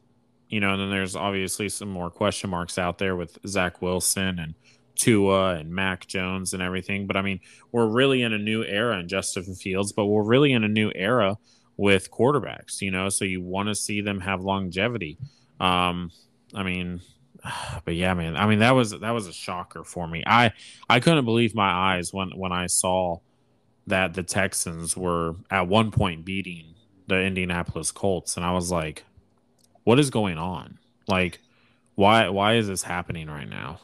you 0.49 0.59
know, 0.59 0.73
and 0.73 0.81
then 0.81 0.89
there's 0.89 1.15
obviously 1.15 1.69
some 1.69 1.89
more 1.89 2.09
question 2.09 2.49
marks 2.49 2.79
out 2.79 2.97
there 2.97 3.15
with 3.15 3.37
Zach 3.47 3.83
Wilson 3.83 4.39
and 4.39 4.55
Tua 5.01 5.55
and 5.55 5.73
Mac 5.73 6.05
Jones 6.05 6.53
and 6.53 6.61
everything. 6.61 7.07
But 7.07 7.17
I 7.17 7.23
mean, 7.23 7.39
we're 7.71 7.87
really 7.87 8.21
in 8.21 8.33
a 8.33 8.37
new 8.37 8.63
era 8.63 8.99
in 8.99 9.07
Justin 9.07 9.55
Fields, 9.55 9.91
but 9.91 10.05
we're 10.05 10.23
really 10.23 10.53
in 10.53 10.63
a 10.63 10.67
new 10.67 10.91
era 10.93 11.37
with 11.75 12.11
quarterbacks, 12.11 12.81
you 12.81 12.91
know, 12.91 13.09
so 13.09 13.25
you 13.25 13.41
want 13.41 13.67
to 13.67 13.73
see 13.73 14.01
them 14.01 14.19
have 14.19 14.41
longevity. 14.41 15.17
Um, 15.59 16.11
I 16.53 16.61
mean, 16.61 17.01
but 17.83 17.95
yeah, 17.95 18.13
man, 18.13 18.37
I 18.37 18.45
mean, 18.45 18.59
that 18.59 18.71
was, 18.71 18.91
that 18.91 19.09
was 19.09 19.25
a 19.25 19.33
shocker 19.33 19.83
for 19.83 20.07
me. 20.07 20.23
I, 20.27 20.51
I 20.87 20.99
couldn't 20.99 21.25
believe 21.25 21.55
my 21.55 21.95
eyes 21.95 22.13
when, 22.13 22.29
when 22.37 22.51
I 22.51 22.67
saw 22.67 23.17
that 23.87 24.13
the 24.13 24.21
Texans 24.21 24.95
were 24.95 25.35
at 25.49 25.67
one 25.67 25.89
point 25.89 26.25
beating 26.25 26.75
the 27.07 27.19
Indianapolis 27.19 27.91
Colts. 27.91 28.37
And 28.37 28.45
I 28.45 28.51
was 28.51 28.71
like, 28.71 29.03
what 29.83 29.99
is 29.99 30.11
going 30.11 30.37
on? 30.37 30.77
Like, 31.07 31.39
why, 31.95 32.29
why 32.29 32.53
is 32.53 32.67
this 32.67 32.83
happening 32.83 33.27
right 33.27 33.49
now? 33.49 33.79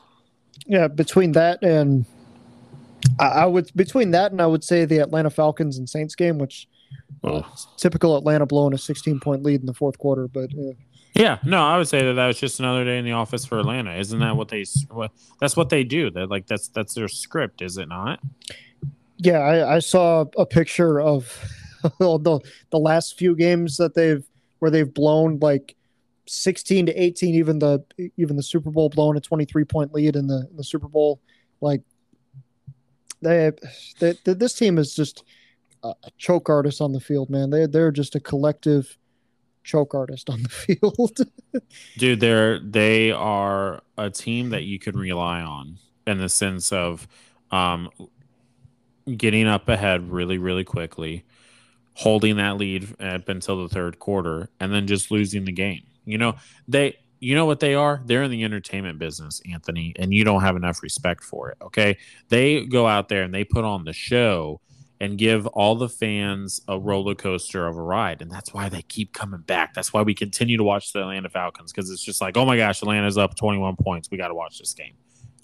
Yeah, 0.67 0.87
between 0.87 1.31
that 1.33 1.61
and 1.63 2.05
I, 3.19 3.45
would 3.45 3.71
between 3.75 4.11
that 4.11 4.31
and 4.31 4.41
I 4.41 4.47
would 4.47 4.63
say 4.63 4.85
the 4.85 4.99
Atlanta 4.99 5.29
Falcons 5.29 5.77
and 5.77 5.89
Saints 5.89 6.15
game, 6.15 6.37
which 6.37 6.67
uh, 7.23 7.41
typical 7.77 8.17
Atlanta 8.17 8.45
blowing 8.45 8.73
a 8.73 8.77
16 8.77 9.19
point 9.19 9.43
lead 9.43 9.59
in 9.61 9.65
the 9.65 9.73
fourth 9.73 9.97
quarter, 9.97 10.27
but 10.27 10.49
uh, 10.53 10.73
yeah, 11.17 11.39
no, 11.43 11.63
I 11.63 11.77
would 11.77 11.87
say 11.87 12.05
that 12.05 12.13
that 12.13 12.27
was 12.27 12.39
just 12.39 12.59
another 12.59 12.85
day 12.85 12.99
in 12.99 13.05
the 13.05 13.13
office 13.13 13.43
for 13.43 13.59
Atlanta. 13.59 13.95
Isn't 13.95 14.19
that 14.19 14.35
what 14.37 14.49
they? 14.49 14.65
What, 14.91 15.11
that's 15.39 15.57
what 15.57 15.69
they 15.69 15.83
do. 15.83 16.11
That 16.11 16.29
like 16.29 16.45
that's 16.45 16.67
that's 16.67 16.93
their 16.93 17.07
script, 17.07 17.63
is 17.63 17.77
it 17.77 17.87
not? 17.87 18.19
Yeah, 19.17 19.39
I, 19.39 19.77
I 19.77 19.79
saw 19.79 20.25
a 20.37 20.45
picture 20.45 21.01
of 21.01 21.43
the 21.99 22.39
the 22.69 22.77
last 22.77 23.17
few 23.17 23.35
games 23.35 23.77
that 23.77 23.95
they've 23.95 24.23
where 24.59 24.69
they've 24.69 24.93
blown 24.93 25.39
like 25.39 25.75
16 26.29 26.87
to 26.87 27.01
18 27.01 27.35
even 27.35 27.59
the 27.59 27.83
even 28.17 28.35
the 28.35 28.43
super 28.43 28.69
bowl 28.69 28.89
blowing 28.89 29.17
a 29.17 29.21
23 29.21 29.65
point 29.65 29.93
lead 29.93 30.15
in 30.15 30.27
the, 30.27 30.47
in 30.49 30.57
the 30.57 30.63
super 30.63 30.87
bowl. 30.87 31.19
Like 31.61 31.81
they, 33.21 33.51
they, 33.99 34.15
this 34.23 34.53
team 34.53 34.77
is 34.77 34.95
just 34.95 35.23
a 35.83 35.93
choke 36.17 36.49
artist 36.49 36.81
on 36.81 36.91
the 36.91 36.99
field 36.99 37.29
man. 37.29 37.49
They, 37.49 37.65
they're 37.65 37.91
just 37.91 38.15
a 38.15 38.19
collective 38.19 38.97
choke 39.63 39.93
artist 39.93 40.29
on 40.29 40.43
the 40.43 40.49
field. 40.49 41.17
Dude 41.97 42.19
they're 42.19 42.59
they 42.59 43.11
are 43.11 43.81
a 43.97 44.09
team 44.09 44.49
that 44.49 44.63
you 44.63 44.79
can 44.79 44.97
rely 44.97 45.41
on 45.41 45.77
in 46.05 46.19
the 46.19 46.29
sense 46.29 46.71
of 46.71 47.07
um, 47.51 47.89
getting 49.15 49.47
up 49.47 49.69
ahead 49.69 50.11
really 50.11 50.37
really 50.37 50.63
quickly 50.63 51.25
holding 51.93 52.37
that 52.37 52.57
lead 52.57 52.95
up 53.01 53.27
until 53.27 53.63
the 53.63 53.73
third 53.73 53.97
quarter 53.97 54.49
and 54.59 54.71
then 54.71 54.85
just 54.85 55.09
losing 55.09 55.45
the 55.45 55.51
game 55.51 55.81
you 56.07 56.17
know, 56.17 56.35
they 56.67 56.97
you 57.19 57.35
know 57.35 57.45
what 57.45 57.59
they 57.59 57.73
are? 57.73 58.01
They're 58.05 58.23
in 58.23 58.31
the 58.31 58.43
entertainment 58.43 58.99
business, 58.99 59.41
Anthony, 59.51 59.93
and 59.97 60.13
you 60.13 60.23
don't 60.23 60.41
have 60.41 60.55
enough 60.55 60.83
respect 60.83 61.23
for 61.23 61.49
it. 61.49 61.57
Okay. 61.61 61.97
They 62.29 62.65
go 62.65 62.87
out 62.87 63.09
there 63.09 63.23
and 63.23 63.33
they 63.33 63.43
put 63.43 63.65
on 63.65 63.85
the 63.85 63.93
show 63.93 64.61
and 64.99 65.17
give 65.17 65.45
all 65.47 65.75
the 65.75 65.89
fans 65.89 66.61
a 66.67 66.77
roller 66.77 67.15
coaster 67.15 67.67
of 67.67 67.77
a 67.77 67.81
ride. 67.81 68.21
And 68.21 68.31
that's 68.31 68.53
why 68.53 68.69
they 68.69 68.81
keep 68.81 69.13
coming 69.13 69.41
back. 69.41 69.73
That's 69.73 69.93
why 69.93 70.01
we 70.01 70.13
continue 70.13 70.57
to 70.57 70.63
watch 70.63 70.93
the 70.93 71.01
Atlanta 71.01 71.29
Falcons 71.29 71.71
because 71.71 71.89
it's 71.91 72.03
just 72.03 72.21
like, 72.21 72.35
oh 72.37 72.45
my 72.45 72.57
gosh, 72.57 72.81
Atlanta's 72.81 73.17
up 73.17 73.35
21 73.35 73.75
points. 73.77 74.09
We 74.11 74.17
got 74.17 74.29
to 74.29 74.35
watch 74.35 74.59
this 74.59 74.73
game. 74.73 74.93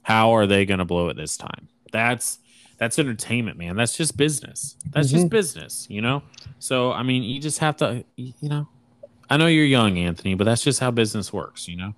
How 0.02 0.36
are 0.36 0.48
they 0.48 0.66
going 0.66 0.80
to 0.80 0.86
blow 0.86 1.10
it 1.10 1.18
this 1.18 1.38
time? 1.38 1.70
That's 1.92 2.40
that's 2.78 2.98
entertainment, 2.98 3.58
man. 3.58 3.76
That's 3.76 3.96
just 3.96 4.18
business. 4.18 4.76
That's 4.90 5.08
mm-hmm. 5.08 5.18
just 5.18 5.30
business, 5.30 5.88
you 5.90 6.02
know? 6.02 6.24
So, 6.60 6.92
I 6.92 7.04
mean, 7.04 7.24
you 7.24 7.40
just 7.40 7.60
have 7.60 7.78
to, 7.78 8.04
you 8.18 8.34
know, 8.42 8.68
I 9.34 9.38
know 9.38 9.48
you're 9.48 9.66
young, 9.66 9.98
Anthony, 9.98 10.36
but 10.36 10.44
that's 10.44 10.64
just 10.64 10.80
how 10.80 10.92
business 10.92 11.34
works, 11.34 11.68
you 11.68 11.76
know. 11.76 11.96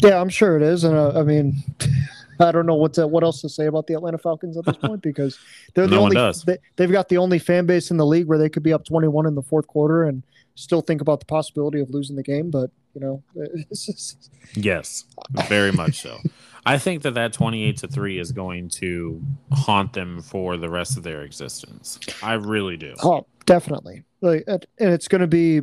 Yeah, 0.00 0.20
I'm 0.20 0.28
sure 0.28 0.56
it 0.56 0.62
is, 0.62 0.84
and 0.84 0.96
uh, 0.96 1.18
I 1.18 1.24
mean, 1.24 1.56
I 2.38 2.52
don't 2.52 2.66
know 2.66 2.76
what 2.76 2.94
to, 2.94 3.08
what 3.08 3.24
else 3.24 3.40
to 3.40 3.48
say 3.48 3.66
about 3.66 3.88
the 3.88 3.94
Atlanta 3.94 4.18
Falcons 4.18 4.56
at 4.56 4.64
this 4.64 4.76
point 4.80 5.02
because 5.02 5.40
they're 5.74 5.88
the 5.88 5.96
no 5.96 6.02
only 6.04 6.32
they, 6.76 6.84
have 6.84 6.92
got 6.92 7.08
the 7.08 7.18
only 7.18 7.40
fan 7.40 7.66
base 7.66 7.90
in 7.90 7.96
the 7.96 8.06
league 8.06 8.28
where 8.28 8.38
they 8.38 8.48
could 8.48 8.62
be 8.62 8.72
up 8.72 8.84
21 8.84 9.26
in 9.26 9.34
the 9.34 9.42
fourth 9.42 9.66
quarter 9.66 10.04
and 10.04 10.22
still 10.54 10.82
think 10.82 11.00
about 11.00 11.18
the 11.18 11.26
possibility 11.26 11.80
of 11.80 11.90
losing 11.90 12.14
the 12.14 12.22
game. 12.22 12.52
But 12.52 12.70
you 12.94 13.00
know, 13.00 13.22
yes, 14.54 15.04
very 15.48 15.72
much 15.72 16.00
so. 16.00 16.16
I 16.64 16.78
think 16.78 17.02
that 17.02 17.14
that 17.14 17.32
28 17.32 17.78
to 17.78 17.88
3 17.88 18.20
is 18.20 18.30
going 18.30 18.68
to 18.68 19.20
haunt 19.50 19.94
them 19.94 20.22
for 20.22 20.56
the 20.56 20.70
rest 20.70 20.96
of 20.96 21.02
their 21.02 21.22
existence. 21.22 21.98
I 22.22 22.34
really 22.34 22.76
do. 22.76 22.94
Oh, 23.02 23.26
definitely. 23.46 24.04
Like, 24.20 24.44
and 24.46 24.64
it's 24.78 25.08
going 25.08 25.22
to 25.22 25.26
be 25.26 25.62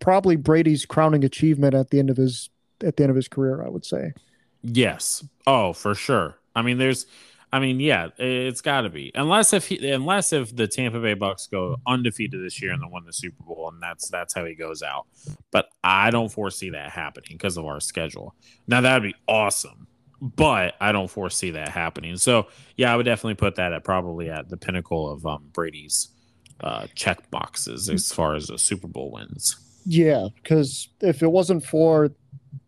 probably 0.00 0.36
Brady's 0.36 0.84
crowning 0.86 1.24
achievement 1.24 1.74
at 1.74 1.90
the 1.90 1.98
end 1.98 2.10
of 2.10 2.16
his 2.16 2.50
at 2.82 2.96
the 2.96 3.04
end 3.04 3.10
of 3.10 3.16
his 3.16 3.28
career, 3.28 3.62
I 3.64 3.68
would 3.68 3.84
say. 3.84 4.12
Yes. 4.62 5.24
Oh, 5.46 5.72
for 5.72 5.94
sure. 5.94 6.36
I 6.54 6.62
mean, 6.62 6.78
there's 6.78 7.06
I 7.52 7.58
mean, 7.58 7.80
yeah, 7.80 8.08
it's 8.16 8.60
got 8.60 8.82
to 8.82 8.90
be 8.90 9.10
unless 9.14 9.52
if 9.52 9.66
he, 9.66 9.90
unless 9.90 10.32
if 10.32 10.54
the 10.54 10.68
Tampa 10.68 11.00
Bay 11.00 11.16
Bucs 11.16 11.50
go 11.50 11.76
undefeated 11.86 12.44
this 12.44 12.62
year 12.62 12.72
and 12.72 12.80
then 12.80 12.90
win 12.92 13.04
the 13.04 13.12
Super 13.12 13.42
Bowl, 13.42 13.70
and 13.72 13.82
that's 13.82 14.08
that's 14.08 14.34
how 14.34 14.44
he 14.44 14.54
goes 14.54 14.82
out. 14.82 15.06
But 15.50 15.68
I 15.82 16.10
don't 16.10 16.30
foresee 16.30 16.70
that 16.70 16.90
happening 16.90 17.32
because 17.32 17.56
of 17.56 17.66
our 17.66 17.80
schedule. 17.80 18.34
Now 18.68 18.80
that'd 18.80 19.02
be 19.02 19.16
awesome, 19.26 19.88
but 20.20 20.74
I 20.80 20.92
don't 20.92 21.10
foresee 21.10 21.50
that 21.52 21.70
happening. 21.70 22.16
So 22.18 22.46
yeah, 22.76 22.92
I 22.92 22.96
would 22.96 23.06
definitely 23.06 23.34
put 23.34 23.56
that 23.56 23.72
at 23.72 23.82
probably 23.82 24.30
at 24.30 24.48
the 24.48 24.56
pinnacle 24.56 25.10
of 25.10 25.26
um, 25.26 25.48
Brady's 25.52 26.08
uh, 26.62 26.86
check 26.94 27.30
boxes 27.30 27.88
as 27.88 28.12
far 28.12 28.36
as 28.36 28.46
the 28.46 28.58
Super 28.58 28.86
Bowl 28.86 29.10
wins. 29.10 29.56
Yeah, 29.84 30.28
because 30.36 30.88
if 31.00 31.22
it 31.22 31.30
wasn't 31.30 31.64
for 31.64 32.10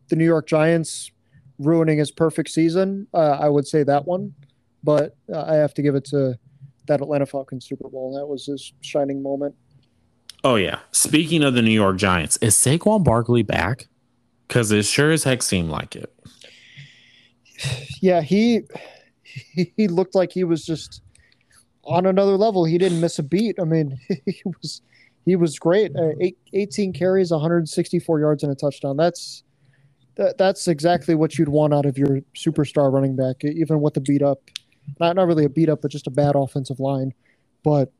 the 0.08 0.16
New 0.16 0.24
York 0.24 0.46
Giants 0.46 1.10
ruining 1.58 1.98
his 1.98 2.10
perfect 2.10 2.50
season, 2.50 3.06
uh, 3.14 3.38
I 3.40 3.48
would 3.48 3.66
say 3.66 3.82
that 3.84 4.06
one 4.06 4.34
but 4.82 5.16
uh, 5.32 5.42
I 5.42 5.54
have 5.54 5.74
to 5.74 5.82
give 5.82 5.94
it 5.94 6.04
to 6.06 6.38
that 6.86 7.00
Atlanta 7.00 7.26
Falcons 7.26 7.66
Super 7.66 7.88
Bowl. 7.88 8.14
That 8.18 8.26
was 8.26 8.46
his 8.46 8.72
shining 8.80 9.22
moment. 9.22 9.54
Oh 10.44 10.56
yeah. 10.56 10.80
Speaking 10.90 11.42
of 11.44 11.54
the 11.54 11.62
New 11.62 11.70
York 11.70 11.96
Giants, 11.96 12.36
is 12.38 12.54
Saquon 12.54 13.04
Barkley 13.04 13.42
back? 13.42 13.86
Because 14.48 14.72
it 14.72 14.84
sure 14.84 15.12
as 15.12 15.24
heck 15.24 15.42
seemed 15.42 15.70
like 15.70 15.94
it. 15.94 16.12
Yeah, 18.00 18.22
he 18.22 18.62
he 19.54 19.86
looked 19.86 20.14
like 20.14 20.32
he 20.32 20.42
was 20.42 20.64
just 20.64 21.00
on 21.84 22.06
another 22.06 22.36
level. 22.36 22.64
He 22.64 22.76
didn't 22.76 23.00
miss 23.00 23.18
a 23.20 23.22
beat. 23.22 23.56
I 23.60 23.64
mean, 23.64 23.98
he 24.26 24.42
was 24.44 24.82
he 25.24 25.36
was 25.36 25.58
great. 25.58 25.94
Uh, 25.96 26.10
eight, 26.20 26.38
18 26.52 26.92
carries, 26.92 27.30
164 27.30 28.20
yards, 28.20 28.42
and 28.42 28.52
a 28.52 28.54
touchdown. 28.54 28.96
That's 28.96 29.44
that, 30.16 30.36
that's 30.36 30.68
exactly 30.68 31.14
what 31.14 31.38
you'd 31.38 31.48
want 31.48 31.72
out 31.72 31.86
of 31.86 31.96
your 31.96 32.20
superstar 32.36 32.92
running 32.92 33.16
back, 33.16 33.44
even 33.44 33.80
with 33.80 33.94
the 33.94 34.00
beat 34.00 34.22
up 34.22 34.40
not 35.00 35.16
not 35.16 35.26
really 35.26 35.44
a 35.44 35.48
beat 35.48 35.68
up, 35.68 35.82
but 35.82 35.90
just 35.90 36.06
a 36.06 36.10
bad 36.10 36.34
offensive 36.34 36.80
line. 36.80 37.14
But 37.62 37.92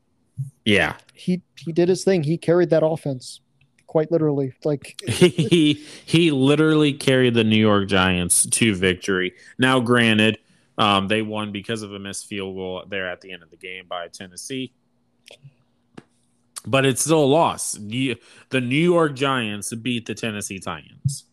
yeah, 0.65 0.97
he 1.13 1.41
he 1.57 1.71
did 1.71 1.89
his 1.89 2.03
thing. 2.03 2.23
He 2.23 2.37
carried 2.37 2.69
that 2.71 2.85
offense. 2.85 3.41
quite 3.87 4.11
literally. 4.11 4.53
Like 4.63 4.99
he 5.07 5.85
he 6.05 6.31
literally 6.31 6.93
carried 6.93 7.33
the 7.33 7.43
New 7.43 7.57
York 7.57 7.87
Giants 7.87 8.45
to 8.47 8.75
victory. 8.75 9.33
Now, 9.57 9.79
granted, 9.79 10.39
um, 10.77 11.07
they 11.07 11.21
won 11.21 11.51
because 11.51 11.81
of 11.81 11.93
a 11.93 11.99
missed 11.99 12.25
field 12.25 12.55
goal 12.55 12.83
there 12.87 13.07
at 13.07 13.21
the 13.21 13.31
end 13.31 13.43
of 13.43 13.51
the 13.51 13.57
game 13.57 13.85
by 13.87 14.07
Tennessee. 14.07 14.73
But 16.65 16.85
it's 16.85 17.01
still 17.01 17.23
a 17.23 17.25
loss. 17.25 17.73
The 17.73 18.17
New 18.53 18.75
York 18.75 19.15
Giants 19.15 19.73
beat 19.75 20.05
the 20.05 20.15
Tennessee 20.15 20.59
Titans. 20.59 21.25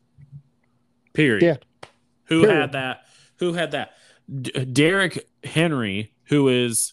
Period. 1.13 1.43
Yeah. 1.43 1.89
Who 2.25 2.43
Period. 2.43 2.61
had 2.61 2.73
that? 2.73 3.03
Who 3.39 3.53
had 3.53 3.71
that? 3.73 3.93
D- 4.43 4.65
Derrick 4.65 5.29
Henry, 5.45 6.13
who 6.25 6.49
is 6.49 6.93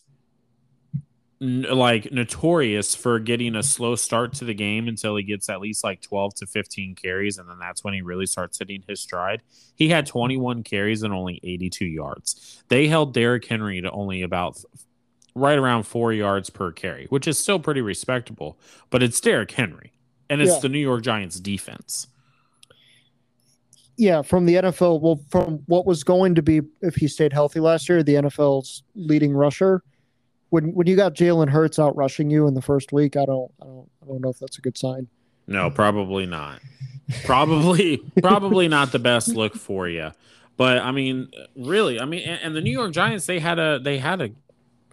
n- 1.41 1.65
like 1.69 2.11
notorious 2.11 2.95
for 2.95 3.19
getting 3.19 3.55
a 3.55 3.61
slow 3.63 3.95
start 3.95 4.33
to 4.35 4.45
the 4.45 4.53
game 4.53 4.87
until 4.87 5.15
he 5.15 5.23
gets 5.23 5.49
at 5.49 5.59
least 5.61 5.83
like 5.83 6.01
12 6.01 6.35
to 6.35 6.45
15 6.47 6.95
carries 6.95 7.37
and 7.37 7.47
then 7.49 7.59
that's 7.59 7.83
when 7.83 7.93
he 7.93 8.01
really 8.01 8.25
starts 8.25 8.57
hitting 8.57 8.83
his 8.87 8.99
stride. 8.99 9.41
He 9.75 9.89
had 9.89 10.07
21 10.07 10.63
carries 10.63 11.03
and 11.03 11.13
only 11.13 11.39
82 11.43 11.85
yards. 11.85 12.63
They 12.69 12.87
held 12.87 13.13
Derrick 13.13 13.45
Henry 13.45 13.81
to 13.81 13.91
only 13.91 14.23
about 14.23 14.57
right 15.37 15.57
around 15.57 15.83
4 15.83 16.13
yards 16.13 16.49
per 16.49 16.71
carry, 16.71 17.05
which 17.09 17.27
is 17.27 17.37
still 17.39 17.59
pretty 17.59 17.81
respectable, 17.81 18.57
but 18.89 19.01
it's 19.03 19.19
Derrick 19.19 19.51
Henry 19.51 19.93
and 20.29 20.41
it's 20.41 20.53
Yeah. 20.53 20.59
the 20.59 20.69
New 20.69 20.79
York 20.79 21.03
Giants 21.03 21.39
defense. 21.39 22.07
yeah, 23.97 24.21
from 24.21 24.45
the 24.45 24.55
NFL, 24.55 25.01
well, 25.01 25.19
from 25.29 25.63
what 25.65 25.85
was 25.85 26.03
going 26.03 26.35
to 26.35 26.41
be 26.43 26.61
if 26.81 26.95
he 26.95 27.07
stayed 27.07 27.33
healthy 27.33 27.59
last 27.59 27.89
year, 27.89 28.03
the 28.03 28.13
NFL's 28.15 28.83
leading 28.95 29.33
rusher. 29.33 29.81
When 30.49 30.73
when 30.73 30.87
you 30.87 30.95
got 30.95 31.13
Jalen 31.15 31.49
Hurts 31.49 31.79
out 31.79 31.95
rushing 31.95 32.29
you 32.29 32.47
in 32.47 32.53
the 32.53 32.61
first 32.61 32.93
week, 32.93 33.17
I 33.17 33.25
don't 33.25 33.51
I 33.61 33.65
don't 33.65 33.89
I 34.03 34.05
don't 34.07 34.21
know 34.21 34.29
if 34.29 34.39
that's 34.39 34.57
a 34.57 34.61
good 34.61 34.77
sign. 34.77 35.07
No, 35.47 35.69
probably 35.71 36.25
not. 36.25 36.59
Probably, 37.25 37.97
probably 38.21 38.67
not 38.67 38.91
the 38.91 38.99
best 38.99 39.29
look 39.29 39.55
for 39.55 39.87
you. 39.89 40.11
But 40.57 40.79
I 40.79 40.91
mean, 40.91 41.29
really, 41.55 41.99
I 41.99 42.05
mean, 42.05 42.21
and, 42.27 42.39
and 42.43 42.55
the 42.55 42.61
New 42.61 42.71
York 42.71 42.91
Giants, 42.91 43.25
they 43.25 43.39
had 43.39 43.57
a, 43.59 43.79
they 43.79 43.97
had 43.99 44.21
a, 44.21 44.29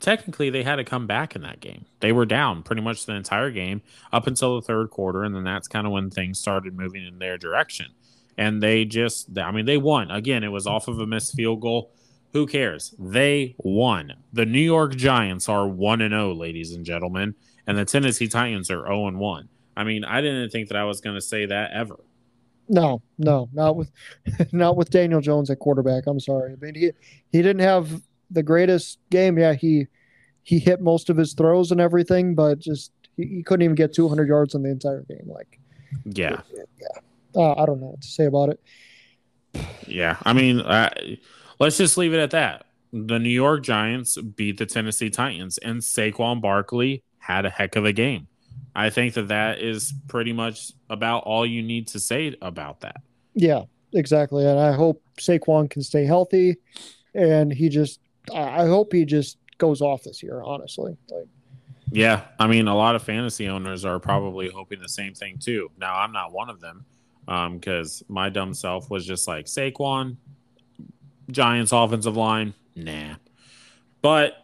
technically, 0.05 0.50
they 0.50 0.62
had 0.62 0.76
to 0.76 0.84
come 0.84 1.07
back 1.07 1.34
in 1.34 1.42
that 1.42 1.61
game. 1.61 1.86
They 2.00 2.12
were 2.12 2.26
down 2.26 2.62
pretty 2.62 2.82
much 2.82 3.07
the 3.07 3.14
entire 3.14 3.50
game 3.50 3.80
up 4.12 4.26
until 4.26 4.57
the 4.57 4.66
third 4.66 4.90
quarter, 4.90 5.24
and 5.24 5.34
then 5.34 5.44
that's 5.44 5.66
kind 5.66 5.86
of 5.86 5.92
when 5.94 6.11
things 6.11 6.38
started 6.38 6.76
moving 6.76 7.07
in 7.07 7.18
their 7.18 7.38
direction. 7.38 7.86
And 8.36 8.62
they 8.62 8.84
just, 8.84 9.38
I 9.38 9.50
mean, 9.50 9.64
they 9.64 9.78
won 9.78 10.11
again. 10.11 10.44
It 10.44 10.48
was 10.48 10.66
off 10.66 10.88
of 10.88 10.98
a 10.98 11.07
missed 11.07 11.34
field 11.34 11.61
goal. 11.61 11.90
Who 12.34 12.46
cares? 12.46 12.94
They 12.98 13.55
won. 13.59 14.12
The 14.32 14.44
New 14.44 14.61
York 14.61 14.94
Giants 14.94 15.48
are 15.48 15.66
one 15.66 16.02
and 16.02 16.12
zero, 16.12 16.34
ladies 16.34 16.74
and 16.74 16.84
gentlemen, 16.84 17.34
and 17.66 17.78
the 17.78 17.84
Tennessee 17.86 18.28
Titans 18.28 18.70
are 18.70 18.84
zero 18.84 19.07
and 19.07 19.18
one. 19.18 19.48
I 19.76 19.84
mean, 19.84 20.05
I 20.05 20.20
didn't 20.20 20.50
think 20.50 20.68
that 20.68 20.76
I 20.76 20.84
was 20.84 21.00
going 21.00 21.14
to 21.14 21.22
say 21.22 21.46
that 21.46 21.70
ever. 21.72 21.96
No, 22.68 23.00
no, 23.18 23.48
not 23.52 23.76
with 23.76 23.90
not 24.52 24.76
with 24.76 24.90
Daniel 24.90 25.20
Jones 25.20 25.50
at 25.50 25.61
quarterback. 25.61 26.05
I'm 26.07 26.20
sorry. 26.20 26.52
I 26.52 26.57
mean, 26.57 26.74
he 26.74 26.90
he 27.30 27.40
didn't 27.40 27.61
have 27.62 28.02
the 28.35 28.43
greatest 28.45 29.01
game. 29.11 29.39
Yeah, 29.39 29.55
he 29.55 29.89
he 30.45 30.59
hit 30.61 30.82
most 30.82 31.11
of 31.11 31.16
his 31.16 31.35
throws 31.35 31.72
and 31.72 31.80
everything, 31.80 32.35
but 32.37 32.59
just 32.61 32.93
he, 33.16 33.26
he 33.26 33.43
couldn't 33.45 33.64
even 33.64 33.76
get 33.76 33.95
200 33.95 34.28
yards 34.28 34.55
in 34.55 34.62
the 34.62 34.70
entire 34.70 35.03
game. 35.03 35.26
Like, 35.26 35.61
Yeah, 36.05 36.43
uh, 37.37 37.53
I 37.55 37.66
don't 37.66 37.80
know 37.80 37.89
what 37.89 38.03
to 38.03 38.09
say 38.09 38.26
about 38.26 38.51
it. 38.51 38.61
yeah. 39.87 40.16
I 40.24 40.32
mean, 40.32 40.61
uh, 40.61 40.91
let's 41.59 41.76
just 41.78 41.97
leave 41.97 42.14
it 42.14 42.20
at 42.20 42.30
that. 42.32 42.66
The 42.93 43.18
New 43.18 43.28
York 43.30 43.62
Giants 43.62 44.16
beat 44.20 44.59
the 44.59 44.66
Tennessee 44.66 45.11
Titans, 45.11 45.59
and 45.59 45.80
Saquon 45.80 46.41
Barkley 46.41 47.03
had 47.18 47.45
a 47.45 47.51
heck 47.51 47.76
of 47.76 47.85
a 47.85 47.93
game. 47.93 48.28
I 48.76 48.91
think 48.91 49.14
that 49.14 49.28
that 49.28 49.61
is 49.61 49.95
pretty 50.09 50.32
much 50.32 50.72
about 50.91 51.24
all 51.24 51.47
you 51.47 51.62
need 51.62 51.89
to 51.89 52.01
say 52.01 52.37
about 52.43 52.80
that. 52.80 52.97
Yeah, 53.35 53.62
exactly. 53.93 54.47
And 54.47 54.59
I 54.59 54.72
hope 54.72 55.03
Saquon 55.18 55.70
can 55.70 55.82
stay 55.82 56.05
healthy, 56.05 56.57
and 57.14 57.53
he 57.53 57.68
just 57.68 58.01
I 58.33 58.66
hope 58.66 58.93
he 58.93 59.05
just 59.05 59.39
goes 59.59 59.81
off 59.81 60.03
this 60.03 60.22
year. 60.22 60.43
Honestly, 60.43 60.97
like 61.11 61.27
Yeah, 61.91 62.22
I 62.39 62.47
mean, 62.47 62.68
a 62.68 62.75
lot 62.75 62.95
of 62.95 63.03
fantasy 63.03 63.49
owners 63.49 63.85
are 63.85 63.99
probably 63.99 64.49
hoping 64.51 64.81
the 64.81 64.89
same 64.89 65.14
thing 65.14 65.39
too. 65.39 65.70
Now, 65.79 65.95
I'm 65.97 66.12
not 66.12 66.33
one 66.33 66.49
of 66.51 66.61
them 66.61 66.85
um, 67.29 67.59
because 67.59 68.03
my 68.09 68.29
dumb 68.29 68.55
self 68.55 68.91
was 68.91 69.07
just 69.07 69.29
like 69.29 69.47
Saquon, 69.47 70.16
Giants 71.31 71.72
offensive 71.72 72.16
line, 72.16 72.55
nah. 72.75 73.14
But 74.03 74.43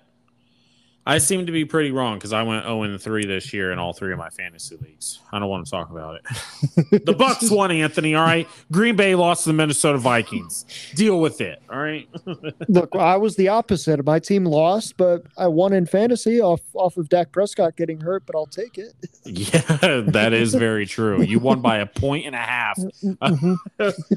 I 1.11 1.19
seem 1.19 1.47
to 1.47 1.51
be 1.53 1.65
pretty 1.65 1.91
wrong 1.91 2.19
because 2.19 2.33
I 2.33 2.45
went 2.45 2.65
0 2.65 2.97
3 2.97 3.27
this 3.27 3.53
year 3.53 3.73
in 3.73 3.81
all 3.81 3.93
three 3.93 4.13
of 4.13 4.19
my 4.19 4.31
fantasy 4.31 4.77
leagues. 4.77 5.19
I 5.33 5.41
don't 5.41 5.49
want 5.49 5.65
to 5.65 5.71
talk 5.71 5.91
about 5.91 6.17
it. 6.21 6.25
the 7.05 7.13
Bucs 7.15 7.51
won, 7.55 7.73
Anthony. 7.73 8.15
All 8.15 8.25
right, 8.25 8.47
Green 8.71 8.95
Bay 8.95 9.17
lost 9.17 9.43
to 9.43 9.49
the 9.49 9.55
Minnesota 9.55 9.99
Vikings. 9.99 10.65
Deal 10.95 11.21
with 11.21 11.41
it. 11.41 11.63
All 11.69 11.81
right. 11.81 12.09
look, 12.69 12.95
I 12.95 13.17
was 13.17 13.35
the 13.35 13.49
opposite. 13.49 14.05
My 14.05 14.21
team 14.21 14.45
lost, 14.45 14.97
but 14.97 15.25
I 15.37 15.49
won 15.49 15.73
in 15.73 15.85
fantasy 15.87 16.41
off 16.41 16.61
off 16.75 16.97
of 16.97 17.09
Dak 17.09 17.33
Prescott 17.33 17.77
getting 17.77 18.01
hurt. 18.01 18.25
But 18.25 18.37
I'll 18.37 18.47
take 18.47 18.79
it. 18.79 18.93
Yeah, 19.25 20.03
that 20.07 20.33
is 20.33 20.55
very 20.55 20.87
true. 20.87 21.23
You 21.23 21.39
won 21.41 21.61
by 21.61 21.79
a 21.79 21.87
point 21.87 22.27
and 22.27 22.35
a 22.35 22.39
half 22.39 22.77
Mhm. 22.79 23.57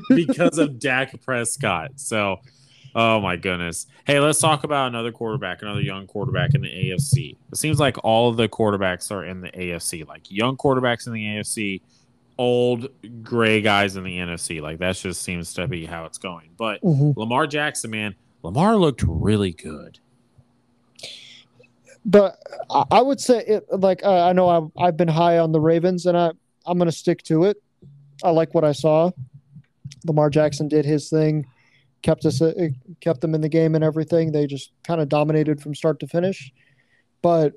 because 0.10 0.58
of 0.58 0.80
Dak 0.80 1.22
Prescott. 1.24 1.92
So, 1.96 2.40
oh 2.96 3.20
my 3.22 3.36
goodness. 3.36 3.88
Hey, 4.06 4.20
let's 4.20 4.40
talk 4.40 4.64
about 4.64 4.88
another 4.88 5.12
quarterback, 5.12 5.62
another 5.62 5.82
young 5.82 6.08
quarterback 6.08 6.54
in 6.54 6.62
the 6.62 6.68
AFC. 6.70 7.36
It 7.52 7.58
seems 7.58 7.80
like 7.80 7.98
all 8.04 8.30
of 8.30 8.38
the 8.38 8.48
quarterbacks 8.48 9.12
are 9.12 9.24
in 9.26 9.42
the 9.42 9.50
AFC, 9.52 10.08
like 10.08 10.30
young 10.32 10.58
quarterbacks 10.58 11.08
in 11.08 11.14
the 11.14 11.24
AFC, 11.24 11.82
old 12.38 12.88
gray 13.24 13.62
guys 13.62 13.96
in 13.96 14.04
the 14.04 14.18
NFC. 14.18 14.62
Like 14.62 14.80
that 14.80 14.96
just 14.96 15.22
seems 15.22 15.54
to 15.56 15.68
be 15.68 15.86
how 15.86 16.06
it's 16.06 16.18
going. 16.18 16.50
But 16.58 16.82
Mhm. 16.82 17.16
Lamar 17.18 17.48
Jackson, 17.48 17.92
man, 17.92 18.16
Lamar 18.44 18.76
looked 18.76 19.04
really 19.08 19.52
good. 19.52 20.00
But 22.06 22.38
I, 22.70 22.84
I 22.92 23.02
would 23.02 23.22
say 23.22 23.44
it. 23.46 23.66
Like 23.72 24.04
uh, 24.04 24.26
I 24.28 24.34
know 24.34 24.50
I've 24.50 24.72
I've 24.78 24.98
been 24.98 25.08
high 25.08 25.38
on 25.38 25.52
the 25.52 25.60
Ravens, 25.62 26.06
and 26.06 26.18
I 26.18 26.32
I'm 26.66 26.78
going 26.78 26.90
to 26.90 26.96
stick 26.96 27.24
to 27.24 27.46
it. 27.46 27.62
I 28.24 28.30
like 28.30 28.54
what 28.54 28.64
I 28.64 28.72
saw. 28.72 29.12
Lamar 30.06 30.30
Jackson 30.30 30.68
did 30.68 30.86
his 30.86 31.10
thing, 31.10 31.46
kept 32.04 32.26
us, 32.26 32.42
uh, 32.42 32.54
kept 33.00 33.22
them 33.22 33.34
in 33.34 33.42
the 33.42 33.50
game 33.50 33.76
and 33.76 33.84
everything. 33.84 34.32
They 34.32 34.46
just 34.46 34.72
kind 34.84 35.02
of 35.02 35.10
dominated 35.10 35.62
from 35.62 35.74
start 35.74 36.00
to 36.02 36.08
finish. 36.08 36.52
But 37.22 37.54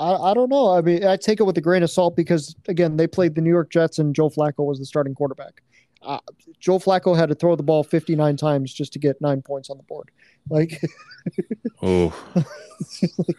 I, 0.00 0.14
I 0.14 0.34
don't 0.34 0.48
know. 0.48 0.70
I 0.72 0.80
mean, 0.80 1.04
I 1.04 1.16
take 1.16 1.40
it 1.40 1.44
with 1.44 1.58
a 1.58 1.60
grain 1.60 1.82
of 1.82 1.90
salt 1.90 2.16
because 2.16 2.56
again, 2.68 2.96
they 2.96 3.06
played 3.06 3.34
the 3.34 3.40
New 3.40 3.50
York 3.50 3.70
Jets 3.70 3.98
and 3.98 4.14
Joe 4.14 4.30
Flacco 4.30 4.64
was 4.64 4.78
the 4.78 4.86
starting 4.86 5.14
quarterback. 5.14 5.62
Uh, 6.04 6.18
Joe 6.60 6.78
Flacco 6.78 7.16
had 7.16 7.28
to 7.30 7.34
throw 7.34 7.56
the 7.56 7.62
ball 7.62 7.82
59 7.82 8.36
times 8.36 8.72
just 8.72 8.92
to 8.94 8.98
get 8.98 9.20
nine 9.20 9.42
points 9.42 9.70
on 9.70 9.76
the 9.76 9.82
board. 9.82 10.10
Like, 10.48 10.80
Oh, 11.82 12.14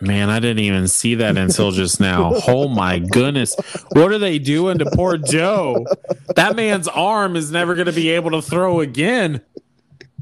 man, 0.01 0.29
I 0.29 0.39
didn't 0.39 0.59
even 0.63 0.87
see 0.87 1.15
that 1.15 1.37
until 1.37 1.71
just 1.71 1.99
now. 1.99 2.33
Oh 2.47 2.67
my 2.67 2.99
goodness. 2.99 3.55
What 3.91 4.11
are 4.11 4.17
they 4.19 4.39
doing 4.39 4.77
to 4.79 4.85
poor 4.93 5.17
Joe? 5.17 5.85
That 6.35 6.55
man's 6.55 6.87
arm 6.87 7.35
is 7.35 7.51
never 7.51 7.75
going 7.75 7.87
to 7.87 7.93
be 7.93 8.09
able 8.09 8.31
to 8.31 8.41
throw 8.41 8.79
again. 8.81 9.41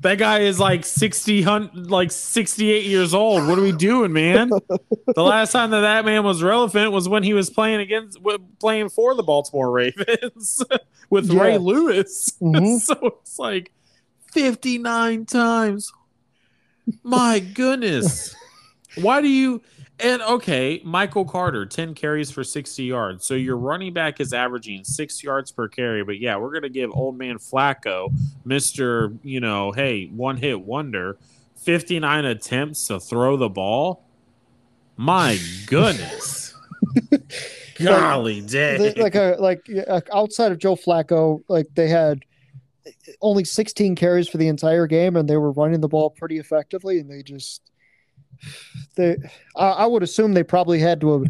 That 0.03 0.17
guy 0.17 0.39
is 0.39 0.59
like 0.59 0.85
60 0.85 1.41
hun- 1.41 1.71
like 1.73 2.11
68 2.11 2.85
years 2.85 3.13
old. 3.13 3.47
What 3.47 3.57
are 3.57 3.61
we 3.61 3.71
doing, 3.71 4.13
man? 4.13 4.49
The 4.49 5.23
last 5.23 5.51
time 5.53 5.71
that 5.71 5.81
that 5.81 6.05
man 6.05 6.23
was 6.23 6.43
relevant 6.43 6.91
was 6.91 7.09
when 7.09 7.23
he 7.23 7.33
was 7.33 7.49
playing 7.49 7.79
against 7.79 8.19
playing 8.59 8.89
for 8.89 9.15
the 9.15 9.23
Baltimore 9.23 9.71
Ravens 9.71 10.63
with 11.09 11.31
Ray 11.31 11.53
Yeah. 11.53 11.57
Lewis. 11.59 12.33
Mhm. 12.41 12.79
so 12.79 13.17
it's 13.21 13.39
like 13.39 13.71
59 14.31 15.25
times. 15.25 15.91
My 17.03 17.39
goodness. 17.39 18.35
Why 19.01 19.21
do 19.21 19.27
you 19.29 19.61
and 20.03 20.21
okay, 20.21 20.81
Michael 20.83 21.23
Carter, 21.23 21.65
10 21.65 21.95
carries 21.95 22.29
for 22.29 22.43
60 22.43 22.83
yards. 22.83 23.25
So 23.25 23.33
your 23.35 23.57
running 23.57 23.93
back 23.93 24.19
is 24.19 24.33
averaging 24.33 24.83
six 24.83 25.23
yards 25.23 25.51
per 25.51 25.69
carry. 25.69 26.03
But 26.03 26.19
yeah, 26.19 26.35
we're 26.35 26.53
gonna 26.53 26.69
give 26.69 26.91
old 26.93 27.17
man 27.17 27.37
Flacco, 27.37 28.13
Mr. 28.45 29.17
You 29.23 29.39
know, 29.39 29.71
hey, 29.71 30.07
one 30.07 30.37
hit 30.37 30.59
wonder, 30.59 31.17
59 31.55 32.25
attempts 32.25 32.87
to 32.87 32.99
throw 32.99 33.37
the 33.37 33.49
ball. 33.49 34.03
My 34.97 35.39
goodness. 35.65 36.53
Golly 37.75 38.41
day. 38.41 38.93
like 38.97 39.15
a 39.15 39.37
like 39.39 39.67
outside 40.11 40.51
of 40.51 40.59
Joe 40.59 40.75
Flacco, 40.75 41.41
like 41.47 41.67
they 41.73 41.87
had 41.87 42.19
only 43.21 43.45
16 43.45 43.95
carries 43.95 44.27
for 44.27 44.37
the 44.37 44.47
entire 44.47 44.85
game, 44.85 45.15
and 45.15 45.29
they 45.29 45.37
were 45.37 45.51
running 45.53 45.81
the 45.81 45.87
ball 45.87 46.09
pretty 46.09 46.37
effectively, 46.37 46.99
and 46.99 47.09
they 47.09 47.23
just 47.23 47.61
they. 48.95 49.17
I, 49.55 49.69
I 49.69 49.85
would 49.85 50.03
assume 50.03 50.33
they 50.33 50.43
probably 50.43 50.79
had 50.79 51.01
to 51.01 51.25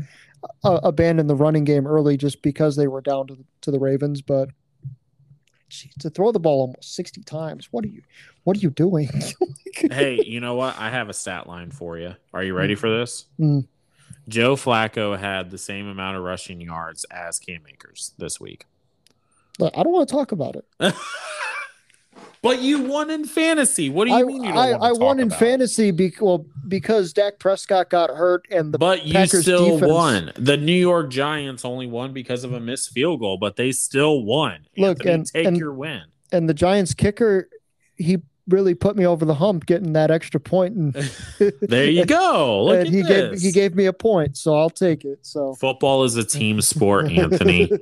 uh, 0.64 0.80
abandon 0.84 1.28
the 1.28 1.36
running 1.36 1.64
game 1.64 1.88
early 1.88 2.18
just 2.18 2.42
because 2.42 2.76
they 2.76 2.88
were 2.88 3.02
down 3.02 3.28
to 3.28 3.36
the, 3.36 3.46
to 3.62 3.72
the 3.72 3.80
Ravens, 3.80 4.22
but. 4.22 4.50
gee, 5.70 5.92
To 6.00 6.10
throw 6.10 6.32
the 6.32 6.40
ball 6.40 6.62
almost 6.62 6.96
60 6.96 7.24
times, 7.24 7.70
what 7.72 7.86
are 7.86 7.90
you, 7.90 8.02
what 8.44 8.58
are 8.58 8.60
you 8.60 8.70
doing? 8.70 9.10
hey, 9.76 10.22
you 10.26 10.40
know 10.40 10.56
what? 10.56 10.78
I 10.78 10.90
have 10.90 11.10
a 11.10 11.14
stat 11.14 11.48
line 11.48 11.72
for 11.72 11.98
you. 11.98 12.16
Are 12.34 12.44
you 12.44 12.54
ready 12.54 12.76
for 12.76 12.90
this? 12.90 13.26
Mm. 13.40 13.68
Joe 14.28 14.56
Flacco 14.56 15.18
had 15.18 15.52
the 15.52 15.58
same 15.58 15.88
amount 15.88 16.18
of 16.18 16.24
rushing 16.24 16.62
yards 16.62 17.04
as 17.06 17.40
Cam 17.40 17.64
Akers 17.68 18.14
this 18.18 18.40
week. 18.40 18.66
Look, 19.60 19.74
I 19.78 19.84
don't 19.84 19.92
want 19.92 20.08
to 20.10 20.16
talk 20.16 20.32
about 20.32 20.56
it. 20.56 20.66
but 22.44 22.62
you 22.62 22.84
won 22.84 23.10
in 23.10 23.26
fantasy. 23.26 23.90
What 23.90 24.06
do 24.06 24.12
you 24.12 24.20
I, 24.20 24.24
mean 24.24 24.44
you 24.44 24.52
I, 24.52 24.72
I 24.74 24.92
won 24.92 25.20
in 25.20 25.28
about? 25.28 25.40
fantasy 25.40 25.90
because 25.90 26.22
well, 26.22 26.46
because 26.68 27.12
Dak 27.14 27.40
Prescott 27.40 27.90
got 27.90 28.12
hurt 28.12 28.46
and 28.52 28.72
the 28.72 28.78
But 28.78 29.06
you 29.06 29.14
Packers 29.14 29.42
still 29.42 29.80
defense- 29.80 29.92
won. 29.92 30.32
The 30.38 30.58
New 30.58 30.74
York 30.74 31.10
Giants 31.10 31.66
only 31.66 31.88
won 31.88 32.14
because 32.14 32.44
of 32.44 32.54
a 32.54 32.60
missed 32.60 32.92
field 32.92 33.20
goal, 33.22 33.38
but 33.38 33.56
they 33.56 33.72
still 33.72 34.24
won. 34.24 34.68
Look, 34.78 35.00
Anthony, 35.00 35.14
and- 35.14 35.26
take 35.26 35.46
and- 35.48 35.58
your 35.58 35.74
win. 35.74 36.04
and 36.32 36.48
the 36.48 36.54
Giants 36.54 36.94
kicker, 36.94 37.50
he 37.96 38.18
really 38.50 38.74
put 38.76 38.98
me 38.98 39.06
over 39.06 39.24
the 39.24 39.36
hump 39.36 39.66
getting 39.66 39.94
that 39.94 40.12
extra 40.12 40.38
point 40.38 40.76
and 40.76 40.94
There 41.62 41.90
you 41.90 42.06
go. 42.06 42.64
Look 42.66 42.78
and 42.80 42.88
at 42.88 42.94
he 42.94 43.02
this. 43.02 43.32
gave 43.32 43.42
he 43.42 43.52
gave 43.54 43.74
me 43.76 43.86
a 43.86 43.94
point, 43.94 44.36
so 44.36 44.54
I'll 44.56 44.70
take 44.70 45.06
it. 45.06 45.20
So 45.26 45.54
Football 45.56 46.04
is 46.04 46.18
a 46.18 46.26
team 46.26 46.60
sport, 46.62 47.10
Anthony. 47.10 47.72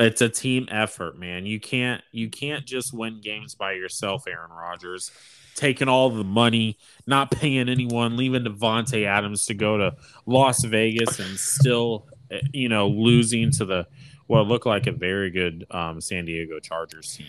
it's 0.00 0.20
a 0.20 0.28
team 0.28 0.66
effort, 0.70 1.18
man. 1.18 1.46
You 1.46 1.60
can't 1.60 2.02
you 2.12 2.28
can't 2.28 2.64
just 2.66 2.92
win 2.92 3.20
games 3.20 3.54
by 3.54 3.72
yourself, 3.72 4.24
Aaron 4.26 4.50
Rodgers. 4.50 5.10
Taking 5.56 5.88
all 5.88 6.08
the 6.10 6.24
money, 6.24 6.78
not 7.06 7.30
paying 7.30 7.68
anyone, 7.68 8.16
leaving 8.16 8.44
Davante 8.44 9.04
Adams 9.04 9.46
to 9.46 9.54
go 9.54 9.76
to 9.76 9.94
Las 10.24 10.64
Vegas 10.64 11.18
and 11.18 11.38
still, 11.38 12.06
you 12.52 12.68
know, 12.68 12.88
losing 12.88 13.50
to 13.52 13.64
the 13.64 13.86
what 14.26 14.46
looked 14.46 14.64
like 14.64 14.86
a 14.86 14.92
very 14.92 15.30
good 15.30 15.66
um, 15.70 16.00
San 16.00 16.24
Diego 16.24 16.60
Chargers 16.60 17.16
team. 17.16 17.26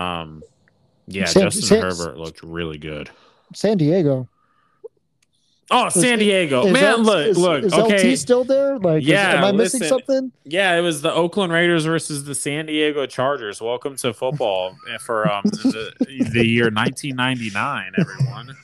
Um, 0.00 0.42
yeah, 1.08 1.24
San- 1.26 1.42
Justin 1.42 1.62
San- 1.62 1.82
Herbert 1.82 2.16
looked 2.16 2.42
really 2.42 2.78
good. 2.78 3.10
San 3.54 3.76
Diego. 3.76 4.28
Oh, 5.70 5.90
San 5.90 6.18
Diego, 6.18 6.64
Is 6.66 6.72
man! 6.72 6.82
L- 6.84 7.02
look, 7.02 7.26
is, 7.26 7.36
look. 7.36 7.62
is 7.64 7.74
okay, 7.74 8.12
LT 8.12 8.18
still 8.18 8.42
there? 8.44 8.78
Like, 8.78 9.02
is- 9.02 9.08
Yeah, 9.08 9.34
am 9.34 9.44
I 9.44 9.52
missing 9.52 9.80
listen. 9.80 9.88
something? 9.98 10.32
Yeah, 10.44 10.74
it 10.76 10.80
was 10.80 11.02
the 11.02 11.12
Oakland 11.12 11.52
Raiders 11.52 11.84
versus 11.84 12.24
the 12.24 12.34
San 12.34 12.66
Diego 12.66 13.04
Chargers. 13.04 13.60
Welcome 13.60 13.94
to 13.96 14.14
football 14.14 14.74
for 15.00 15.30
um, 15.30 15.42
the, 15.44 15.92
the 16.32 16.46
year 16.46 16.70
1999, 16.70 17.92
everyone. 17.98 18.56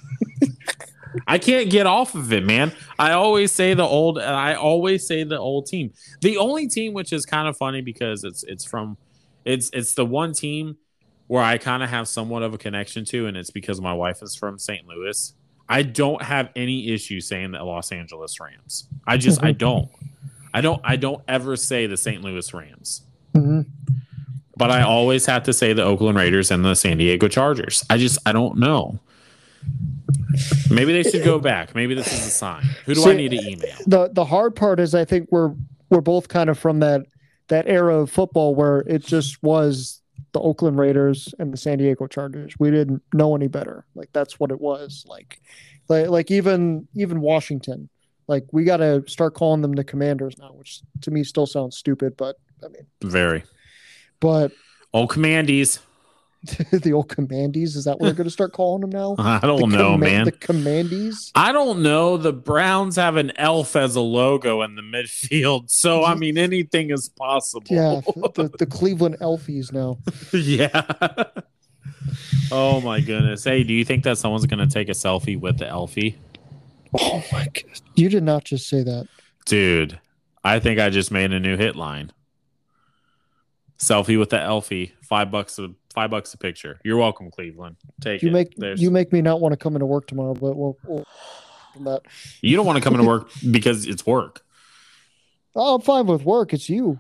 I 1.27 1.39
can't 1.39 1.71
get 1.71 1.87
off 1.87 2.15
of 2.15 2.33
it, 2.33 2.45
man. 2.45 2.73
I 2.99 3.13
always 3.13 3.53
say 3.53 3.75
the 3.75 3.85
old. 3.85 4.19
I 4.19 4.55
always 4.55 5.07
say 5.07 5.25
the 5.25 5.39
old 5.39 5.67
team. 5.67 5.93
The 6.23 6.39
only 6.39 6.69
team 6.69 6.93
which 6.95 7.13
is 7.13 7.25
kind 7.27 7.47
of 7.49 7.57
funny 7.57 7.83
because 7.83 8.25
it's 8.25 8.43
it's 8.45 8.65
from 8.65 8.97
it's 9.45 9.71
it's 9.73 9.95
the 9.95 10.05
one 10.07 10.33
team 10.33 10.77
where 11.29 11.43
I 11.43 11.59
kind 11.59 11.83
of 11.83 11.91
have 11.91 12.09
somewhat 12.09 12.43
of 12.43 12.53
a 12.53 12.59
connection 12.59 13.05
to, 13.07 13.27
and 13.27 13.37
it's 13.37 13.51
because 13.51 13.81
my 13.81 13.93
wife 13.93 14.23
is 14.23 14.35
from 14.35 14.59
St. 14.59 14.87
Louis. 14.89 15.35
I 15.69 15.83
don't 15.83 16.23
have 16.23 16.51
any 16.55 16.93
issue 16.93 17.21
saying 17.21 17.53
the 17.53 17.63
Los 17.65 17.91
Angeles 17.93 18.39
Rams. 18.41 18.89
I 19.07 19.17
just 19.17 19.43
I 19.43 19.53
don't. 19.67 19.89
I 20.53 20.61
don't 20.61 20.81
I 20.85 20.97
don't 20.97 21.23
ever 21.27 21.57
say 21.57 21.87
the 21.87 21.97
St. 21.97 22.23
Louis 22.23 22.53
Rams. 22.55 23.03
hmm 23.35 23.63
But 24.57 24.71
I 24.71 24.83
always 24.83 25.27
have 25.27 25.43
to 25.45 25.53
say 25.53 25.73
the 25.73 25.83
Oakland 25.83 26.17
Raiders 26.17 26.51
and 26.51 26.65
the 26.65 26.75
San 26.75 26.99
Diego 26.99 27.29
Chargers. 27.29 27.83
I 27.91 27.97
just 27.97 28.19
I 28.27 28.33
don't 28.33 28.59
know. 28.59 29.01
Maybe 30.71 30.93
they 30.93 31.09
should 31.09 31.25
go 31.25 31.39
back. 31.39 31.75
Maybe 31.75 31.95
this 31.95 32.13
is 32.13 32.27
a 32.27 32.31
sign. 32.31 32.65
Who 32.87 32.95
do 32.95 33.09
I 33.09 33.15
need 33.15 33.31
to 33.31 33.37
email? 33.41 33.77
The 33.87 34.11
the 34.13 34.25
hard 34.25 34.55
part 34.57 34.81
is 34.81 34.95
I 34.95 35.05
think 35.05 35.29
we're 35.31 35.55
we're 35.91 36.01
both 36.01 36.29
kind 36.29 36.51
of 36.51 36.59
from 36.59 36.81
that 36.81 37.07
that 37.49 37.67
era 37.69 37.99
of 38.01 38.11
football 38.11 38.55
where 38.55 38.81
it 38.81 39.05
just 39.05 39.43
was 39.43 40.01
the 40.35 40.41
Oakland 40.41 40.79
Raiders 40.79 41.33
and 41.39 41.53
the 41.53 41.57
San 41.57 41.79
Diego 41.79 42.07
Chargers. 42.07 42.55
We 42.59 42.71
didn't 42.71 43.03
know 43.15 43.35
any 43.35 43.47
better. 43.47 43.87
Like 43.95 44.11
that's 44.13 44.39
what 44.39 44.51
it 44.51 44.61
was. 44.61 45.05
Like 45.09 45.41
like 45.89 46.09
like 46.09 46.31
even 46.31 46.87
even 46.95 47.23
Washington. 47.23 47.89
Like 48.27 48.45
we 48.53 48.65
got 48.65 48.79
to 48.79 49.05
start 49.07 49.35
calling 49.35 49.63
them 49.63 49.73
the 49.73 49.85
Commanders 49.85 50.37
now, 50.39 50.53
which 50.53 50.81
to 51.03 51.11
me 51.11 51.25
still 51.25 51.47
sounds 51.47 51.77
stupid, 51.77 52.17
but 52.17 52.37
I 52.63 52.69
mean, 52.69 52.87
Very. 53.03 53.45
but 54.21 54.53
Oh, 54.93 55.07
Commandies. 55.09 55.79
the 56.71 56.93
old 56.93 57.09
Commandies 57.09 57.77
is 57.77 57.85
that 57.85 57.99
what 57.99 58.09
we're 58.09 58.13
going 58.15 58.27
to 58.27 58.31
start 58.31 58.53
calling 58.53 58.83
them 58.83 58.91
now? 58.91 59.15
I 59.19 59.41
don't 59.41 59.71
the 59.71 59.77
know, 59.77 59.91
Comma- 59.93 60.05
man. 60.05 60.25
The 60.27 60.33
Commandies. 60.33 61.31
I 61.35 61.53
don't 61.53 61.83
know. 61.83 62.17
The 62.17 62.33
Browns 62.33 62.97
have 62.97 63.17
an 63.17 63.33
elf 63.37 63.77
as 63.77 63.97
a 63.97 64.01
logo 64.01 64.63
in 64.63 64.75
the 64.75 64.83
midfield. 64.83 65.71
So, 65.71 66.05
I 66.05 66.15
mean, 66.15 66.37
anything 66.39 66.91
is 66.91 67.09
possible. 67.09 67.67
Yeah, 67.71 68.01
the, 68.35 68.51
the 68.59 68.67
Cleveland 68.67 69.17
Elfies 69.21 69.73
now. 69.73 69.99
yeah. 70.33 70.83
oh, 72.53 72.81
my 72.81 73.01
goodness. 73.01 73.45
Hey, 73.45 73.65
do 73.65 73.73
you 73.73 73.85
think 73.85 74.05
that 74.05 74.19
someone's 74.19 74.47
going 74.47 74.67
to 74.67 74.73
take 74.73 74.89
a 74.89 74.93
selfie 74.93 75.39
with 75.39 75.59
the 75.59 75.67
Elfie? 75.67 76.17
Oh 77.01 77.25
my 77.33 77.45
god! 77.47 77.81
You 77.97 78.09
did 78.09 78.23
not 78.23 78.45
just 78.45 78.69
say 78.69 78.85
that. 78.85 79.09
Dude, 79.47 79.99
I 80.45 80.61
think 80.61 80.79
I 80.79 80.91
just 80.91 81.11
made 81.11 81.33
a 81.33 81.41
new 81.41 81.57
hit 81.57 81.75
line. 81.75 82.13
Selfie 83.79 84.19
with 84.19 84.31
the 84.31 84.41
Elfie. 84.41 84.93
Five 85.03 85.31
bucks 85.31 85.59
a 85.59 85.73
five 85.95 86.11
bucks 86.11 86.35
a 86.35 86.39
picture. 86.39 86.81
You're 86.85 86.97
welcome, 86.99 87.31
Cleveland. 87.31 87.77
Take 88.01 88.23
You 88.23 88.29
it. 88.29 88.33
make 88.33 88.57
There's- 88.57 88.81
you 88.81 88.91
make 88.91 89.13
me 89.13 89.23
not 89.23 89.41
want 89.41 89.53
to 89.53 89.57
come 89.57 89.75
into 89.75 89.87
work 89.87 90.07
tomorrow, 90.07 90.35
but 90.35 90.57
we'll, 90.57 90.77
we'll 90.85 91.07
that. 91.85 92.03
you 92.41 92.57
don't 92.57 92.67
want 92.67 92.77
to 92.79 92.85
come 92.85 92.95
into 92.95 93.07
work 93.07 93.31
because 93.51 93.87
it's 93.87 94.05
work. 94.07 94.43
Oh, 95.57 95.77
I'm 95.77 95.81
fine 95.81 96.07
with 96.07 96.25
work. 96.25 96.53
It's 96.53 96.69
you. 96.69 96.99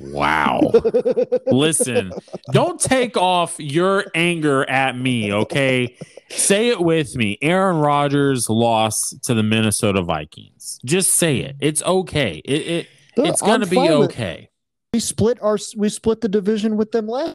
Wow. 0.00 0.60
Listen, 1.46 2.12
don't 2.52 2.78
take 2.80 3.16
off 3.16 3.56
your 3.58 4.06
anger 4.14 4.68
at 4.70 4.96
me, 4.96 5.32
okay? 5.32 5.96
Say 6.30 6.68
it 6.68 6.80
with 6.80 7.16
me. 7.16 7.36
Aaron 7.42 7.78
Rodgers 7.78 8.48
lost 8.48 9.24
to 9.24 9.34
the 9.34 9.42
Minnesota 9.42 10.02
Vikings. 10.02 10.78
Just 10.84 11.14
say 11.14 11.38
it. 11.38 11.56
It's 11.58 11.82
okay. 11.82 12.40
It, 12.44 12.66
it 12.66 12.88
it's 13.16 13.40
gonna 13.42 13.66
be 13.66 13.74
fine 13.74 13.98
with- 13.98 14.10
okay. 14.12 14.48
We 14.94 15.00
split 15.00 15.42
our 15.42 15.58
we 15.76 15.88
split 15.88 16.20
the 16.20 16.28
division 16.28 16.76
with 16.76 16.92
them 16.92 17.08
last. 17.08 17.34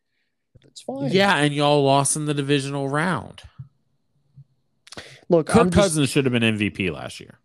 It's 0.78 0.84
fine. 0.84 1.10
Yeah, 1.12 1.36
and 1.38 1.56
y'all 1.56 1.84
lost 1.84 2.16
in 2.16 2.26
the 2.26 2.36
divisional 2.36 2.88
round. 2.88 3.42
Look, 5.28 5.48
Kirk 5.48 5.72
Cousins 5.72 6.10
should 6.10 6.26
have 6.26 6.32
been 6.32 6.44
MVP 6.44 6.94
last 6.94 7.20
year. 7.20 7.40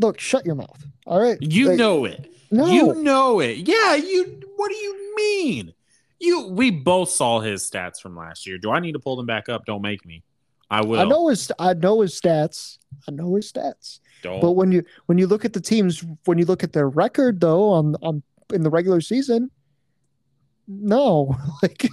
look, 0.00 0.18
shut 0.18 0.44
your 0.44 0.56
mouth. 0.56 0.84
All 1.06 1.20
right. 1.20 1.38
You 1.40 1.68
Like, 1.68 1.78
know 1.78 2.04
it. 2.04 2.32
No. 2.50 2.66
You 2.66 2.94
know 3.00 3.38
it. 3.38 3.58
Yeah, 3.58 3.94
you 3.94 4.40
what 4.56 4.70
do 4.70 4.76
you 4.76 5.14
mean? 5.16 5.72
You 6.18 6.48
we 6.48 6.72
both 6.72 7.10
saw 7.10 7.38
his 7.38 7.62
stats 7.62 8.00
from 8.00 8.16
last 8.16 8.44
year. 8.44 8.58
Do 8.58 8.72
I 8.72 8.80
need 8.80 8.92
to 8.92 8.98
pull 8.98 9.14
them 9.14 9.26
back 9.26 9.48
up? 9.48 9.64
Don't 9.64 9.82
make 9.82 10.04
me. 10.04 10.24
I 10.70 10.82
will. 10.82 10.98
I 10.98 11.04
know 11.04 11.28
his 11.28 11.52
I 11.60 11.74
know 11.74 12.00
his 12.00 12.20
stats. 12.20 12.78
I 13.08 13.12
know 13.12 13.36
his 13.36 13.52
stats. 13.52 14.00
Don't. 14.22 14.40
But 14.40 14.52
when 14.52 14.72
you 14.72 14.82
when 15.06 15.16
you 15.18 15.28
look 15.28 15.44
at 15.44 15.52
the 15.52 15.60
teams, 15.60 16.04
when 16.24 16.38
you 16.38 16.44
look 16.44 16.64
at 16.64 16.72
their 16.72 16.88
record 16.88 17.40
though 17.40 17.70
on 17.70 17.94
on 18.02 18.22
in 18.52 18.62
the 18.64 18.70
regular 18.70 19.00
season, 19.00 19.50
no, 20.66 21.36
like 21.62 21.86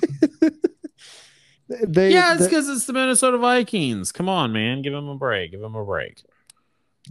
they 1.69 2.11
yeah, 2.11 2.33
it's 2.35 2.43
because 2.45 2.67
it's 2.69 2.85
the 2.85 2.93
Minnesota 2.93 3.37
Vikings. 3.37 4.11
Come 4.11 4.27
on, 4.29 4.51
man. 4.51 4.81
Give 4.81 4.93
them 4.93 5.07
a 5.07 5.15
break. 5.15 5.51
Give 5.51 5.61
them 5.61 5.75
a 5.75 5.85
break. 5.85 6.21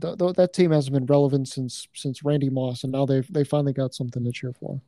th- 0.00 0.18
th- 0.18 0.34
that 0.34 0.52
team 0.52 0.70
hasn't 0.70 0.92
been 0.94 1.06
relevant 1.06 1.48
since 1.48 1.86
since 1.94 2.22
Randy 2.24 2.50
Moss, 2.50 2.84
and 2.84 2.92
now 2.92 3.06
they 3.06 3.20
they 3.30 3.44
finally 3.44 3.72
got 3.72 3.94
something 3.94 4.22
to 4.24 4.32
cheer 4.32 4.52
for. 4.52 4.80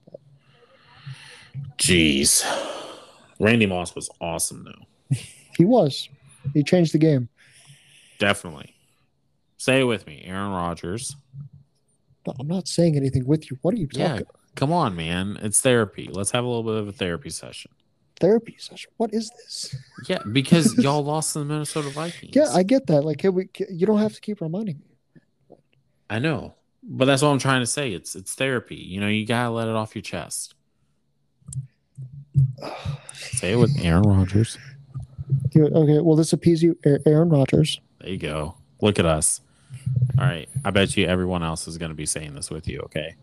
Jeez. 1.79 2.45
Randy 3.39 3.67
Moss 3.67 3.95
was 3.95 4.09
awesome, 4.21 4.65
though. 4.65 5.17
He 5.59 5.67
was. 5.67 6.09
He 6.55 6.63
changed 6.63 6.95
the 6.95 6.99
game. 6.99 7.29
Definitely. 8.19 8.75
Say 9.59 9.81
it 9.81 9.85
with 9.85 10.07
me. 10.07 10.23
Aaron 10.25 10.51
Rodgers. 10.51 11.15
No, 12.27 12.33
I'm 12.41 12.47
not 12.49 12.67
saying 12.69 12.97
anything 12.97 13.27
with 13.27 13.51
you. 13.51 13.59
What 13.61 13.75
are 13.75 13.77
you 13.77 13.87
Yeah. 13.93 14.09
talking? 14.09 14.27
Come 14.55 14.73
on, 14.73 14.95
man. 14.95 15.39
It's 15.43 15.61
therapy. 15.61 16.09
Let's 16.13 16.31
have 16.33 16.45
a 16.45 16.47
little 16.47 16.63
bit 16.63 16.75
of 16.75 16.89
a 16.89 16.93
therapy 16.93 17.31
session. 17.31 17.71
Therapy 18.21 18.57
session. 18.59 18.91
What 18.99 19.13
is 19.13 19.31
this? 19.31 19.75
Yeah, 20.09 20.19
because 20.31 20.77
y'all 20.79 21.03
lost 21.03 21.33
to 21.33 21.41
the 21.41 21.45
Minnesota 21.45 21.89
Vikings. 21.91 22.37
Yeah, 22.37 22.51
I 22.53 22.63
get 22.63 22.87
that. 22.87 23.03
Like, 23.03 23.19
can 23.19 23.35
we? 23.35 23.47
Can, 23.47 23.67
you 23.71 23.87
don't 23.87 23.99
have 23.99 24.15
to 24.15 24.21
keep 24.21 24.41
reminding 24.41 24.79
me. 24.79 25.57
I 26.09 26.19
know. 26.19 26.55
But 26.83 27.07
that's 27.07 27.23
what 27.23 27.29
I'm 27.29 27.39
trying 27.39 27.61
to 27.61 27.67
say. 27.67 27.93
It's 27.93 28.15
it's 28.15 28.35
therapy. 28.35 28.77
You 28.77 29.01
know, 29.01 29.09
you 29.09 29.25
gotta 29.27 29.51
let 29.51 29.69
it 29.69 29.75
off 29.75 29.95
your 29.95 30.03
chest. 30.03 30.55
Say 33.15 33.53
it 33.53 33.57
with 33.57 33.77
Aaron 33.83 34.03
Rodgers. 34.03 34.59
Okay, 35.57 36.01
well, 36.01 36.17
this 36.17 36.33
appease 36.33 36.63
you, 36.63 36.77
Aaron 37.07 37.29
Rodgers. 37.29 37.81
There 38.01 38.11
you 38.11 38.19
go. 38.19 38.57
Look 38.81 38.99
at 38.99 39.07
us. 39.07 39.41
All 40.19 40.25
right. 40.25 40.49
I 40.65 40.71
bet 40.71 40.97
you 40.97 41.07
everyone 41.07 41.43
else 41.43 41.67
is 41.67 41.79
gonna 41.79 41.95
be 41.95 42.07
saying 42.07 42.35
this 42.35 42.51
with 42.51 42.69
you, 42.69 42.81
okay? 42.81 43.15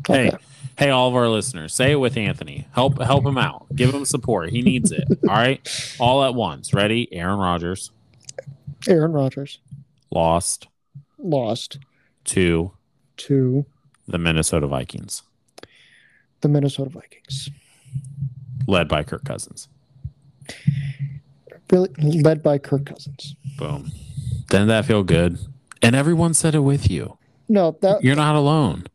Okay. 0.00 0.30
Hey, 0.30 0.36
hey, 0.78 0.90
all 0.90 1.08
of 1.08 1.14
our 1.14 1.28
listeners, 1.28 1.72
say 1.74 1.92
it 1.92 1.96
with 1.96 2.16
Anthony. 2.16 2.66
Help 2.72 3.00
help 3.00 3.24
him 3.24 3.38
out. 3.38 3.66
Give 3.74 3.94
him 3.94 4.04
support. 4.04 4.50
He 4.50 4.62
needs 4.62 4.90
it. 4.92 5.04
All 5.28 5.34
right. 5.34 5.96
All 5.98 6.24
at 6.24 6.34
once. 6.34 6.74
Ready? 6.74 7.12
Aaron 7.12 7.38
Rodgers 7.38 7.90
Aaron 8.88 9.12
Rodgers 9.12 9.60
lost 10.10 10.68
lost 11.18 11.78
to 12.24 12.72
to 13.18 13.64
the 14.08 14.18
Minnesota 14.18 14.66
Vikings, 14.66 15.22
the 16.40 16.48
Minnesota 16.48 16.90
Vikings, 16.90 17.48
led 18.66 18.88
by 18.88 19.02
Kirk 19.02 19.24
Cousins. 19.24 19.68
really 21.70 21.90
led 21.98 22.42
by 22.42 22.58
Kirk 22.58 22.86
Cousins. 22.86 23.36
Boom. 23.56 23.92
Didn't 24.48 24.68
that 24.68 24.84
feel 24.84 25.02
good? 25.02 25.38
And 25.80 25.94
everyone 25.96 26.34
said 26.34 26.54
it 26.54 26.60
with 26.60 26.90
you. 26.90 27.18
No, 27.48 27.76
that 27.82 28.02
You're 28.02 28.16
not 28.16 28.34
alone. 28.34 28.86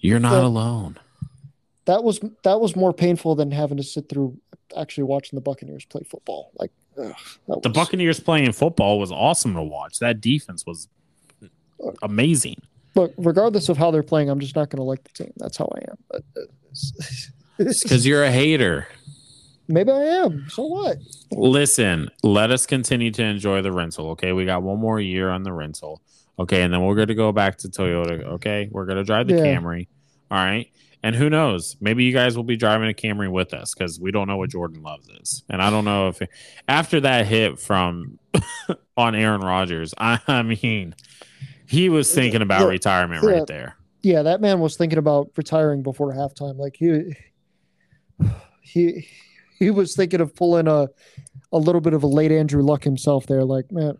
You're 0.00 0.20
not 0.20 0.42
alone. 0.44 0.98
that 1.86 2.04
was 2.04 2.20
that 2.44 2.60
was 2.60 2.76
more 2.76 2.92
painful 2.92 3.34
than 3.34 3.50
having 3.50 3.76
to 3.78 3.82
sit 3.82 4.08
through 4.08 4.36
actually 4.76 5.04
watching 5.04 5.36
the 5.36 5.40
Buccaneers 5.40 5.84
play 5.86 6.02
football. 6.08 6.50
Like 6.56 6.70
ugh, 6.98 7.12
The 7.46 7.54
was- 7.68 7.72
Buccaneers 7.74 8.20
playing 8.20 8.52
football 8.52 8.98
was 8.98 9.10
awesome 9.10 9.54
to 9.54 9.62
watch. 9.62 9.98
That 9.98 10.20
defense 10.20 10.64
was 10.66 10.88
amazing. 12.02 12.60
Look, 12.94 13.12
regardless 13.16 13.68
of 13.68 13.76
how 13.76 13.90
they're 13.90 14.02
playing, 14.02 14.28
I'm 14.30 14.40
just 14.40 14.56
not 14.56 14.70
going 14.70 14.78
to 14.78 14.82
like 14.82 15.04
the 15.04 15.10
team. 15.10 15.32
That's 15.36 15.56
how 15.56 15.70
I 15.74 15.90
am. 15.90 15.98
But, 16.10 16.22
uh, 16.36 16.40
Because 17.58 18.06
you're 18.06 18.24
a 18.24 18.30
hater. 18.30 18.88
maybe 19.68 19.90
I 19.92 20.00
am. 20.02 20.46
So 20.48 20.64
what? 20.64 20.96
Listen, 21.30 22.08
let 22.22 22.50
us 22.50 22.66
continue 22.66 23.10
to 23.12 23.22
enjoy 23.22 23.62
the 23.62 23.70
rental. 23.72 24.10
Okay. 24.10 24.32
We 24.32 24.44
got 24.46 24.62
one 24.62 24.78
more 24.80 24.98
year 25.00 25.30
on 25.30 25.42
the 25.44 25.52
rental. 25.52 26.02
Okay. 26.38 26.62
And 26.62 26.72
then 26.72 26.82
we're 26.82 26.94
going 26.94 27.08
to 27.08 27.14
go 27.14 27.32
back 27.32 27.58
to 27.58 27.68
Toyota. 27.68 28.22
Okay. 28.34 28.68
We're 28.70 28.86
going 28.86 28.98
to 28.98 29.04
drive 29.04 29.28
the 29.28 29.34
Yeah. 29.36 29.42
Camry. 29.56 29.88
All 30.30 30.38
right. 30.38 30.68
And 31.02 31.14
who 31.14 31.30
knows? 31.30 31.76
Maybe 31.80 32.04
you 32.04 32.12
guys 32.12 32.36
will 32.36 32.44
be 32.44 32.56
driving 32.56 32.90
a 32.90 32.92
Camry 32.92 33.30
with 33.30 33.54
us 33.54 33.72
because 33.74 34.00
we 34.00 34.10
don't 34.10 34.26
know 34.26 34.36
what 34.36 34.50
Jordan 34.50 34.82
Loves 34.82 35.08
is. 35.08 35.44
And 35.48 35.62
I 35.62 35.70
don't 35.70 35.84
know 35.84 36.08
if 36.08 36.20
after 36.66 37.00
that 37.00 37.26
hit 37.26 37.58
from 37.60 38.18
on 38.96 39.14
Aaron 39.14 39.40
Rodgers, 39.40 39.94
I, 39.96 40.18
I 40.26 40.42
mean, 40.42 40.94
he 41.66 41.88
was 41.88 42.12
thinking 42.12 42.42
about 42.42 42.62
Yeah. 42.62 42.66
retirement 42.68 43.22
Yeah. 43.24 43.30
right 43.30 43.46
there. 43.46 43.76
Yeah, 44.02 44.22
that 44.22 44.40
man 44.40 44.60
was 44.60 44.76
thinking 44.76 44.98
about 44.98 45.30
retiring 45.36 45.82
before 45.82 46.12
halftime. 46.14 46.56
Like 46.56 46.76
he 46.76 47.14
he 48.60 49.06
he 49.58 49.70
was 49.70 49.94
thinking 49.96 50.20
of 50.20 50.34
pulling 50.34 50.68
a 50.68 50.88
a 51.52 51.58
little 51.58 51.80
bit 51.80 51.94
of 51.94 52.02
a 52.02 52.06
late 52.06 52.30
Andrew 52.32 52.62
Luck 52.62 52.84
himself 52.84 53.26
there. 53.26 53.44
Like, 53.44 53.72
man, 53.72 53.96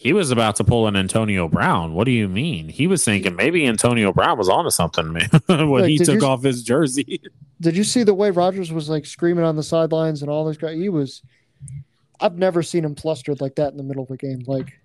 He 0.00 0.12
was 0.12 0.30
about 0.30 0.54
to 0.56 0.64
pull 0.64 0.86
an 0.86 0.94
Antonio 0.94 1.48
Brown. 1.48 1.92
What 1.92 2.04
do 2.04 2.12
you 2.12 2.28
mean? 2.28 2.68
He 2.68 2.86
was 2.86 3.04
thinking 3.04 3.34
maybe 3.34 3.66
Antonio 3.66 4.12
Brown 4.12 4.38
was 4.38 4.48
onto 4.48 4.70
something 4.70 5.12
man, 5.12 5.28
when 5.46 5.68
Like, 5.68 5.88
he 5.88 5.98
took 5.98 6.20
you- 6.20 6.26
off 6.26 6.44
his 6.44 6.62
jersey. 6.62 7.20
did 7.60 7.76
you 7.76 7.82
see 7.82 8.04
the 8.04 8.14
way 8.14 8.30
Rodgers 8.30 8.70
was 8.70 8.88
like 8.88 9.04
screaming 9.04 9.42
on 9.44 9.56
the 9.56 9.62
sidelines 9.64 10.22
and 10.22 10.30
all 10.30 10.44
this 10.44 10.56
guy? 10.56 10.74
He 10.76 10.88
was. 10.88 11.20
I've 12.20 12.38
never 12.38 12.62
seen 12.62 12.84
him 12.84 12.94
flustered 12.94 13.40
like 13.40 13.56
that 13.56 13.72
in 13.72 13.76
the 13.76 13.82
middle 13.82 14.04
of 14.04 14.10
a 14.12 14.16
game. 14.16 14.44
Like, 14.46 14.78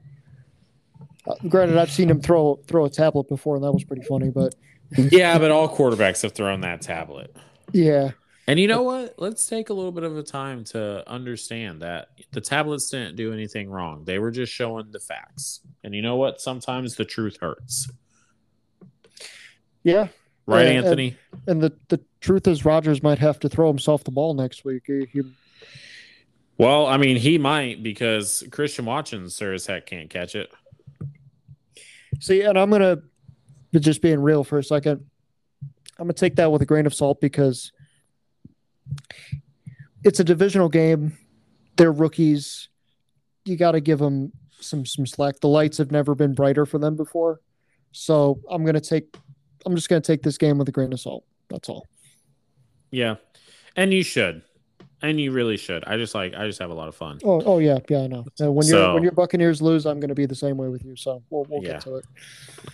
uh, 1.27 1.35
granted, 1.47 1.77
I've 1.77 1.91
seen 1.91 2.09
him 2.09 2.19
throw 2.19 2.59
throw 2.67 2.85
a 2.85 2.89
tablet 2.89 3.29
before, 3.29 3.55
and 3.55 3.63
that 3.63 3.71
was 3.71 3.83
pretty 3.83 4.01
funny. 4.03 4.31
But 4.31 4.55
yeah, 4.97 5.37
but 5.37 5.51
all 5.51 5.69
quarterbacks 5.69 6.23
have 6.23 6.31
thrown 6.31 6.61
that 6.61 6.81
tablet. 6.81 7.35
yeah, 7.71 8.11
And 8.47 8.59
you 8.59 8.67
know 8.67 8.81
what? 8.81 9.15
Let's 9.17 9.47
take 9.47 9.69
a 9.69 9.73
little 9.73 9.91
bit 9.91 10.03
of 10.03 10.17
a 10.17 10.23
time 10.23 10.65
to 10.65 11.09
understand 11.09 11.81
that 11.81 12.09
the 12.31 12.41
tablets 12.41 12.89
didn't 12.89 13.15
do 13.15 13.31
anything 13.31 13.69
wrong. 13.69 14.03
They 14.03 14.19
were 14.19 14.31
just 14.31 14.51
showing 14.51 14.91
the 14.91 14.99
facts. 14.99 15.61
And 15.83 15.95
you 15.95 16.01
know 16.01 16.17
what? 16.17 16.41
Sometimes 16.41 16.95
the 16.95 17.05
truth 17.05 17.37
hurts. 17.39 17.89
yeah. 19.83 20.07
Right, 20.45 20.65
and- 20.65 20.85
Anthony? 20.85 21.17
And 21.47 21.61
the 21.61 21.71
the 21.87 22.01
truth 22.19 22.47
is, 22.47 22.65
Rodgers 22.65 23.01
might 23.01 23.19
have 23.19 23.39
to 23.41 23.49
throw 23.49 23.67
himself 23.67 24.03
the 24.03 24.11
ball 24.11 24.33
next 24.33 24.65
week. 24.65 24.83
He, 24.87 25.07
he 25.11 25.21
well, 26.57 26.85
I 26.85 26.97
mean, 26.97 27.17
he 27.17 27.37
might 27.37 27.81
because 27.81 28.43
Christian 28.51 28.85
Watkins, 28.85 29.35
sir, 29.35 29.53
as 29.53 29.65
heck 29.65 29.85
can't 29.85 30.09
catch 30.09 30.35
it. 30.35 30.51
See, 32.19 32.41
and 32.41 32.57
I'm 32.57 32.69
gonna 32.69 33.01
just 33.73 34.01
being 34.01 34.19
real 34.19 34.43
for 34.43 34.59
a 34.59 34.63
second. 34.63 35.05
I'm 35.97 36.05
gonna 36.05 36.13
take 36.13 36.35
that 36.35 36.51
with 36.51 36.61
a 36.61 36.65
grain 36.65 36.85
of 36.85 36.93
salt 36.93 37.19
because 37.21 37.71
it's 40.03 40.19
a 40.19 40.23
divisional 40.23 40.69
game. 40.69 41.17
They're 41.77 41.91
rookies. 41.91 42.69
You 43.45 43.57
got 43.57 43.71
to 43.71 43.81
give 43.81 43.99
them 43.99 44.31
some 44.59 44.85
some 44.85 45.05
slack. 45.05 45.39
The 45.39 45.47
lights 45.47 45.77
have 45.77 45.91
never 45.91 46.15
been 46.15 46.33
brighter 46.33 46.65
for 46.65 46.77
them 46.77 46.95
before, 46.95 47.41
so 47.91 48.39
I'm 48.49 48.65
gonna 48.65 48.79
take. 48.81 49.15
I'm 49.65 49.75
just 49.75 49.89
gonna 49.89 50.01
take 50.01 50.21
this 50.23 50.37
game 50.37 50.57
with 50.57 50.67
a 50.69 50.71
grain 50.71 50.93
of 50.93 50.99
salt. 50.99 51.25
That's 51.49 51.69
all. 51.69 51.85
Yeah. 52.91 53.15
And 53.75 53.91
you 53.93 54.03
should. 54.03 54.43
And 55.01 55.19
you 55.19 55.31
really 55.31 55.57
should. 55.57 55.83
I 55.85 55.97
just 55.97 56.15
like 56.15 56.33
I 56.33 56.45
just 56.47 56.59
have 56.59 56.69
a 56.69 56.73
lot 56.73 56.87
of 56.87 56.95
fun. 56.95 57.19
Oh, 57.25 57.41
oh 57.45 57.59
yeah, 57.59 57.79
yeah, 57.89 58.03
I 58.03 58.07
know. 58.07 58.23
When 58.39 58.63
So- 58.63 58.77
your 58.85 58.93
when 58.93 59.03
your 59.03 59.11
Buccaneers 59.11 59.61
lose, 59.61 59.85
I'm 59.85 59.99
gonna 59.99 60.15
be 60.15 60.25
the 60.25 60.35
same 60.35 60.55
way 60.57 60.69
with 60.69 60.85
you. 60.85 60.95
So 60.95 61.21
we'll 61.29 61.45
we'll 61.49 61.61
Yeah. 61.63 61.73
get 61.73 61.81
to 61.81 61.95
it. 61.95 62.05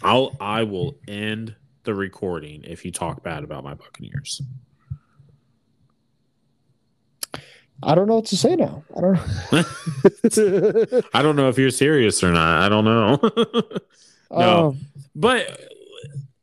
I'll 0.04 0.36
I 0.40 0.64
will 0.64 0.98
end 1.08 1.56
the 1.84 1.96
recording 1.96 2.64
if 2.66 2.86
you 2.86 2.92
talk 2.92 3.24
bad 3.24 3.44
about 3.44 3.64
my 3.64 3.74
Buccaneers. 3.74 4.42
I 7.82 7.96
don't 7.96 8.08
know 8.08 8.16
what 8.16 8.26
to 8.26 8.38
say 8.38 8.56
now. 8.56 8.84
I 8.98 9.02
don't 9.02 9.14
know. 9.52 11.02
I 11.14 11.22
don't 11.22 11.36
know 11.36 11.48
if 11.50 11.58
you're 11.58 11.72
serious 11.72 12.24
or 12.24 12.32
not. 12.32 12.62
I 12.64 12.70
don't 12.70 12.86
know. 12.86 13.20
No. 14.32 14.68
Um, 14.70 14.80
but 15.16 15.60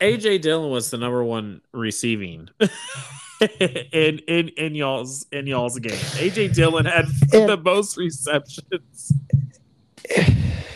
AJ 0.01 0.43
Dillon 0.43 0.73
was 0.73 0.91
the 0.91 0.97
number 0.97 1.23
one 1.23 1.61
receiving 1.71 2.49
in 3.61 4.19
in 4.27 4.49
in 4.49 4.75
y'all's 4.75 5.25
in 5.31 5.47
y'all's 5.47 5.79
game. 5.79 5.93
AJ 5.93 6.53
Dillon 6.55 6.85
had 6.87 7.05
And- 7.33 7.49
the 7.49 7.57
most 7.57 7.97
receptions. 7.97 9.13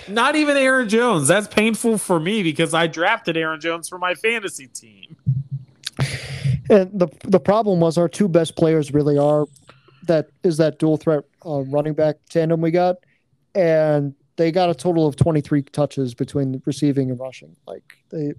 Not 0.09 0.37
even 0.37 0.57
Aaron 0.57 0.89
Jones. 0.89 1.27
That's 1.27 1.49
painful 1.49 1.99
for 1.99 2.21
me 2.21 2.45
because 2.45 2.75
I 2.75 2.87
drafted 2.87 3.37
Aaron 3.37 3.61
Jones 3.61 3.89
for 3.89 3.99
my 3.99 4.15
fantasy 4.15 4.69
team. 4.69 5.17
And 6.69 6.91
the 6.97 7.09
the 7.25 7.41
problem 7.41 7.81
was 7.81 7.99
our 7.99 8.09
two 8.09 8.29
best 8.29 8.55
players 8.55 8.95
really 8.95 9.19
are 9.19 9.47
that 10.03 10.29
is 10.43 10.57
that 10.59 10.79
dual 10.79 10.97
threat 10.97 11.25
uh, 11.47 11.61
running 11.61 11.95
back 11.95 12.17
tandem 12.31 12.61
we 12.61 12.71
got, 12.71 12.97
and 13.55 14.15
they 14.37 14.53
got 14.53 14.71
a 14.71 14.75
total 14.75 15.07
of 15.07 15.17
twenty 15.17 15.41
three 15.41 15.63
touches 15.63 16.15
between 16.15 16.63
receiving 16.67 17.11
and 17.11 17.21
rushing. 17.21 17.57
Like 17.67 17.85
they 18.11 18.35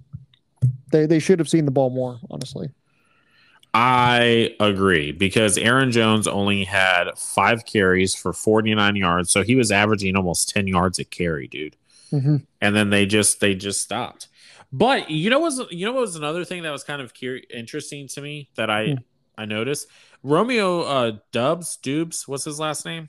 they 0.92 1.06
they 1.06 1.18
should 1.18 1.38
have 1.38 1.48
seen 1.48 1.64
the 1.64 1.70
ball 1.70 1.90
more. 1.90 2.20
Honestly, 2.30 2.70
I 3.74 4.54
agree 4.60 5.12
because 5.12 5.56
Aaron 5.56 5.92
Jones 5.92 6.26
only 6.26 6.64
had 6.64 7.06
five 7.16 7.64
carries 7.64 8.14
for 8.14 8.32
49 8.32 8.96
yards. 8.96 9.30
So 9.30 9.42
he 9.42 9.54
was 9.56 9.72
averaging 9.72 10.14
almost 10.14 10.50
10 10.50 10.66
yards 10.66 10.98
a 10.98 11.04
carry, 11.04 11.48
dude. 11.48 11.76
hmm 12.10 12.36
and 12.60 12.76
then 12.76 12.90
they 12.90 13.06
just 13.06 13.40
they 13.40 13.54
just 13.54 13.82
stopped. 13.82 14.28
But 14.72 15.10
you 15.10 15.30
know 15.30 15.40
was 15.40 15.60
you 15.70 15.86
know 15.86 15.92
what 15.92 16.02
was 16.02 16.16
another 16.16 16.44
thing 16.44 16.62
that 16.64 16.70
was 16.72 16.84
kind 16.84 17.02
of 17.02 17.12
cur- 17.18 17.40
interesting 17.52 18.08
to 18.08 18.22
me 18.22 18.50
that 18.56 18.70
I 18.70 18.94
Hmm. 18.94 18.94
I 19.38 19.46
noticed 19.46 19.88
Romeo 20.22 20.82
uh 20.82 21.12
Dubs 21.32 21.76
Dubs 21.76 22.26
what's 22.28 22.44
his 22.44 22.60
last 22.60 22.84
name 22.86 23.08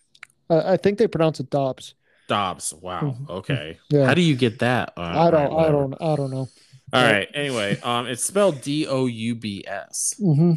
uh, 0.49 0.61
I 0.65 0.77
think 0.77 0.97
they 0.97 1.07
pronounce 1.07 1.39
it 1.39 1.49
Dobbs. 1.49 1.93
Dobbs 2.27 2.73
wow 2.73 3.01
Mhm. 3.19 3.29
okay 3.29 3.77
Yeah. 3.89 4.05
how 4.05 4.13
do 4.13 4.21
you 4.21 4.35
get 4.35 4.59
that 4.59 4.93
Uh, 4.97 5.01
I 5.01 5.31
don't 5.31 5.51
alright, 5.51 5.67
I 5.67 5.71
don't 5.71 5.93
I 6.01 6.15
don't 6.15 6.31
know. 6.31 6.47
all 6.93 7.03
right 7.03 7.27
anyway 7.33 7.79
um 7.81 8.07
it's 8.07 8.23
spelled 8.23 8.61
D 8.61 8.87
O 8.87 9.05
U 9.05 9.35
B 9.35 9.63
S 9.67 10.15
Mm-hmm. 10.19 10.53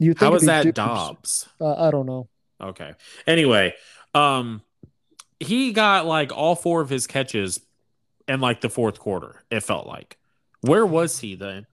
You 0.00 0.14
think 0.14 0.18
how 0.20 0.34
is 0.34 0.46
that 0.46 0.64
Dubs. 0.74 0.74
Dobbs 0.74 1.48
Uh, 1.60 1.74
I 1.88 1.90
don't 1.90 2.06
know. 2.06 2.28
okay 2.60 2.92
anyway 3.26 3.74
um 4.14 4.62
he 5.40 5.72
got 5.72 6.06
like 6.06 6.32
all 6.32 6.54
four 6.54 6.80
of 6.80 6.88
his 6.88 7.06
catches 7.06 7.60
in 8.28 8.40
like 8.40 8.60
the 8.60 8.70
fourth 8.70 8.98
quarter 9.00 9.42
it 9.50 9.60
felt 9.60 9.86
like 9.86 10.16
where 10.60 10.86
was 10.86 11.18
he 11.18 11.34
the 11.34 11.66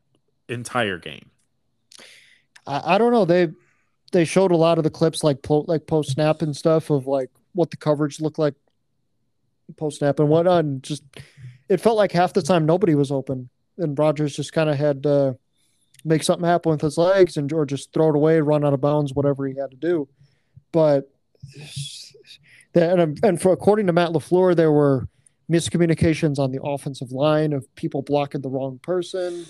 entire 0.49 0.97
game 0.97 1.29
I, 2.65 2.95
I 2.95 2.97
don't 2.97 3.11
know. 3.11 3.25
They 3.25 3.49
they 4.11 4.25
showed 4.25 4.51
a 4.51 4.57
lot 4.57 4.77
of 4.77 4.83
the 4.83 4.89
clips 4.89 5.23
like 5.23 5.41
po- 5.41 5.65
like 5.67 5.87
post 5.87 6.11
snap 6.11 6.41
and 6.41 6.55
stuff 6.55 6.89
of 6.89 7.07
like 7.07 7.29
what 7.53 7.71
the 7.71 7.77
coverage 7.77 8.19
looked 8.19 8.39
like 8.39 8.55
post 9.77 9.99
snap 9.99 10.19
and 10.19 10.29
whatnot. 10.29 10.65
And 10.65 10.83
just 10.83 11.03
it 11.67 11.81
felt 11.81 11.97
like 11.97 12.11
half 12.11 12.33
the 12.33 12.41
time 12.41 12.65
nobody 12.65 12.95
was 12.95 13.11
open, 13.11 13.49
and 13.77 13.97
Rodgers 13.97 14.35
just 14.35 14.53
kind 14.53 14.69
of 14.69 14.77
had 14.77 15.03
to 15.03 15.37
make 16.05 16.23
something 16.23 16.47
happen 16.47 16.71
with 16.71 16.81
his 16.81 16.97
legs 16.97 17.37
and 17.37 17.51
or 17.51 17.65
just 17.65 17.93
throw 17.93 18.09
it 18.09 18.15
away, 18.15 18.39
run 18.39 18.63
out 18.63 18.73
of 18.73 18.81
bounds, 18.81 19.13
whatever 19.13 19.45
he 19.47 19.55
had 19.55 19.71
to 19.71 19.77
do. 19.77 20.07
But 20.71 21.11
and 22.73 23.19
and 23.23 23.41
for 23.41 23.51
according 23.51 23.87
to 23.87 23.93
Matt 23.93 24.11
LaFleur, 24.11 24.55
there 24.55 24.71
were 24.71 25.07
miscommunications 25.51 26.37
on 26.37 26.51
the 26.51 26.61
offensive 26.63 27.11
line 27.11 27.53
of 27.53 27.73
people 27.75 28.01
blocking 28.01 28.41
the 28.41 28.49
wrong 28.49 28.79
person, 28.83 29.45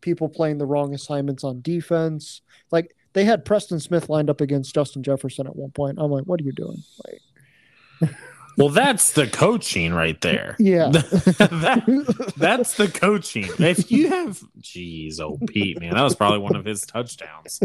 people 0.00 0.28
playing 0.28 0.58
the 0.58 0.66
wrong 0.66 0.94
assignments 0.94 1.44
on 1.44 1.60
defense. 1.60 2.40
Like 2.70 2.94
they 3.14 3.24
had 3.24 3.44
Preston 3.44 3.80
Smith 3.80 4.08
lined 4.08 4.30
up 4.30 4.40
against 4.40 4.74
Justin 4.74 5.02
Jefferson 5.02 5.46
at 5.46 5.56
one 5.56 5.70
point. 5.70 5.98
I'm 6.00 6.10
like, 6.10 6.24
what 6.24 6.40
are 6.40 6.44
you 6.44 6.52
doing? 6.52 6.82
Like, 7.04 8.10
Well, 8.58 8.68
that's 8.68 9.12
the 9.14 9.26
coaching 9.26 9.94
right 9.94 10.20
there. 10.20 10.56
yeah. 10.58 10.90
That- 10.92 12.32
that's 12.36 12.74
the 12.74 12.88
coaching. 12.88 13.48
If 13.58 13.90
you 13.90 14.08
have, 14.08 14.42
geez, 14.60 15.20
oh 15.20 15.38
Pete, 15.48 15.80
man, 15.80 15.94
that 15.94 16.02
was 16.02 16.14
probably 16.14 16.40
one 16.40 16.56
of 16.56 16.64
his 16.64 16.82
touchdowns. 16.82 17.60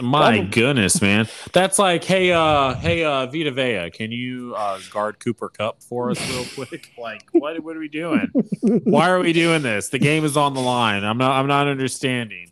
My 0.00 0.38
goodness, 0.40 1.00
man, 1.00 1.28
that's 1.52 1.78
like, 1.78 2.02
hey, 2.04 2.32
uh, 2.32 2.74
hey, 2.74 3.04
uh, 3.04 3.26
Vita 3.26 3.50
Vea, 3.52 3.90
can 3.90 4.10
you 4.10 4.54
uh, 4.56 4.80
guard 4.90 5.20
Cooper 5.20 5.48
Kupp 5.48 5.82
for 5.82 6.10
us 6.10 6.30
real 6.30 6.66
quick? 6.66 6.90
Like, 6.98 7.28
what, 7.32 7.62
what 7.62 7.76
are 7.76 7.80
we 7.80 7.88
doing? 7.88 8.28
Why 8.62 9.10
are 9.10 9.20
we 9.20 9.32
doing 9.32 9.62
this? 9.62 9.90
The 9.90 9.98
game 9.98 10.24
is 10.24 10.36
on 10.36 10.54
the 10.54 10.60
line. 10.60 11.04
I'm 11.04 11.18
not, 11.18 11.32
I'm 11.32 11.46
not 11.46 11.68
understanding. 11.68 12.51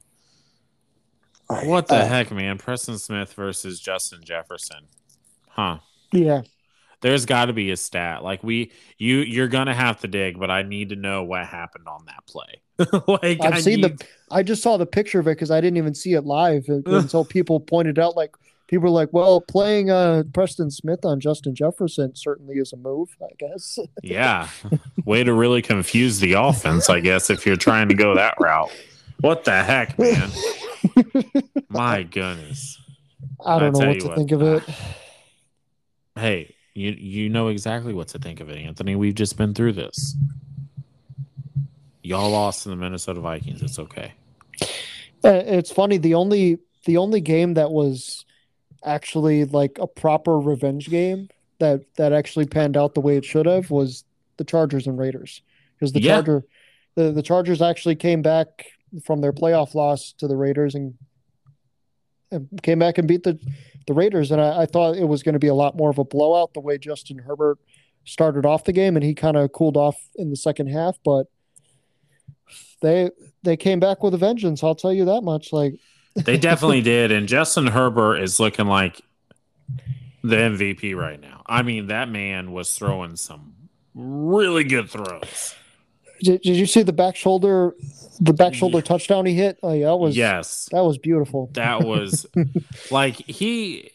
What 1.64 1.88
the 1.88 1.96
Uh, 1.96 2.06
heck, 2.06 2.30
man? 2.30 2.58
Preston 2.58 2.98
Smith 2.98 3.32
versus 3.34 3.80
Justin 3.80 4.20
Jefferson, 4.24 4.86
huh? 5.48 5.78
yeah. 6.12 6.42
There's 7.02 7.24
got 7.24 7.46
to 7.46 7.54
be 7.54 7.70
a 7.70 7.78
stat. 7.78 8.22
Like 8.22 8.44
we, 8.44 8.72
you, 8.98 9.18
you're 9.20 9.48
gonna 9.48 9.74
have 9.74 10.00
to 10.00 10.06
dig, 10.08 10.38
but 10.38 10.50
I 10.50 10.62
need 10.62 10.90
to 10.90 10.96
know 10.96 11.22
what 11.24 11.46
happened 11.46 11.88
on 11.88 12.04
that 12.06 12.26
play. 12.26 12.60
like 13.22 13.40
I've 13.42 13.54
I 13.54 13.60
seen 13.60 13.80
need- 13.80 13.98
the. 13.98 14.06
I 14.30 14.42
just 14.42 14.62
saw 14.62 14.76
the 14.76 14.84
picture 14.86 15.18
of 15.18 15.26
it 15.26 15.30
because 15.32 15.50
I 15.50 15.60
didn't 15.62 15.78
even 15.78 15.94
see 15.94 16.12
it 16.12 16.26
live 16.26 16.64
until 16.68 17.24
people 17.24 17.58
pointed 17.58 17.98
out. 17.98 18.16
Like 18.16 18.36
people 18.68 18.82
were 18.84 18.90
like, 18.90 19.08
"Well, 19.14 19.40
playing 19.40 19.90
uh, 19.90 20.24
Preston 20.34 20.70
Smith 20.70 21.06
on 21.06 21.20
Justin 21.20 21.54
Jefferson 21.54 22.14
certainly 22.14 22.56
is 22.56 22.74
a 22.74 22.76
move." 22.76 23.08
I 23.22 23.32
guess. 23.38 23.78
Yeah. 24.02 24.48
Way 25.06 25.24
to 25.24 25.32
really 25.32 25.62
confuse 25.62 26.20
the 26.20 26.34
offense, 26.34 26.90
I 26.90 27.00
guess, 27.00 27.30
if 27.30 27.46
you're 27.46 27.56
trying 27.56 27.88
to 27.88 27.94
go 27.94 28.14
that 28.16 28.34
route. 28.38 28.70
What 29.20 29.44
the 29.44 29.62
heck, 29.62 29.98
man? 29.98 30.30
My 31.68 32.02
goodness. 32.02 32.80
I 33.44 33.56
I 33.56 33.58
don't 33.58 33.78
know 33.78 33.86
what 33.88 34.00
to 34.00 34.08
what, 34.08 34.16
think 34.16 34.32
of 34.32 34.42
it. 34.42 34.62
Hey, 36.16 36.54
you 36.74 36.90
you 36.90 37.28
know 37.30 37.48
exactly 37.48 37.94
what 37.94 38.08
to 38.08 38.18
think 38.18 38.40
of 38.40 38.50
it, 38.50 38.58
Anthony. 38.58 38.94
We've 38.96 39.14
just 39.14 39.38
been 39.38 39.54
through 39.54 39.72
this. 39.72 40.16
Y'all 42.02 42.30
lost 42.30 42.64
to 42.64 42.68
the 42.68 42.76
Minnesota 42.76 43.20
Vikings. 43.20 43.62
It's 43.62 43.78
okay. 43.78 44.12
Uh, 45.24 45.42
It's 45.46 45.70
funny. 45.70 45.96
The 45.98 46.14
only 46.14 46.58
the 46.84 46.96
only 46.96 47.20
game 47.20 47.54
that 47.54 47.70
was 47.70 48.26
actually 48.84 49.44
like 49.44 49.78
a 49.80 49.86
proper 49.86 50.38
revenge 50.38 50.88
game 50.88 51.28
that 51.58 51.82
that 51.96 52.12
actually 52.12 52.46
panned 52.46 52.76
out 52.76 52.94
the 52.94 53.00
way 53.00 53.16
it 53.16 53.24
should 53.24 53.46
have 53.46 53.70
was 53.70 54.04
the 54.36 54.44
Chargers 54.44 54.86
and 54.86 54.98
Raiders 54.98 55.42
because 55.78 55.92
the 55.92 56.02
Yeah. 56.02 56.16
Charger 56.16 56.44
the, 56.96 57.12
the 57.12 57.22
Chargers 57.22 57.62
actually 57.62 57.96
came 57.96 58.20
back 58.20 58.66
from 59.04 59.20
their 59.20 59.32
playoff 59.32 59.74
loss 59.74 60.12
to 60.18 60.28
the 60.28 60.36
Raiders 60.36 60.74
and, 60.74 60.94
and 62.30 62.48
came 62.62 62.78
back 62.78 62.98
and 62.98 63.08
beat 63.08 63.22
the 63.22 63.38
the 63.86 63.94
Raiders 63.94 64.30
and 64.30 64.40
I, 64.40 64.62
I 64.62 64.66
thought 64.66 64.96
it 64.96 65.08
was 65.08 65.22
going 65.22 65.32
to 65.32 65.38
be 65.38 65.48
a 65.48 65.54
lot 65.54 65.76
more 65.76 65.90
of 65.90 65.98
a 65.98 66.04
blowout 66.04 66.54
the 66.54 66.60
way 66.60 66.78
Justin 66.78 67.18
Herbert 67.18 67.58
started 68.04 68.44
off 68.46 68.64
the 68.64 68.72
game 68.72 68.96
and 68.96 69.04
he 69.04 69.14
kind 69.14 69.36
of 69.36 69.52
cooled 69.52 69.76
off 69.76 69.96
in 70.16 70.30
the 70.30 70.36
second 70.36 70.68
half 70.68 70.98
but 71.04 71.26
they 72.82 73.10
they 73.42 73.56
came 73.56 73.80
back 73.80 74.02
with 74.02 74.14
a 74.14 74.18
vengeance 74.18 74.62
I'll 74.62 74.74
tell 74.74 74.92
you 74.92 75.06
that 75.06 75.22
much 75.22 75.52
like 75.52 75.74
They 76.24 76.38
definitely 76.38 76.82
did. 76.82 77.12
And 77.12 77.28
Justin 77.28 77.66
Herbert 77.66 78.18
is 78.18 78.40
looking 78.40 78.66
like 78.66 79.00
the 80.22 80.36
MVP 80.36 80.96
right 80.96 81.20
now. 81.20 81.42
I 81.46 81.62
mean, 81.62 81.86
that 81.86 82.08
man 82.08 82.52
was 82.52 82.76
throwing 82.76 83.16
some 83.16 83.54
really 83.94 84.64
good 84.64 84.90
throws. 84.90 85.54
Did, 86.22 86.42
did 86.42 86.56
you 86.56 86.66
see 86.66 86.82
the 86.82 86.92
back 86.92 87.16
shoulder, 87.16 87.74
the 88.20 88.32
back 88.32 88.54
shoulder 88.54 88.80
touchdown 88.82 89.26
he 89.26 89.34
hit? 89.34 89.58
Oh 89.62 89.72
yeah, 89.72 89.86
that 89.86 89.96
was 89.96 90.16
yes. 90.16 90.68
that 90.72 90.84
was 90.84 90.98
beautiful. 90.98 91.50
That 91.52 91.82
was 91.82 92.26
like 92.90 93.16
he 93.16 93.90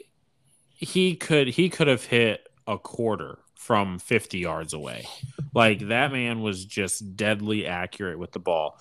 he 0.73 1.15
could 1.15 1.47
he 1.47 1.69
could 1.69 1.88
have 1.88 2.05
hit 2.05 2.47
a 2.67 2.78
quarter 2.78 3.39
from 3.55 3.99
50 3.99 4.39
yards 4.39 4.73
away. 4.73 5.07
Like 5.53 5.88
that 5.88 6.11
man 6.11 6.41
was 6.41 6.65
just 6.65 7.15
deadly 7.15 7.65
accurate 7.65 8.19
with 8.19 8.32
the 8.32 8.39
ball. 8.39 8.80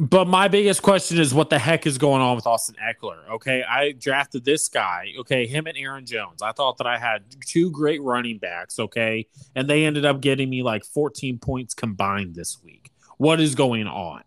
But 0.00 0.28
my 0.28 0.48
biggest 0.48 0.80
question 0.80 1.18
is 1.18 1.34
what 1.34 1.50
the 1.50 1.58
heck 1.58 1.86
is 1.86 1.98
going 1.98 2.22
on 2.22 2.34
with 2.34 2.46
Austin 2.46 2.74
Ekeler? 2.82 3.18
Okay, 3.32 3.62
I 3.62 3.92
drafted 3.92 4.46
this 4.46 4.66
guy. 4.70 5.12
Okay, 5.18 5.46
him 5.46 5.66
and 5.66 5.76
Aaron 5.76 6.06
Jones. 6.06 6.40
I 6.40 6.52
thought 6.52 6.78
that 6.78 6.86
I 6.86 6.96
had 6.96 7.22
two 7.44 7.70
great 7.70 8.00
running 8.00 8.38
backs. 8.38 8.78
Okay, 8.78 9.26
and 9.54 9.68
they 9.68 9.84
ended 9.84 10.06
up 10.06 10.22
getting 10.22 10.48
me 10.48 10.62
like 10.62 10.86
14 10.86 11.38
points 11.38 11.74
combined 11.74 12.34
this 12.34 12.62
week. 12.64 12.90
What 13.18 13.40
is 13.40 13.54
going 13.54 13.86
on? 13.86 14.22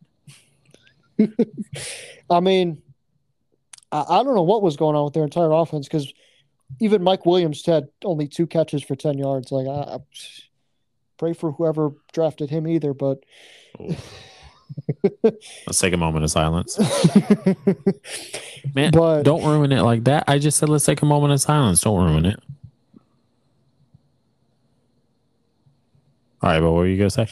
I 2.30 2.40
mean, 2.40 2.84
I, 3.92 4.06
I 4.08 4.24
don't 4.24 4.36
know 4.36 4.44
what 4.44 4.62
was 4.62 4.78
going 4.78 4.96
on 4.96 5.06
with 5.06 5.16
their 5.16 5.24
entire 5.24 5.52
offense 5.52 5.88
because 5.88 6.14
even 6.82 7.02
Mike 7.02 7.26
Williams 7.26 7.66
had 7.66 7.88
only 8.06 8.28
two 8.28 8.46
catches 8.46 8.84
for 8.84 8.96
ten 8.96 9.18
yards. 9.18 9.52
Like 9.52 9.66
I, 9.66 9.96
I 9.96 9.98
pray 11.18 11.34
for 11.34 11.52
whoever 11.52 11.94
drafted 12.12 12.52
him 12.52 12.68
either, 12.68 12.94
but 12.94 13.24
Let's 15.24 15.80
take 15.80 15.94
a 15.94 15.98
moment 15.98 16.24
of 16.24 16.32
silence. 16.32 16.78
Man, 18.76 18.92
but 18.92 19.24
Don't 19.24 19.44
ruin 19.44 19.72
it 19.72 19.82
like 19.82 20.06
that. 20.06 20.26
I 20.28 20.40
just 20.40 20.58
said 20.58 20.70
let's 20.70 20.86
take 20.86 21.02
a 21.02 21.06
moment 21.06 21.34
of 21.34 21.42
silence. 21.42 21.82
Don't 21.82 22.04
ruin 22.04 22.26
it. 22.26 22.40
All 26.42 26.50
right, 26.50 26.60
but 26.60 26.72
what 26.72 26.80
were 26.80 26.88
you 26.88 26.98
gonna 26.98 27.10
say? 27.10 27.28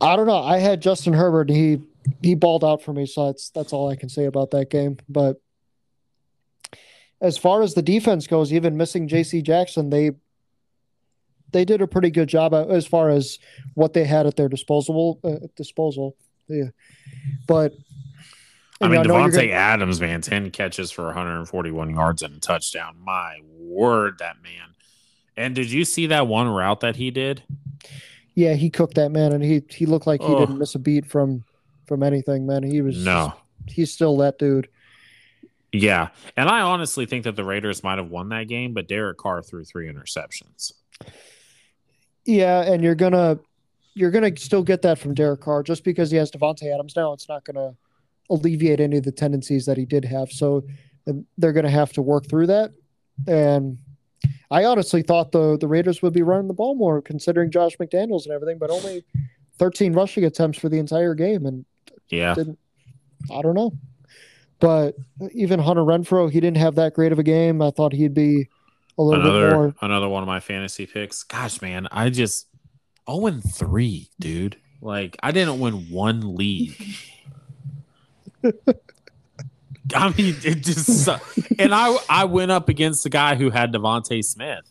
I 0.00 0.16
don't 0.16 0.26
know. 0.26 0.42
I 0.42 0.58
had 0.58 0.82
Justin 0.82 1.14
Herbert. 1.14 1.50
And 1.50 1.56
he 1.56 1.80
he 2.22 2.34
balled 2.34 2.64
out 2.64 2.82
for 2.82 2.92
me, 2.92 3.06
so 3.06 3.26
that's 3.26 3.50
that's 3.50 3.72
all 3.72 3.88
I 3.88 3.96
can 3.96 4.08
say 4.08 4.26
about 4.26 4.50
that 4.50 4.70
game. 4.70 4.98
But 5.08 5.40
as 7.20 7.38
far 7.38 7.62
as 7.62 7.74
the 7.74 7.82
defense 7.82 8.26
goes, 8.26 8.52
even 8.52 8.76
missing 8.76 9.08
J.C. 9.08 9.42
Jackson, 9.42 9.90
they 9.90 10.12
they 11.52 11.64
did 11.64 11.80
a 11.80 11.86
pretty 11.86 12.10
good 12.10 12.28
job 12.28 12.52
as 12.54 12.86
far 12.86 13.08
as 13.10 13.38
what 13.74 13.92
they 13.92 14.04
had 14.04 14.26
at 14.26 14.36
their 14.36 14.48
disposable 14.48 15.18
uh, 15.24 15.46
disposal. 15.56 16.16
Yeah, 16.48 16.70
but 17.46 17.72
I 18.80 18.88
mean, 18.88 19.02
know, 19.02 19.14
Davante 19.14 19.32
gonna- 19.34 19.48
Adams, 19.52 20.00
man, 20.00 20.20
ten 20.20 20.50
catches 20.50 20.90
for 20.90 21.04
141 21.06 21.90
yards 21.90 22.22
and 22.22 22.36
a 22.36 22.40
touchdown. 22.40 22.96
My 23.04 23.38
word, 23.58 24.18
that 24.20 24.36
man. 24.42 24.74
And 25.36 25.54
did 25.54 25.70
you 25.70 25.84
see 25.84 26.06
that 26.08 26.26
one 26.26 26.48
route 26.48 26.80
that 26.80 26.96
he 26.96 27.10
did? 27.10 27.42
yeah, 28.34 28.54
he 28.54 28.70
cooked 28.70 28.94
that 28.94 29.10
man, 29.10 29.32
and 29.32 29.42
he 29.42 29.62
he 29.70 29.84
looked 29.86 30.06
like 30.06 30.20
he 30.20 30.26
Oh. 30.28 30.38
didn't 30.40 30.58
miss 30.58 30.74
a 30.74 30.78
beat 30.78 31.06
from 31.06 31.44
from 31.86 32.02
anything. 32.02 32.46
Man, 32.46 32.62
he 32.62 32.82
was 32.82 33.04
No. 33.04 33.34
he's 33.66 33.92
still 33.92 34.16
that 34.18 34.38
dude. 34.38 34.68
Yeah, 35.72 36.08
and 36.36 36.48
I 36.48 36.60
honestly 36.62 37.04
think 37.04 37.24
that 37.24 37.36
the 37.36 37.44
Raiders 37.44 37.82
might 37.84 37.98
have 37.98 38.10
won 38.10 38.30
that 38.30 38.48
game, 38.48 38.72
but 38.72 38.88
Derek 38.88 39.18
Carr 39.18 39.42
threw 39.42 39.64
three 39.64 39.86
interceptions. 39.92 40.72
Yeah, 42.28 42.60
and 42.60 42.84
you're 42.84 42.94
gonna 42.94 43.38
you're 43.94 44.10
gonna 44.10 44.36
still 44.36 44.62
get 44.62 44.82
that 44.82 44.98
from 44.98 45.14
Derek 45.14 45.40
Carr 45.40 45.62
just 45.62 45.82
because 45.82 46.10
he 46.10 46.18
has 46.18 46.30
Davante 46.30 46.72
Adams 46.72 46.94
now. 46.94 47.14
It's 47.14 47.26
not 47.26 47.42
gonna 47.42 47.74
alleviate 48.28 48.80
any 48.80 48.98
of 48.98 49.04
the 49.04 49.12
tendencies 49.12 49.64
that 49.64 49.78
he 49.78 49.86
did 49.86 50.04
have. 50.04 50.30
So 50.30 50.62
uh, 51.08 51.14
they're 51.38 51.54
gonna 51.54 51.70
have 51.70 51.90
to 51.94 52.02
work 52.02 52.28
through 52.28 52.48
that. 52.48 52.72
And 53.26 53.78
I 54.50 54.66
honestly 54.66 55.00
thought 55.00 55.32
the 55.32 55.56
the 55.56 55.66
Raiders 55.66 56.02
would 56.02 56.12
be 56.12 56.20
running 56.20 56.48
the 56.48 56.54
ball 56.54 56.74
more, 56.74 57.00
considering 57.00 57.50
Josh 57.50 57.78
McDaniels 57.78 58.24
and 58.24 58.34
everything, 58.34 58.58
but 58.58 58.70
only 58.70 59.06
13 59.58 59.94
rushing 59.94 60.24
attempts 60.24 60.58
for 60.58 60.68
the 60.68 60.78
entire 60.78 61.14
game, 61.14 61.46
and 61.46 61.64
Yeah, 62.10 62.34
didn't. 62.34 62.58
I 63.32 63.40
don't 63.40 63.54
know. 63.54 63.72
But 64.60 64.96
even 65.32 65.60
Hunter 65.60 65.82
Renfrow, 65.82 66.30
he 66.30 66.40
didn't 66.40 66.58
have 66.58 66.74
that 66.74 66.92
great 66.92 67.12
of 67.12 67.18
a 67.18 67.22
game. 67.22 67.62
I 67.62 67.70
thought 67.70 67.94
he'd 67.94 68.12
be 68.12 68.48
a 68.98 69.02
little 69.02 69.22
bit 69.22 69.30
another 69.30 69.54
more. 69.54 69.74
another 69.80 70.08
one 70.08 70.22
of 70.22 70.26
my 70.26 70.40
fantasy 70.40 70.86
picks. 70.86 71.22
Gosh, 71.22 71.62
man, 71.62 71.88
I 71.90 72.10
just 72.10 72.46
0 73.10 73.26
and 73.26 73.42
3, 73.42 74.08
dude. 74.18 74.56
Like 74.80 75.16
I 75.22 75.30
didn't 75.32 75.60
win 75.60 75.90
one 75.90 76.34
league. 76.36 76.76
I 79.94 80.10
mean, 80.10 80.36
it 80.44 80.62
just 80.62 81.08
and 81.58 81.74
I 81.74 81.96
I 82.08 82.24
went 82.24 82.50
up 82.50 82.68
against 82.68 83.02
the 83.04 83.10
guy 83.10 83.34
who 83.36 83.50
had 83.50 83.72
DeVonta 83.72 84.22
Smith. 84.24 84.64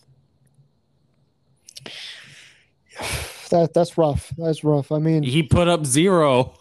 That 3.50 3.74
that's 3.74 3.98
rough. 3.98 4.34
That's 4.38 4.66
rough. 4.66 4.92
I 4.92 5.00
mean, 5.00 5.24
He 5.24 5.42
put 5.42 5.70
up 5.70 5.86
zero, 5.86 6.54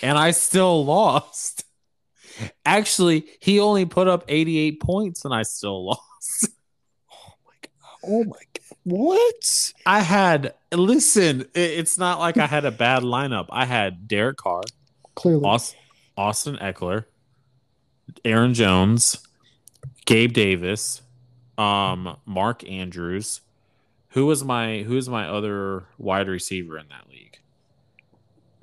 and 0.00 0.16
I 0.16 0.30
still 0.30 0.84
lost. 0.84 1.64
Actually, 2.64 3.24
he 3.40 3.58
only 3.58 3.84
put 3.84 4.06
up 4.06 4.24
88 4.28 4.78
points, 4.80 5.24
and 5.24 5.34
I 5.34 5.42
still 5.42 5.86
lost. 5.86 6.02
Oh 8.02 8.24
my 8.24 8.30
god, 8.54 8.78
what? 8.84 9.72
I 9.86 10.00
had 10.00 10.54
listen. 10.72 11.46
It's 11.54 11.98
not 11.98 12.18
like 12.18 12.38
I 12.38 12.46
had 12.46 12.64
a 12.64 12.70
bad 12.70 13.02
lineup. 13.02 13.46
I 13.50 13.64
had 13.64 14.08
Derek 14.08 14.38
Carr, 14.38 14.62
Clearly, 15.14 15.44
Aus- 15.44 15.74
Austin 16.16 16.56
Ekeler, 16.56 17.04
Aaron 18.24 18.54
Jones, 18.54 19.18
Gabe 20.06 20.32
Davis, 20.32 21.02
um, 21.58 22.16
Mark 22.24 22.68
Andrews. 22.68 23.42
Who 24.10 24.26
was 24.26 24.42
my 24.42 24.78
who 24.78 24.94
was 24.94 25.08
my 25.08 25.28
other 25.28 25.84
wide 25.98 26.28
receiver 26.28 26.78
in 26.78 26.88
that 26.88 27.08
league? 27.08 27.38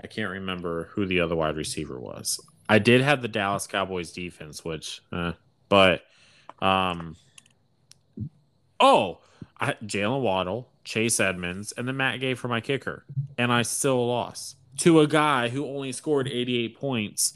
I 0.03 0.07
can't 0.07 0.31
remember 0.31 0.89
who 0.91 1.05
the 1.05 1.21
other 1.21 1.35
wide 1.35 1.55
receiver 1.55 1.99
was. 1.99 2.39
I 2.69 2.79
did 2.79 3.01
have 3.01 3.21
the 3.21 3.27
Dallas 3.27 3.65
Cowboys 3.65 4.11
defense, 4.11 4.63
which, 4.63 5.01
uh, 5.11 5.31
but, 5.69 6.01
um, 6.59 7.15
oh, 8.79 9.19
Jaylen 9.61 10.21
Waddle, 10.21 10.69
Chase 10.83 11.19
Edmonds, 11.19 11.71
and 11.77 11.87
then 11.87 11.97
Matt 11.97 12.19
Gay 12.19 12.33
for 12.35 12.47
my 12.47 12.61
kicker, 12.61 13.05
and 13.37 13.51
I 13.51 13.61
still 13.63 14.07
lost 14.07 14.55
to 14.77 14.99
a 14.99 15.07
guy 15.07 15.49
who 15.49 15.65
only 15.65 15.91
scored 15.91 16.27
88 16.27 16.77
points, 16.79 17.35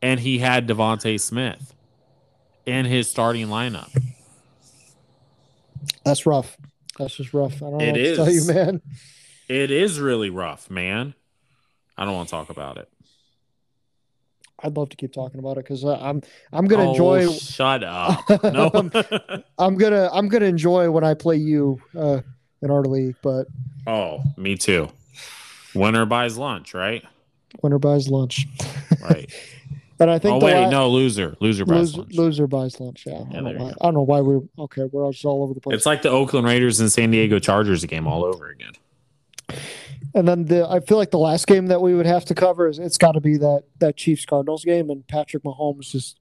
and 0.00 0.20
he 0.20 0.38
had 0.38 0.66
DeVonta 0.66 1.20
Smith 1.20 1.74
in 2.66 2.84
his 2.86 3.08
starting 3.08 3.46
lineup. 3.48 3.90
that's 6.04 6.26
rough. 6.26 6.56
That's 6.98 7.14
just 7.16 7.32
rough. 7.32 7.56
I 7.62 7.70
don't 7.70 7.78
know 7.78 7.84
It 7.84 7.88
what 7.92 7.94
to 7.96 8.16
tell 8.16 8.30
you, 8.30 8.38
is. 8.38 8.48
man. 8.48 8.82
It 9.48 9.70
is 9.70 10.00
really 10.00 10.30
rough, 10.30 10.70
man. 10.70 11.14
I 11.96 12.04
don't 12.04 12.14
want 12.14 12.28
to 12.28 12.32
talk 12.32 12.50
about 12.50 12.78
it. 12.78 12.88
I'd 14.62 14.76
love 14.76 14.88
to 14.90 14.96
keep 14.96 15.12
talking 15.12 15.38
about 15.40 15.52
it 15.58 15.64
because 15.64 15.84
I'm 15.84 16.22
I'm 16.52 16.66
gonna 16.66 16.88
Oh, 16.88 16.90
enjoy. 16.92 17.32
Shut 17.32 17.82
up. 17.84 18.20
No. 18.44 18.70
I'm 19.58 19.76
gonna 19.76 20.08
I'm 20.12 20.28
gonna 20.28 20.46
enjoy 20.46 20.90
when 20.90 21.04
I 21.04 21.14
play 21.14 21.36
you 21.36 21.80
uh, 21.96 22.20
in 22.62 22.70
our 22.70 22.82
league, 22.82 23.16
but 23.22 23.46
oh, 23.86 24.22
me 24.36 24.56
too. 24.56 24.88
Winner 25.74 26.04
buys 26.06 26.36
lunch, 26.36 26.74
right? 26.74 27.04
winner 27.62 27.78
buys 27.78 28.08
lunch, 28.08 28.46
Right. 29.02 29.30
and 30.00 30.10
I 30.10 30.18
think 30.18 30.42
oh 30.42 30.44
wait, 30.46 30.54
la- 30.54 30.70
no, 30.70 30.88
loser. 30.88 31.36
Loser 31.40 31.64
buys 31.66 31.94
loser, 31.94 31.98
lunch. 31.98 32.14
loser 32.14 32.46
buys 32.46 32.80
lunch. 32.80 33.04
Yeah, 33.06 33.12
I, 33.14 33.16
Yeah, 33.30 33.40
don't 33.40 33.44
know 33.44 33.64
why. 33.64 33.70
I 33.70 33.84
don't 33.84 33.94
know 33.94 34.02
why 34.02 34.20
we're 34.20 34.40
okay. 34.60 34.84
We're 34.90 35.04
all 35.04 35.12
just 35.12 35.24
all 35.24 35.42
over 35.42 35.52
the 35.54 35.60
place. 35.60 35.76
It's 35.76 35.86
like 35.86 36.02
the 36.02 36.08
Oakland 36.10 36.46
Raiders 36.46 36.80
and 36.80 36.90
San 36.90 37.10
Diego 37.10 37.38
Chargers 37.38 37.84
game 37.84 38.06
all 38.06 38.24
over 38.24 38.48
again. 38.48 38.72
And 40.14 40.28
then 40.28 40.44
the 40.44 40.68
I 40.68 40.80
feel 40.80 40.98
like 40.98 41.10
the 41.10 41.18
last 41.18 41.46
game 41.46 41.66
that 41.66 41.80
we 41.80 41.94
would 41.94 42.06
have 42.06 42.24
to 42.26 42.34
cover 42.34 42.68
is 42.68 42.78
it's 42.78 42.98
got 42.98 43.12
to 43.12 43.20
be 43.20 43.36
that 43.38 43.64
that 43.78 43.96
Chiefs 43.96 44.24
Cardinals 44.24 44.64
game 44.64 44.90
and 44.90 45.06
Patrick 45.06 45.42
Mahomes 45.42 45.90
just 45.90 46.20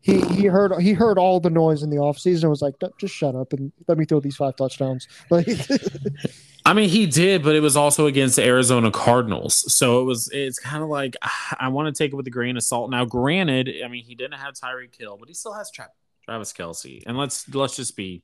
he 0.00 0.20
he 0.20 0.46
heard 0.46 0.80
he 0.80 0.92
heard 0.92 1.18
all 1.18 1.40
the 1.40 1.50
noise 1.50 1.82
in 1.82 1.90
the 1.90 1.96
offseason 1.96 2.42
and 2.42 2.50
was 2.50 2.62
like 2.62 2.78
"D- 2.78 2.88
just 2.98 3.14
shut 3.14 3.34
up 3.34 3.52
and 3.52 3.72
let 3.88 3.98
me 3.98 4.04
throw 4.04 4.20
these 4.20 4.36
five 4.36 4.56
touchdowns. 4.56 5.08
Like 5.30 5.48
I 6.66 6.72
mean, 6.72 6.88
he 6.88 7.06
did, 7.06 7.42
but 7.42 7.54
it 7.54 7.60
was 7.60 7.76
also 7.76 8.06
against 8.06 8.36
the 8.36 8.44
Arizona 8.44 8.90
Cardinals. 8.90 9.70
So 9.72 10.00
it 10.00 10.04
was, 10.04 10.30
it's 10.32 10.58
kind 10.58 10.82
of 10.82 10.88
like, 10.88 11.14
I 11.60 11.68
want 11.68 11.94
to 11.94 11.98
take 12.02 12.12
it 12.12 12.16
with 12.16 12.26
a 12.26 12.30
grain 12.30 12.56
of 12.56 12.62
salt. 12.62 12.90
Now, 12.90 13.04
granted, 13.04 13.70
I 13.84 13.88
mean, 13.88 14.02
he 14.02 14.14
didn't 14.14 14.38
have 14.38 14.54
Tyreek 14.54 14.96
Hill, 14.98 15.18
but 15.18 15.28
he 15.28 15.34
still 15.34 15.52
has 15.52 15.70
Tra- 15.70 15.90
Travis 16.24 16.54
Kelce. 16.54 17.02
And 17.06 17.18
let's, 17.18 17.52
let's 17.54 17.76
just 17.76 17.96
be 17.96 18.22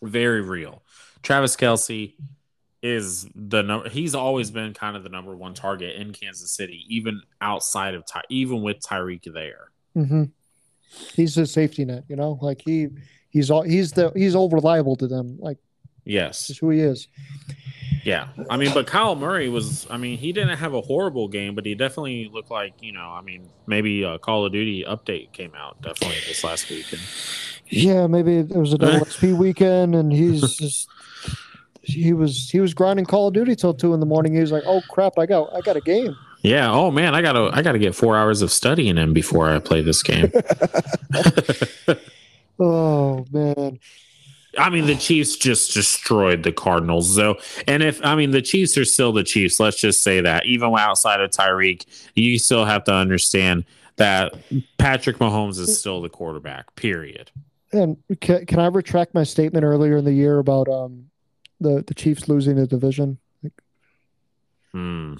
very 0.00 0.42
real. 0.42 0.84
Travis 1.22 1.56
Kelce 1.56 2.14
is 2.82 3.26
the 3.34 3.62
number, 3.62 3.88
he's 3.88 4.14
always 4.14 4.50
been 4.50 4.72
kind 4.74 4.96
of 4.96 5.02
the 5.02 5.08
number 5.08 5.34
one 5.36 5.54
target 5.54 5.96
in 5.96 6.12
Kansas 6.12 6.50
City, 6.52 6.84
even 6.88 7.22
outside 7.40 7.94
of 7.94 8.06
Ty, 8.06 8.22
even 8.28 8.62
with 8.62 8.78
Tyreek 8.80 9.32
there. 9.32 9.70
Mhm. 9.96 10.30
he's 11.14 11.36
a 11.36 11.44
safety 11.46 11.84
net, 11.84 12.04
you 12.08 12.16
know, 12.16 12.38
like 12.40 12.62
he 12.64 12.88
he's 13.30 13.50
all 13.50 13.62
he's 13.62 13.92
the 13.92 14.12
he's 14.14 14.34
all 14.34 14.48
reliable 14.48 14.96
to 14.96 15.06
them. 15.06 15.36
Like 15.40 15.58
Yes. 16.04 16.56
who 16.58 16.70
he 16.70 16.80
is. 16.80 17.08
Yeah, 18.04 18.28
I 18.48 18.56
mean, 18.56 18.72
but 18.72 18.86
Kyler 18.86 19.18
Murray 19.18 19.48
was. 19.50 19.86
I 19.90 19.98
mean, 19.98 20.16
he 20.16 20.32
didn't 20.32 20.56
have 20.56 20.72
a 20.72 20.80
horrible 20.80 21.28
game, 21.28 21.54
but 21.54 21.66
he 21.66 21.74
definitely 21.74 22.30
looked 22.32 22.50
like 22.50 22.72
you 22.80 22.92
know. 22.92 23.10
I 23.10 23.20
mean, 23.20 23.50
maybe 23.66 24.04
a 24.04 24.18
Call 24.18 24.46
of 24.46 24.52
Duty 24.52 24.84
update 24.88 25.32
came 25.32 25.52
out 25.54 25.82
definitely 25.82 26.16
this 26.26 26.42
last 26.44 26.70
week, 26.70 26.86
and 26.92 27.00
Yeah, 27.68 28.06
maybe 28.06 28.36
it 28.36 28.56
was 28.56 28.72
a 28.72 28.78
double 28.78 29.04
XP 29.04 29.36
weekend, 29.36 29.94
and 29.94 30.10
he's 30.12 30.56
just 30.56 30.88
he 31.88 32.12
was 32.12 32.48
he 32.50 32.60
was 32.60 32.74
grinding 32.74 33.06
Call 33.06 33.28
of 33.28 33.34
Duty 33.34 33.56
till 33.56 33.74
two 33.74 33.94
in 33.94 34.00
the 34.00 34.06
morning. 34.06 34.34
He 34.34 34.40
was 34.40 34.52
like, 34.52 34.64
"Oh 34.66 34.82
crap, 34.88 35.18
I 35.18 35.26
got 35.26 35.54
I 35.54 35.60
got 35.60 35.76
a 35.76 35.80
game." 35.80 36.16
yeah. 36.42 36.70
Oh 36.70 36.90
man, 36.90 37.14
I 37.14 37.22
gotta 37.22 37.50
I 37.52 37.62
gotta 37.62 37.78
get 37.78 37.94
four 37.94 38.16
hours 38.16 38.42
of 38.42 38.52
studying 38.52 38.98
in 38.98 39.12
before 39.12 39.48
I 39.48 39.58
play 39.58 39.82
this 39.82 40.02
game. 40.02 40.30
Oh 42.60 43.24
man, 43.32 43.78
I 44.58 44.68
mean, 44.70 44.86
the 44.86 44.96
Chiefs 44.96 45.36
just 45.36 45.74
destroyed 45.74 46.42
the 46.42 46.50
Cardinals, 46.50 47.14
though. 47.14 47.36
And 47.68 47.82
if 47.82 48.04
I 48.04 48.16
mean, 48.16 48.32
the 48.32 48.42
Chiefs 48.42 48.76
are 48.76 48.84
still 48.84 49.12
the 49.12 49.22
Chiefs. 49.22 49.60
Let's 49.60 49.80
just 49.80 50.02
say 50.02 50.20
that 50.22 50.46
even 50.46 50.74
outside 50.76 51.20
of 51.20 51.30
Tyreek, 51.30 51.86
you 52.16 52.38
still 52.38 52.64
have 52.64 52.82
to 52.84 52.92
understand 52.92 53.64
that 53.96 54.34
Patrick 54.78 55.18
Mahomes 55.18 55.58
is 55.58 55.78
still 55.78 56.02
the 56.02 56.08
quarterback. 56.08 56.74
Period. 56.74 57.30
and 57.72 57.96
can, 58.20 58.46
can 58.46 58.58
I 58.58 58.66
retract 58.66 59.14
my 59.14 59.22
statement 59.24 59.64
earlier 59.64 59.98
in 59.98 60.04
the 60.04 60.12
year 60.12 60.38
about 60.38 60.68
um 60.68 61.10
the 61.60 61.82
the 61.86 61.94
Chiefs 61.94 62.28
losing 62.28 62.56
the 62.56 62.66
division? 62.66 63.18
Hmm. 64.72 65.14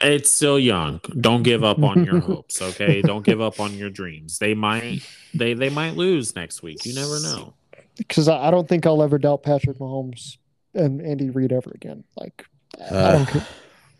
It's 0.00 0.30
still 0.30 0.58
young. 0.58 1.00
Don't 1.20 1.42
give 1.42 1.64
up 1.64 1.82
on 1.82 2.04
your 2.04 2.20
hopes, 2.20 2.62
okay? 2.62 3.02
Don't 3.02 3.24
give 3.24 3.40
up 3.40 3.60
on 3.60 3.74
your 3.74 3.90
dreams. 3.90 4.38
They 4.38 4.54
might 4.54 5.02
they 5.34 5.54
they 5.54 5.68
might 5.68 5.96
lose 5.96 6.34
next 6.34 6.62
week. 6.62 6.86
You 6.86 6.94
never 6.94 7.20
know. 7.20 7.54
Because 7.96 8.26
I, 8.28 8.48
I 8.48 8.50
don't 8.50 8.68
think 8.68 8.86
I'll 8.86 9.02
ever 9.02 9.18
doubt 9.18 9.42
Patrick 9.42 9.78
Mahomes 9.78 10.38
and 10.74 11.02
Andy 11.02 11.28
Reid 11.28 11.52
ever 11.52 11.70
again. 11.74 12.04
Like 12.16 12.46
I 12.90 13.12
don't. 13.12 13.44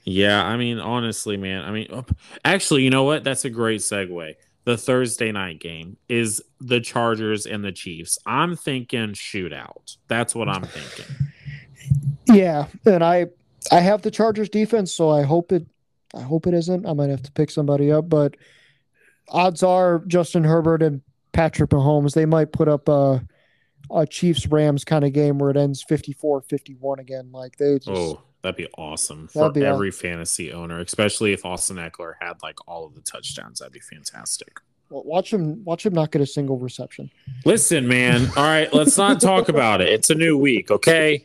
Yeah, 0.05 0.43
I 0.43 0.57
mean 0.57 0.79
honestly, 0.79 1.37
man. 1.37 1.65
I 1.65 1.71
mean 1.71 1.89
uh, 1.91 2.03
actually, 2.45 2.83
you 2.83 2.91
know 2.91 3.05
what? 3.05 3.23
That's 3.23 3.45
a 3.45 3.51
great 3.51 3.81
segue. 3.81 4.35
The 4.65 4.77
Thursday 4.77 5.33
night 5.33 5.59
game 5.59 5.97
is 6.09 6.41
the 6.61 6.81
Chargers 6.81 7.47
and 7.47 7.65
the 7.65 7.73
Chiefs. 7.73 8.19
I'm 8.27 8.57
thinking 8.57 9.13
shootout. 9.13 9.97
That's 10.09 10.35
what 10.35 10.49
I'm 10.49 10.63
thinking. 10.63 11.15
Yeah, 12.27 12.67
and 12.87 13.03
I 13.03 13.27
I 13.71 13.81
have 13.81 14.03
the 14.03 14.11
Chargers 14.11 14.49
defense, 14.49 14.95
so 14.95 15.11
I 15.11 15.23
hope 15.23 15.53
it 15.53 15.67
I 16.15 16.21
hope 16.21 16.47
it 16.47 16.55
isn't. 16.55 16.87
I 16.87 16.93
might 16.93 17.11
have 17.11 17.23
to 17.23 17.33
pick 17.33 17.51
somebody 17.51 17.91
up, 17.91 18.09
but 18.09 18.37
odds 19.29 19.63
are 19.63 20.05
Justin 20.07 20.45
Herbert 20.45 20.83
and 20.83 21.03
Patrick 21.33 21.71
Mahomes, 21.71 22.15
they 22.15 22.27
might 22.27 22.53
put 22.53 22.69
up 22.69 22.89
a 22.89 23.27
a 23.91 24.07
Chiefs 24.07 24.47
Rams 24.47 24.85
kind 24.85 25.05
of 25.05 25.13
game 25.13 25.39
where 25.39 25.51
it 25.51 25.57
ends 25.57 25.85
54-51 25.85 26.99
again. 26.99 27.31
Like 27.33 27.57
they 27.57 27.75
just 27.75 27.89
Oh, 27.89 28.23
that'd 28.43 28.57
be 28.57 28.69
awesome 28.77 29.29
for 29.29 29.51
be 29.51 29.65
every 29.65 29.91
fantasy 29.91 30.53
owner, 30.53 30.81
especially 30.81 31.33
if 31.33 31.45
Austin 31.45 31.77
Ekeler 31.77 32.15
had 32.21 32.43
like 32.43 32.57
all 32.69 32.85
of 32.85 32.95
the 32.95 33.01
touchdowns. 33.01 33.61
That'd 33.61 33.73
be 33.73 33.81
fantastic. 33.81 34.61
watch 34.91 35.33
him 35.33 35.65
watch 35.65 35.87
him 35.87 35.95
not 35.95 36.11
get 36.11 36.21
a 36.23 36.27
single 36.27 36.59
reception. 36.59 37.11
Listen, 37.45 37.89
man. 37.89 38.27
All 38.37 38.45
right, 38.45 38.73
let's 38.75 38.99
not 38.99 39.21
talk 39.21 39.49
about 39.49 39.81
it. 39.81 39.89
It's 39.89 40.11
a 40.11 40.15
new 40.15 40.37
week, 40.37 40.71
okay? 40.71 41.25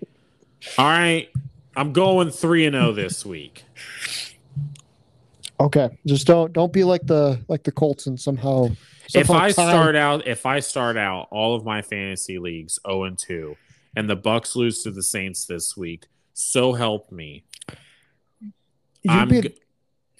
All 0.78 0.86
right. 0.86 1.30
I'm 1.76 1.93
going 1.93 2.32
3 2.32 2.65
and 2.65 2.76
0 2.76 2.91
this 2.93 3.24
week. 3.24 3.63
Okay, 5.59 5.89
just 6.05 6.28
don't 6.28 6.51
don't 6.53 6.74
be 6.74 6.84
like 6.84 7.05
the 7.05 7.39
like 7.47 7.63
the 7.63 7.72
Colts 7.72 8.07
and 8.07 8.20
somehow. 8.20 8.70
If 9.13 9.30
I 9.30 9.51
tie- 9.51 9.70
start 9.70 9.95
out 9.95 10.28
if 10.28 10.45
I 10.45 10.59
start 10.59 10.97
out 10.97 11.28
all 11.32 11.55
of 11.55 11.63
my 11.63 11.82
fantasy 11.82 12.39
leagues 12.39 12.80
0 12.88 13.03
and 13.05 13.18
2 13.18 13.55
and 13.95 14.09
the 14.09 14.18
Bucs 14.18 14.55
lose 14.55 14.84
to 14.84 14.91
the 14.91 15.01
Saints 15.03 15.45
this 15.45 15.78
week, 15.78 16.05
so 16.38 16.73
help 16.73 17.11
me. 17.11 17.43
you'd 19.03 19.11
I'm 19.11 19.27
be- 19.29 19.41
g- 19.41 19.55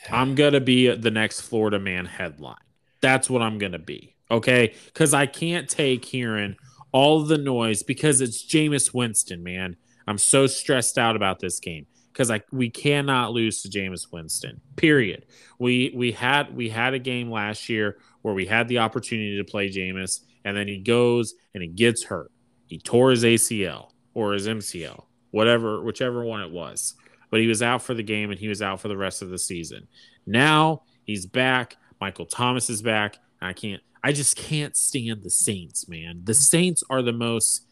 I'm 0.10 0.36
going 0.36 0.54
to 0.54 0.62
be 0.62 0.94
the 0.96 1.12
next 1.12 1.42
Florida 1.42 1.80
man 1.80 2.06
headline. 2.06 2.56
That's 3.02 3.30
what 3.30 3.42
I'm 3.42 3.58
going 3.58 3.74
to 3.74 3.80
be. 3.80 4.16
Okay? 4.32 4.74
Cuz 4.94 5.14
I 5.14 5.26
can't 5.26 5.70
take 5.70 6.06
hearing 6.06 6.56
all 6.92 7.22
the 7.22 7.38
noise 7.38 7.84
because 7.84 8.22
it's 8.22 8.44
Jameis 8.44 8.94
Winston, 8.94 9.44
man. 9.44 9.76
I'm 10.08 10.18
so 10.18 10.48
stressed 10.48 10.98
out 10.98 11.16
about 11.16 11.40
this 11.40 11.60
game 11.60 11.86
because 12.12 12.32
I 12.32 12.42
we 12.52 12.70
cannot 12.70 13.32
lose 13.34 13.62
to 13.62 13.70
Jameis 13.70 14.12
Winston. 14.12 14.62
Period. 14.76 15.26
We 15.60 15.94
we 15.96 16.14
had 16.14 16.56
we 16.56 16.70
had 16.70 16.94
a 16.94 17.00
game 17.00 17.30
last 17.30 17.70
year 17.70 18.00
where 18.22 18.34
we 18.34 18.46
had 18.46 18.68
the 18.68 18.80
opportunity 18.80 19.38
to 19.38 19.44
play 19.44 19.70
Jameis, 19.70 20.22
and 20.44 20.56
then 20.58 20.68
he 20.68 20.78
goes 20.80 21.36
and 21.54 21.62
he 21.62 21.70
gets 21.70 22.06
hurt. 22.06 22.32
He 22.68 22.80
tore 22.80 23.12
his 23.12 23.24
ACL 23.24 23.92
or 24.14 24.34
his 24.34 24.48
MCL, 24.48 25.04
whatever, 25.32 25.82
whichever 25.82 26.24
one 26.24 26.42
it 26.42 26.52
was. 26.52 26.96
But 27.30 27.42
he 27.42 27.48
was 27.48 27.62
out 27.62 27.82
for 27.82 27.94
the 27.94 28.04
game 28.04 28.32
and 28.32 28.40
he 28.40 28.48
was 28.48 28.62
out 28.62 28.80
for 28.80 28.88
the 28.88 28.98
rest 28.98 29.22
of 29.22 29.30
the 29.30 29.38
season. 29.38 29.88
Now 30.26 30.84
he's 31.04 31.26
back. 31.26 31.76
Michael 32.00 32.26
Thomas 32.26 32.70
is 32.70 32.82
back. 32.82 33.18
I 33.42 33.54
can't. 33.54 33.82
I 34.04 34.12
just 34.14 34.36
can't 34.38 34.76
stand 34.78 35.24
the 35.24 35.30
Saints, 35.30 35.90
man. 35.90 36.22
The 36.24 36.34
Saints 36.34 36.84
are 36.90 37.02
the 37.02 37.12
most 37.12 37.66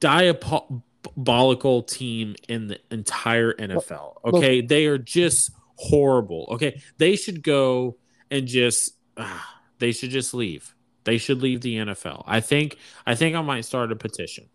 diabolical 0.00 1.82
team 1.82 2.34
in 2.48 2.66
the 2.68 2.80
entire 2.90 3.52
NFL. 3.54 4.16
Okay, 4.24 4.60
they 4.60 4.86
are 4.86 4.98
just 4.98 5.50
horrible. 5.76 6.48
Okay, 6.52 6.80
they 6.98 7.16
should 7.16 7.42
go 7.42 7.96
and 8.30 8.46
just 8.46 8.96
ah, 9.16 9.60
they 9.78 9.92
should 9.92 10.10
just 10.10 10.34
leave. 10.34 10.74
They 11.04 11.18
should 11.18 11.42
leave 11.42 11.60
the 11.60 11.76
NFL. 11.76 12.24
I 12.26 12.40
think 12.40 12.78
I 13.06 13.14
think 13.14 13.36
I 13.36 13.42
might 13.42 13.64
start 13.64 13.92
a 13.92 13.96
petition. 13.96 14.48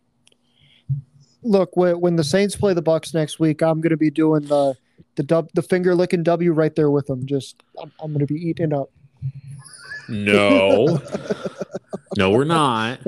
Look 1.43 1.77
when, 1.77 2.15
the 2.15 2.23
Saints 2.23 2.55
play 2.55 2.73
the 2.73 2.83
Bucs 2.83 3.13
next 3.13 3.39
week, 3.39 3.61
I'm 3.61 3.79
going 3.79 3.91
to 3.91 3.97
be 3.97 4.09
doing 4.09 4.43
the 4.43 4.75
the 5.15 5.23
dub, 5.23 5.49
the 5.53 5.61
finger 5.61 5.95
licking 5.95 6.23
W 6.23 6.51
right 6.51 6.73
there 6.75 6.89
with 6.89 7.07
them. 7.07 7.25
Just 7.25 7.63
I'm, 7.81 7.91
I'm 7.99 8.11
going 8.11 8.25
to 8.25 8.33
be 8.33 8.39
eating 8.39 8.73
up. 8.73 8.89
No, 10.09 11.01
no, 12.17 12.31
we're 12.31 12.43
not. 12.43 12.99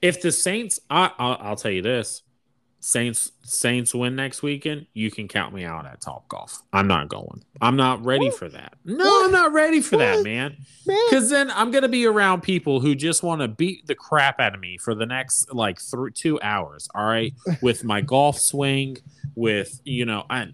If 0.00 0.22
the 0.22 0.32
Saints, 0.32 0.80
I, 0.90 1.10
I'll, 1.18 1.36
I'll 1.40 1.56
tell 1.56 1.70
you 1.70 1.82
this: 1.82 2.22
Saints 2.80 3.32
Saints 3.44 3.94
win 3.94 4.14
next 4.16 4.42
weekend, 4.42 4.86
you 4.94 5.10
can 5.10 5.28
count 5.28 5.54
me 5.54 5.64
out 5.64 5.84
at 5.86 6.00
Topgolf. 6.00 6.62
I'm 6.72 6.86
not 6.86 7.08
going. 7.08 7.42
I'm 7.60 7.76
not 7.76 8.04
ready 8.04 8.30
for 8.30 8.48
that. 8.48 8.74
No, 8.84 9.24
I'm 9.24 9.30
not 9.32 9.52
ready 9.52 9.80
for 9.80 9.96
that, 9.96 10.22
man. 10.24 10.56
Because 11.10 11.30
then 11.30 11.50
I'm 11.50 11.70
gonna 11.70 11.88
be 11.88 12.06
around 12.06 12.42
people 12.42 12.80
who 12.80 12.94
just 12.94 13.22
want 13.22 13.40
to 13.40 13.48
beat 13.48 13.86
the 13.86 13.94
crap 13.94 14.40
out 14.40 14.54
of 14.54 14.60
me 14.60 14.78
for 14.78 14.94
the 14.94 15.06
next 15.06 15.52
like 15.54 15.80
three 15.80 16.12
two 16.12 16.40
hours. 16.40 16.88
All 16.94 17.04
right, 17.04 17.32
with 17.62 17.84
my 17.84 18.00
golf 18.00 18.38
swing, 18.38 18.96
with 19.34 19.80
you 19.84 20.04
know, 20.04 20.24
I, 20.28 20.48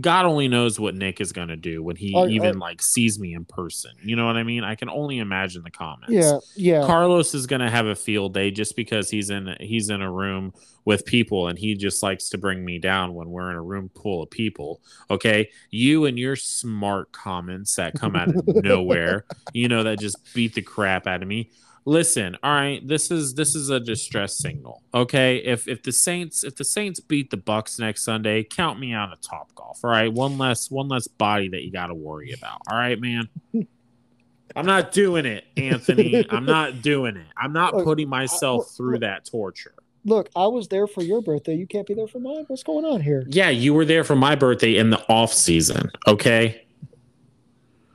God 0.00 0.24
only 0.26 0.48
knows 0.48 0.80
what 0.80 0.94
Nick 0.94 1.20
is 1.20 1.32
gonna 1.32 1.56
do 1.56 1.82
when 1.82 1.96
he 1.96 2.14
Are- 2.14 2.28
even 2.28 2.56
are- 2.56 2.58
like 2.58 2.80
sees 2.82 3.18
me 3.18 3.34
in 3.34 3.44
person. 3.44 3.92
You 4.02 4.16
know 4.16 4.26
what 4.26 4.36
I 4.36 4.42
mean? 4.42 4.64
I 4.64 4.74
can 4.74 4.88
only 4.88 5.18
imagine 5.18 5.62
the 5.62 5.70
comments. 5.70 6.12
yeah, 6.14 6.38
yeah. 6.56 6.86
Carlos 6.86 7.34
is 7.34 7.46
gonna 7.46 7.70
have 7.70 7.86
a 7.86 7.94
field 7.94 8.32
day 8.34 8.50
just 8.50 8.74
because 8.76 9.10
he's 9.10 9.28
in 9.30 9.54
he's 9.60 9.90
in 9.90 10.00
a 10.02 10.10
room 10.10 10.52
with 10.86 11.04
people 11.04 11.48
and 11.48 11.58
he 11.58 11.74
just 11.74 12.02
like 12.02 12.17
likes 12.18 12.30
to 12.30 12.38
bring 12.38 12.64
me 12.64 12.80
down 12.80 13.14
when 13.14 13.30
we're 13.30 13.48
in 13.48 13.54
a 13.54 13.62
room 13.62 13.88
full 14.02 14.24
of 14.24 14.28
people. 14.28 14.80
Okay. 15.08 15.50
You 15.70 16.06
and 16.06 16.18
your 16.18 16.34
smart 16.34 17.12
comments 17.12 17.76
that 17.76 17.94
come 17.94 18.16
out 18.16 18.34
of 18.34 18.44
nowhere, 18.64 19.24
you 19.52 19.68
know, 19.68 19.84
that 19.84 20.00
just 20.00 20.34
beat 20.34 20.54
the 20.54 20.62
crap 20.62 21.06
out 21.06 21.22
of 21.22 21.28
me. 21.28 21.52
Listen, 21.84 22.36
all 22.42 22.52
right, 22.52 22.86
this 22.86 23.12
is 23.12 23.34
this 23.34 23.54
is 23.54 23.70
a 23.70 23.78
distress 23.78 24.36
signal. 24.36 24.82
Okay. 24.92 25.36
If 25.36 25.68
if 25.68 25.84
the 25.84 25.92
Saints 25.92 26.42
if 26.42 26.56
the 26.56 26.64
Saints 26.64 26.98
beat 26.98 27.30
the 27.30 27.36
Bucs 27.36 27.78
next 27.78 28.02
Sunday, 28.02 28.42
count 28.42 28.80
me 28.80 28.92
out 28.92 29.12
of 29.12 29.20
Topgolf. 29.20 29.84
All 29.84 29.90
right. 29.90 30.12
One 30.12 30.38
less 30.38 30.72
one 30.72 30.88
less 30.88 31.06
body 31.06 31.48
that 31.50 31.62
you 31.62 31.70
gotta 31.70 31.94
worry 31.94 32.32
about. 32.32 32.62
All 32.68 32.76
right, 32.76 33.00
man. 33.00 33.28
I'm 34.56 34.66
not 34.66 34.90
doing 34.90 35.24
it, 35.24 35.44
Anthony. 35.56 36.26
I'm 36.30 36.46
not 36.46 36.82
doing 36.82 37.16
it. 37.16 37.26
I'm 37.36 37.52
not 37.52 37.74
putting 37.84 38.08
myself 38.08 38.72
through 38.76 38.98
that 39.00 39.24
torture. 39.24 39.74
Look, 40.08 40.30
I 40.34 40.46
was 40.46 40.68
there 40.68 40.86
for 40.86 41.02
your 41.02 41.20
birthday. 41.20 41.54
You 41.54 41.66
can't 41.66 41.86
be 41.86 41.92
there 41.92 42.08
for 42.08 42.18
mine. 42.18 42.44
What's 42.48 42.62
going 42.62 42.86
on 42.86 43.02
here? 43.02 43.24
Yeah, 43.28 43.50
you 43.50 43.74
were 43.74 43.84
there 43.84 44.04
for 44.04 44.16
my 44.16 44.34
birthday 44.34 44.76
in 44.76 44.88
the 44.88 44.98
off 45.08 45.32
season, 45.32 45.90
okay? 46.06 46.64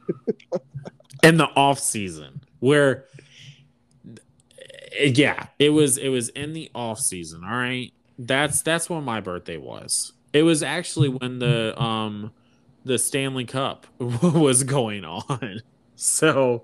in 1.23 1.37
the 1.37 1.47
off 1.55 1.79
season 1.79 2.41
where 2.59 3.05
yeah, 4.99 5.47
it 5.57 5.69
was 5.69 5.97
it 5.97 6.09
was 6.09 6.29
in 6.29 6.53
the 6.53 6.69
off 6.75 6.99
season, 6.99 7.43
all 7.43 7.57
right? 7.57 7.91
That's 8.19 8.61
that's 8.61 8.89
when 8.89 9.03
my 9.03 9.19
birthday 9.19 9.57
was. 9.57 10.13
It 10.33 10.43
was 10.43 10.61
actually 10.61 11.09
when 11.09 11.39
the 11.39 11.79
um 11.81 12.31
the 12.85 12.99
Stanley 12.99 13.45
Cup 13.45 13.87
was 13.99 14.63
going 14.63 15.03
on. 15.03 15.61
So, 15.95 16.63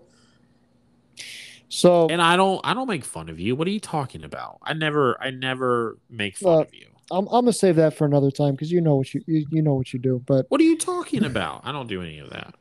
So 1.70 2.07
and 2.09 2.22
I 2.22 2.36
don't 2.36 2.59
I 2.63 2.74
don't 2.74 2.88
make 2.88 3.05
fun 3.05 3.30
of 3.30 3.39
you. 3.39 3.55
What 3.55 3.67
are 3.67 3.72
you 3.72 3.80
talking 3.80 4.24
about? 4.24 4.57
I 4.63 4.74
never 4.74 5.22
I 5.22 5.30
never 5.30 5.97
make 6.09 6.36
fun 6.38 6.51
Well, 6.51 6.61
of 6.61 6.74
you. 6.74 6.88
I'm, 7.11 7.26
I'm 7.28 7.43
gonna 7.43 7.53
save 7.53 7.76
that 7.78 7.95
for 7.95 8.05
another 8.05 8.32
time 8.32 8.51
because 8.53 8.72
you 8.72 8.82
know 8.82 8.95
what 8.95 9.13
you, 9.13 9.22
you 9.28 9.45
you 9.51 9.61
know 9.61 9.76
what 9.76 9.93
you 9.93 9.99
do. 9.99 10.22
But 10.26 10.45
What 10.49 10.59
are 10.61 10.63
you 10.65 10.78
talking 10.78 11.24
about? 11.24 11.61
I 11.63 11.72
don't 11.72 11.88
do 11.88 12.01
any 12.01 12.20
of 12.20 12.30
that. 12.32 12.55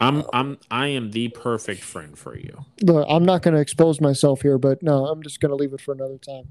I'm 0.00 0.24
I'm 0.32 0.58
I 0.70 0.88
am 0.88 1.10
the 1.12 1.28
perfect 1.28 1.82
friend 1.82 2.18
for 2.18 2.36
you. 2.36 2.64
look, 2.82 3.06
I'm 3.08 3.24
not 3.24 3.42
gonna 3.42 3.60
expose 3.60 4.00
myself 4.00 4.42
here. 4.42 4.58
But 4.58 4.82
no, 4.82 5.06
I'm 5.06 5.22
just 5.22 5.40
gonna 5.40 5.54
leave 5.54 5.72
it 5.74 5.80
for 5.80 5.92
another 5.92 6.18
time. 6.18 6.44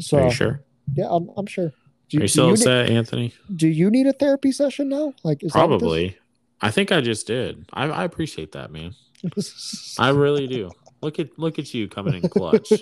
So 0.00 0.18
Are 0.18 0.24
you 0.26 0.30
sure? 0.30 0.62
yeah, 0.94 1.06
I'm 1.10 1.30
I'm 1.36 1.46
sure. 1.46 1.72
Do, 2.08 2.18
Are 2.18 2.22
you 2.22 2.28
still 2.28 2.46
you 2.48 2.52
upset, 2.54 2.88
Anthony? 2.90 3.34
do 3.54 3.68
you 3.68 3.90
need 3.90 4.06
a 4.06 4.12
therapy 4.14 4.52
session 4.52 4.88
now? 4.88 5.12
Like 5.22 5.42
is 5.44 5.52
Probably. 5.52 6.16
I 6.60 6.70
think 6.70 6.92
I 6.92 7.00
just 7.00 7.26
did. 7.26 7.68
I, 7.72 7.84
I 7.84 8.04
appreciate 8.04 8.52
that, 8.52 8.70
man. 8.70 8.94
I 9.98 10.10
really 10.10 10.46
do. 10.46 10.70
Look 11.00 11.18
at 11.18 11.38
look 11.38 11.58
at 11.58 11.72
you 11.74 11.88
coming 11.88 12.14
in 12.14 12.28
clutch. 12.28 12.72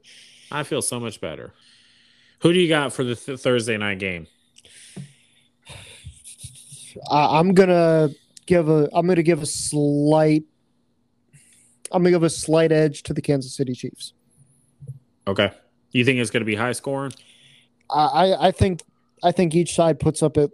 I 0.52 0.62
feel 0.62 0.82
so 0.82 1.00
much 1.00 1.20
better. 1.20 1.52
Who 2.40 2.52
do 2.52 2.58
you 2.58 2.68
got 2.68 2.92
for 2.92 3.02
the 3.02 3.16
th- 3.16 3.40
Thursday 3.40 3.76
night 3.76 3.98
game? 3.98 4.26
I, 7.10 7.38
I'm 7.38 7.54
gonna 7.54 8.10
give 8.46 8.68
a 8.68 8.88
I'm 8.92 9.06
gonna 9.06 9.22
give 9.22 9.42
a 9.42 9.46
slight 9.46 10.44
I'm 11.90 12.02
gonna 12.02 12.12
give 12.12 12.22
a 12.22 12.30
slight 12.30 12.72
edge 12.72 13.02
to 13.04 13.14
the 13.14 13.22
Kansas 13.22 13.56
City 13.56 13.74
Chiefs. 13.74 14.12
Okay. 15.26 15.50
You 15.92 16.04
think 16.04 16.18
it's 16.18 16.30
going 16.30 16.42
to 16.42 16.46
be 16.46 16.54
high 16.54 16.72
scoring? 16.72 17.12
I 17.90 18.34
I, 18.38 18.50
think 18.50 18.82
I 19.22 19.32
think 19.32 19.54
each 19.54 19.74
side 19.74 19.98
puts 19.98 20.22
up 20.22 20.36
it. 20.36 20.50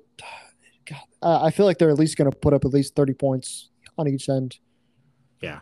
God, 1.22 1.42
I 1.44 1.50
feel 1.50 1.66
like 1.66 1.78
they're 1.78 1.90
at 1.90 1.98
least 1.98 2.16
gonna 2.16 2.30
put 2.32 2.52
up 2.52 2.64
at 2.64 2.72
least 2.72 2.94
thirty 2.94 3.14
points 3.14 3.68
on 3.98 4.08
each 4.08 4.28
end. 4.28 4.56
Yeah. 5.40 5.60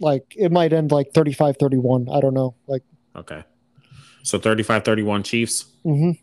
Like 0.00 0.34
it 0.36 0.52
might 0.52 0.72
end 0.72 0.92
like 0.92 1.12
35-31. 1.12 2.14
I 2.14 2.20
don't 2.20 2.34
know. 2.34 2.54
Like 2.66 2.82
Okay. 3.16 3.42
So 4.22 4.38
35-31 4.38 5.24
Chiefs. 5.24 5.64
mhm. 5.84 6.18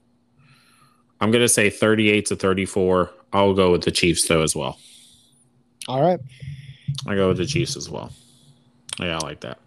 I'm 1.19 1.31
going 1.31 1.41
to 1.43 1.49
say 1.49 1.69
38 1.69 2.25
to 2.27 2.35
34. 2.35 3.09
I'll 3.33 3.53
go 3.53 3.71
with 3.71 3.83
the 3.83 3.91
Chiefs 3.91 4.27
though 4.27 4.43
as 4.43 4.55
well. 4.55 4.77
all 5.87 6.01
right. 6.01 6.19
I 7.07 7.15
go 7.15 7.29
with 7.29 7.37
the 7.37 7.45
Chiefs 7.45 7.75
as 7.75 7.89
well. 7.89 8.11
Yeah, 8.99 9.17
I 9.21 9.25
like 9.25 9.41
that. 9.41 9.59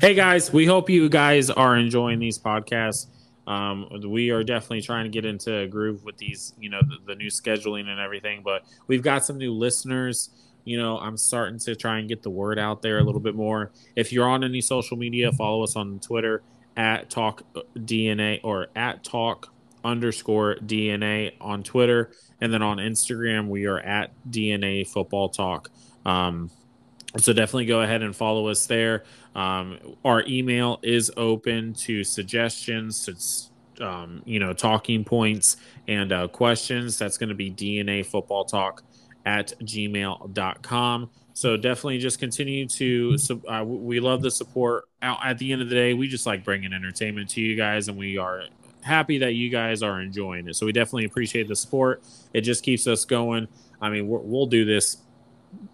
Hey 0.00 0.14
guys, 0.14 0.52
we 0.52 0.64
hope 0.66 0.88
you 0.90 1.08
guys 1.08 1.50
are 1.50 1.76
enjoying 1.76 2.18
these 2.20 2.38
podcasts. 2.38 3.06
Um, 3.46 3.88
we 4.08 4.30
are 4.30 4.44
definitely 4.44 4.82
trying 4.82 5.04
to 5.04 5.10
get 5.10 5.24
into 5.24 5.54
a 5.54 5.66
groove 5.66 6.04
with 6.04 6.16
these, 6.16 6.54
you 6.58 6.70
know, 6.70 6.80
the, 6.80 6.96
the 7.06 7.14
new 7.14 7.28
scheduling 7.28 7.88
and 7.88 7.98
everything. 7.98 8.42
But 8.44 8.64
we've 8.86 9.02
got 9.02 9.24
some 9.24 9.38
new 9.38 9.52
listeners. 9.52 10.30
You 10.64 10.78
know, 10.78 10.98
I'm 10.98 11.16
starting 11.16 11.58
to 11.60 11.74
try 11.74 11.98
and 11.98 12.08
get 12.08 12.22
the 12.22 12.30
word 12.30 12.58
out 12.58 12.82
there 12.82 12.98
a 12.98 13.02
little 13.02 13.20
bit 13.20 13.34
more. 13.34 13.72
If 13.96 14.12
you're 14.12 14.28
on 14.28 14.44
any 14.44 14.60
social 14.60 14.96
media, 14.96 15.32
follow 15.32 15.64
us 15.64 15.74
on 15.74 15.98
Twitter 15.98 16.42
at 16.76 17.10
Talk 17.10 17.42
DNA 17.76 18.40
or 18.44 18.68
at 18.76 19.02
Talk 19.02 19.52
underscore 19.84 20.56
DNA 20.56 21.32
on 21.40 21.62
Twitter, 21.62 22.12
and 22.40 22.52
then 22.52 22.62
on 22.62 22.78
Instagram 22.78 23.48
we 23.48 23.66
are 23.66 23.80
at 23.80 24.12
DNA 24.30 24.86
Football 24.86 25.28
Talk. 25.28 25.70
Um, 26.06 26.50
so 27.18 27.32
definitely 27.32 27.66
go 27.66 27.82
ahead 27.82 28.02
and 28.02 28.16
follow 28.16 28.48
us 28.48 28.66
there. 28.66 29.04
Um, 29.34 29.78
our 30.04 30.24
email 30.26 30.78
is 30.82 31.10
open 31.16 31.72
to 31.74 32.04
suggestions, 32.04 33.04
to 33.06 33.84
um, 33.84 34.22
you 34.24 34.38
know, 34.38 34.52
talking 34.52 35.04
points 35.04 35.56
and 35.88 36.12
uh, 36.12 36.28
questions. 36.28 36.98
That's 36.98 37.18
going 37.18 37.30
to 37.30 37.34
be 37.34 37.50
DNA 37.50 38.04
Football 38.04 38.44
Talk 38.44 38.82
at 39.24 39.52
gmail.com. 39.60 41.10
So 41.34 41.56
definitely 41.56 41.98
just 41.98 42.18
continue 42.18 42.66
to. 42.68 43.16
Uh, 43.48 43.64
we 43.64 44.00
love 44.00 44.22
the 44.22 44.30
support. 44.30 44.84
At 45.00 45.38
the 45.38 45.52
end 45.52 45.62
of 45.62 45.68
the 45.68 45.74
day, 45.74 45.94
we 45.94 46.08
just 46.08 46.26
like 46.26 46.44
bringing 46.44 46.72
entertainment 46.72 47.30
to 47.30 47.40
you 47.40 47.56
guys, 47.56 47.88
and 47.88 47.96
we 47.96 48.18
are 48.18 48.44
happy 48.82 49.18
that 49.18 49.34
you 49.34 49.48
guys 49.48 49.82
are 49.82 50.00
enjoying 50.00 50.48
it. 50.48 50.56
So 50.56 50.66
we 50.66 50.72
definitely 50.72 51.06
appreciate 51.06 51.48
the 51.48 51.56
support. 51.56 52.02
It 52.34 52.42
just 52.42 52.62
keeps 52.62 52.86
us 52.86 53.04
going. 53.04 53.48
I 53.80 53.88
mean, 53.88 54.06
we'll 54.08 54.46
do 54.46 54.64
this 54.64 54.98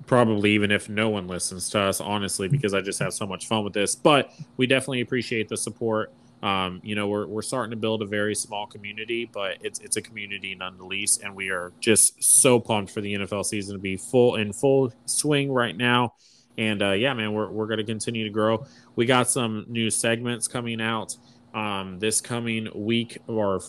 probably 0.06 0.52
even 0.52 0.70
if 0.70 0.88
no 0.88 1.08
one 1.08 1.28
listens 1.28 1.68
to 1.70 1.80
us, 1.80 2.00
honestly, 2.00 2.48
because 2.48 2.74
I 2.74 2.80
just 2.80 2.98
have 2.98 3.12
so 3.12 3.26
much 3.26 3.46
fun 3.46 3.62
with 3.64 3.72
this. 3.72 3.94
But 3.94 4.32
we 4.56 4.66
definitely 4.66 5.02
appreciate 5.02 5.48
the 5.48 5.56
support. 5.56 6.12
Um, 6.42 6.80
you 6.84 6.94
know, 6.94 7.08
we're, 7.08 7.26
we're 7.26 7.42
starting 7.42 7.70
to 7.72 7.76
build 7.76 8.00
a 8.02 8.06
very 8.06 8.34
small 8.34 8.66
community, 8.66 9.28
but 9.32 9.58
it's 9.60 9.80
it's 9.80 9.96
a 9.96 10.02
community 10.02 10.54
none 10.54 10.78
the 10.78 10.84
least, 10.84 11.22
and 11.22 11.34
we 11.34 11.50
are 11.50 11.72
just 11.80 12.22
so 12.22 12.60
pumped 12.60 12.92
for 12.92 13.00
the 13.00 13.14
NFL 13.14 13.44
season 13.44 13.74
to 13.74 13.80
be 13.80 13.96
full 13.96 14.36
in 14.36 14.52
full 14.52 14.92
swing 15.04 15.52
right 15.52 15.76
now. 15.76 16.14
And 16.56 16.82
uh, 16.82 16.92
yeah, 16.92 17.12
man, 17.14 17.32
we're 17.32 17.50
we're 17.50 17.66
going 17.66 17.78
to 17.78 17.84
continue 17.84 18.24
to 18.24 18.30
grow. 18.30 18.64
We 18.94 19.04
got 19.06 19.28
some 19.28 19.66
new 19.68 19.90
segments 19.90 20.48
coming 20.48 20.80
out 20.80 21.16
um, 21.58 21.98
this 21.98 22.20
coming 22.20 22.68
week 22.72 23.18
or 23.26 23.60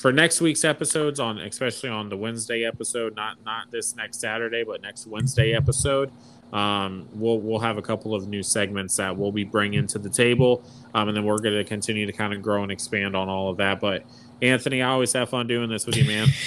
for 0.00 0.12
next 0.12 0.40
week's 0.40 0.64
episodes 0.64 1.18
on 1.18 1.38
especially 1.40 1.88
on 1.90 2.08
the 2.08 2.16
Wednesday 2.16 2.64
episode, 2.64 3.16
not 3.16 3.44
not 3.44 3.70
this 3.70 3.96
next 3.96 4.20
Saturday, 4.20 4.62
but 4.62 4.80
next 4.80 5.08
Wednesday 5.08 5.52
episode. 5.52 6.12
Um, 6.52 7.08
we'll 7.12 7.40
we'll 7.40 7.58
have 7.58 7.78
a 7.78 7.82
couple 7.82 8.14
of 8.14 8.28
new 8.28 8.44
segments 8.44 8.96
that 8.96 9.16
we'll 9.16 9.32
be 9.32 9.42
bringing 9.42 9.88
to 9.88 9.98
the 9.98 10.08
table, 10.08 10.62
um, 10.94 11.08
and 11.08 11.16
then 11.16 11.24
we're 11.24 11.38
going 11.38 11.56
to 11.56 11.64
continue 11.64 12.06
to 12.06 12.12
kind 12.12 12.32
of 12.32 12.42
grow 12.42 12.62
and 12.62 12.70
expand 12.70 13.16
on 13.16 13.28
all 13.28 13.50
of 13.50 13.56
that. 13.56 13.80
But 13.80 14.04
Anthony, 14.40 14.80
I 14.80 14.90
always 14.90 15.12
have 15.14 15.30
fun 15.30 15.48
doing 15.48 15.68
this 15.68 15.84
with 15.84 15.96
you, 15.96 16.04
man. 16.04 16.28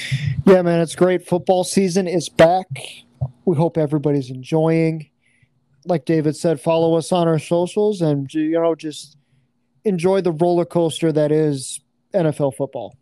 Yeah, 0.48 0.62
man, 0.62 0.80
it's 0.80 0.94
great. 0.94 1.28
Football 1.28 1.64
season 1.64 2.08
is 2.08 2.30
back. 2.30 2.68
We 3.46 3.56
hope 3.56 3.80
everybody's 3.80 4.30
enjoying. 4.30 5.10
Like 5.86 6.06
David 6.06 6.36
said, 6.36 6.62
follow 6.62 6.94
us 6.94 7.12
on 7.12 7.28
our 7.28 7.40
socials 7.40 8.04
and 8.04 8.32
you 8.32 8.52
know 8.52 8.76
just 8.76 9.18
enjoy 9.86 10.22
the 10.22 10.32
roller 10.32 10.66
coaster 10.66 11.12
that 11.12 11.32
is 11.32 11.80
NFL 12.14 12.56
football. 12.56 12.96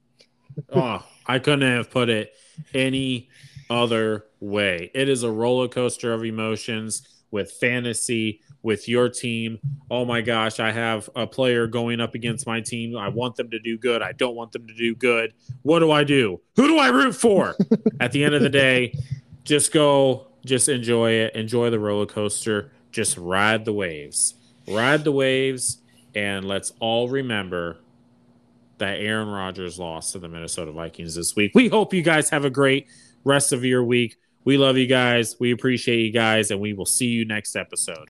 oh, 0.74 1.04
I 1.26 1.40
couldn't 1.40 1.70
have 1.70 1.90
put 1.90 2.10
it 2.10 2.34
any 2.74 3.30
other 3.70 4.26
way. 4.40 4.92
It 4.94 5.10
is 5.10 5.24
a 5.24 5.32
roller 5.32 5.68
coaster 5.68 6.14
of 6.14 6.24
emotions 6.24 7.08
with 7.32 7.52
fantasy, 7.52 8.42
with 8.62 8.88
your 8.88 9.10
team. 9.10 9.60
Oh 9.90 10.06
my 10.06 10.22
gosh, 10.22 10.60
I 10.60 10.72
have 10.72 11.10
a 11.16 11.26
player 11.26 11.66
going 11.68 12.00
up 12.00 12.14
against 12.14 12.46
my 12.46 12.62
team. 12.62 12.96
I 12.96 13.10
want 13.10 13.36
them 13.36 13.50
to 13.50 13.60
do 13.60 13.78
good. 13.78 14.02
I 14.02 14.12
don't 14.12 14.36
want 14.36 14.52
them 14.52 14.68
to 14.68 14.74
do 14.74 14.96
good. 14.96 15.34
What 15.64 15.80
do 15.80 15.92
I 15.92 16.04
do? 16.04 16.42
Who 16.56 16.68
do 16.68 16.78
I 16.78 16.90
root 16.90 17.16
for? 17.16 17.56
At 18.00 18.12
the 18.12 18.24
end 18.24 18.36
of 18.36 18.42
the 18.42 18.50
day, 18.50 18.96
just 19.44 19.74
go, 19.74 20.28
just 20.46 20.70
enjoy 20.70 21.12
it. 21.12 21.36
Enjoy 21.36 21.70
the 21.70 21.80
roller 21.80 22.06
coaster. 22.06 22.72
Just 22.92 23.18
ride 23.18 23.66
the 23.66 23.74
waves. 23.74 24.36
Ride 24.68 25.04
the 25.04 25.12
waves. 25.12 25.80
And 26.16 26.46
let's 26.46 26.74
all 26.80 27.10
remember 27.10 27.78
that 28.78 29.00
Aaron 29.00 29.30
Rodgers 29.30 29.80
lost 29.80 30.14
to 30.14 30.20
the 30.20 30.28
Minnesota 30.28 30.72
Vikings 30.72 31.16
this 31.16 31.36
week. 31.36 31.52
We 31.56 31.68
hope 31.70 31.94
you 31.94 32.02
guys 32.02 32.30
have 32.30 32.46
a 32.46 32.50
great 32.50 32.88
rest 33.24 33.54
of 33.54 33.64
your 33.64 33.84
week. 33.84 34.18
We 34.46 34.58
love 34.58 34.78
you 34.78 34.88
guys. 34.88 35.40
We 35.40 35.52
appreciate 35.52 36.02
you 36.02 36.12
guys, 36.12 36.52
and 36.52 36.60
we 36.60 36.74
will 36.74 36.86
see 36.86 37.08
you 37.08 37.26
next 37.26 37.56
episode. 37.56 38.10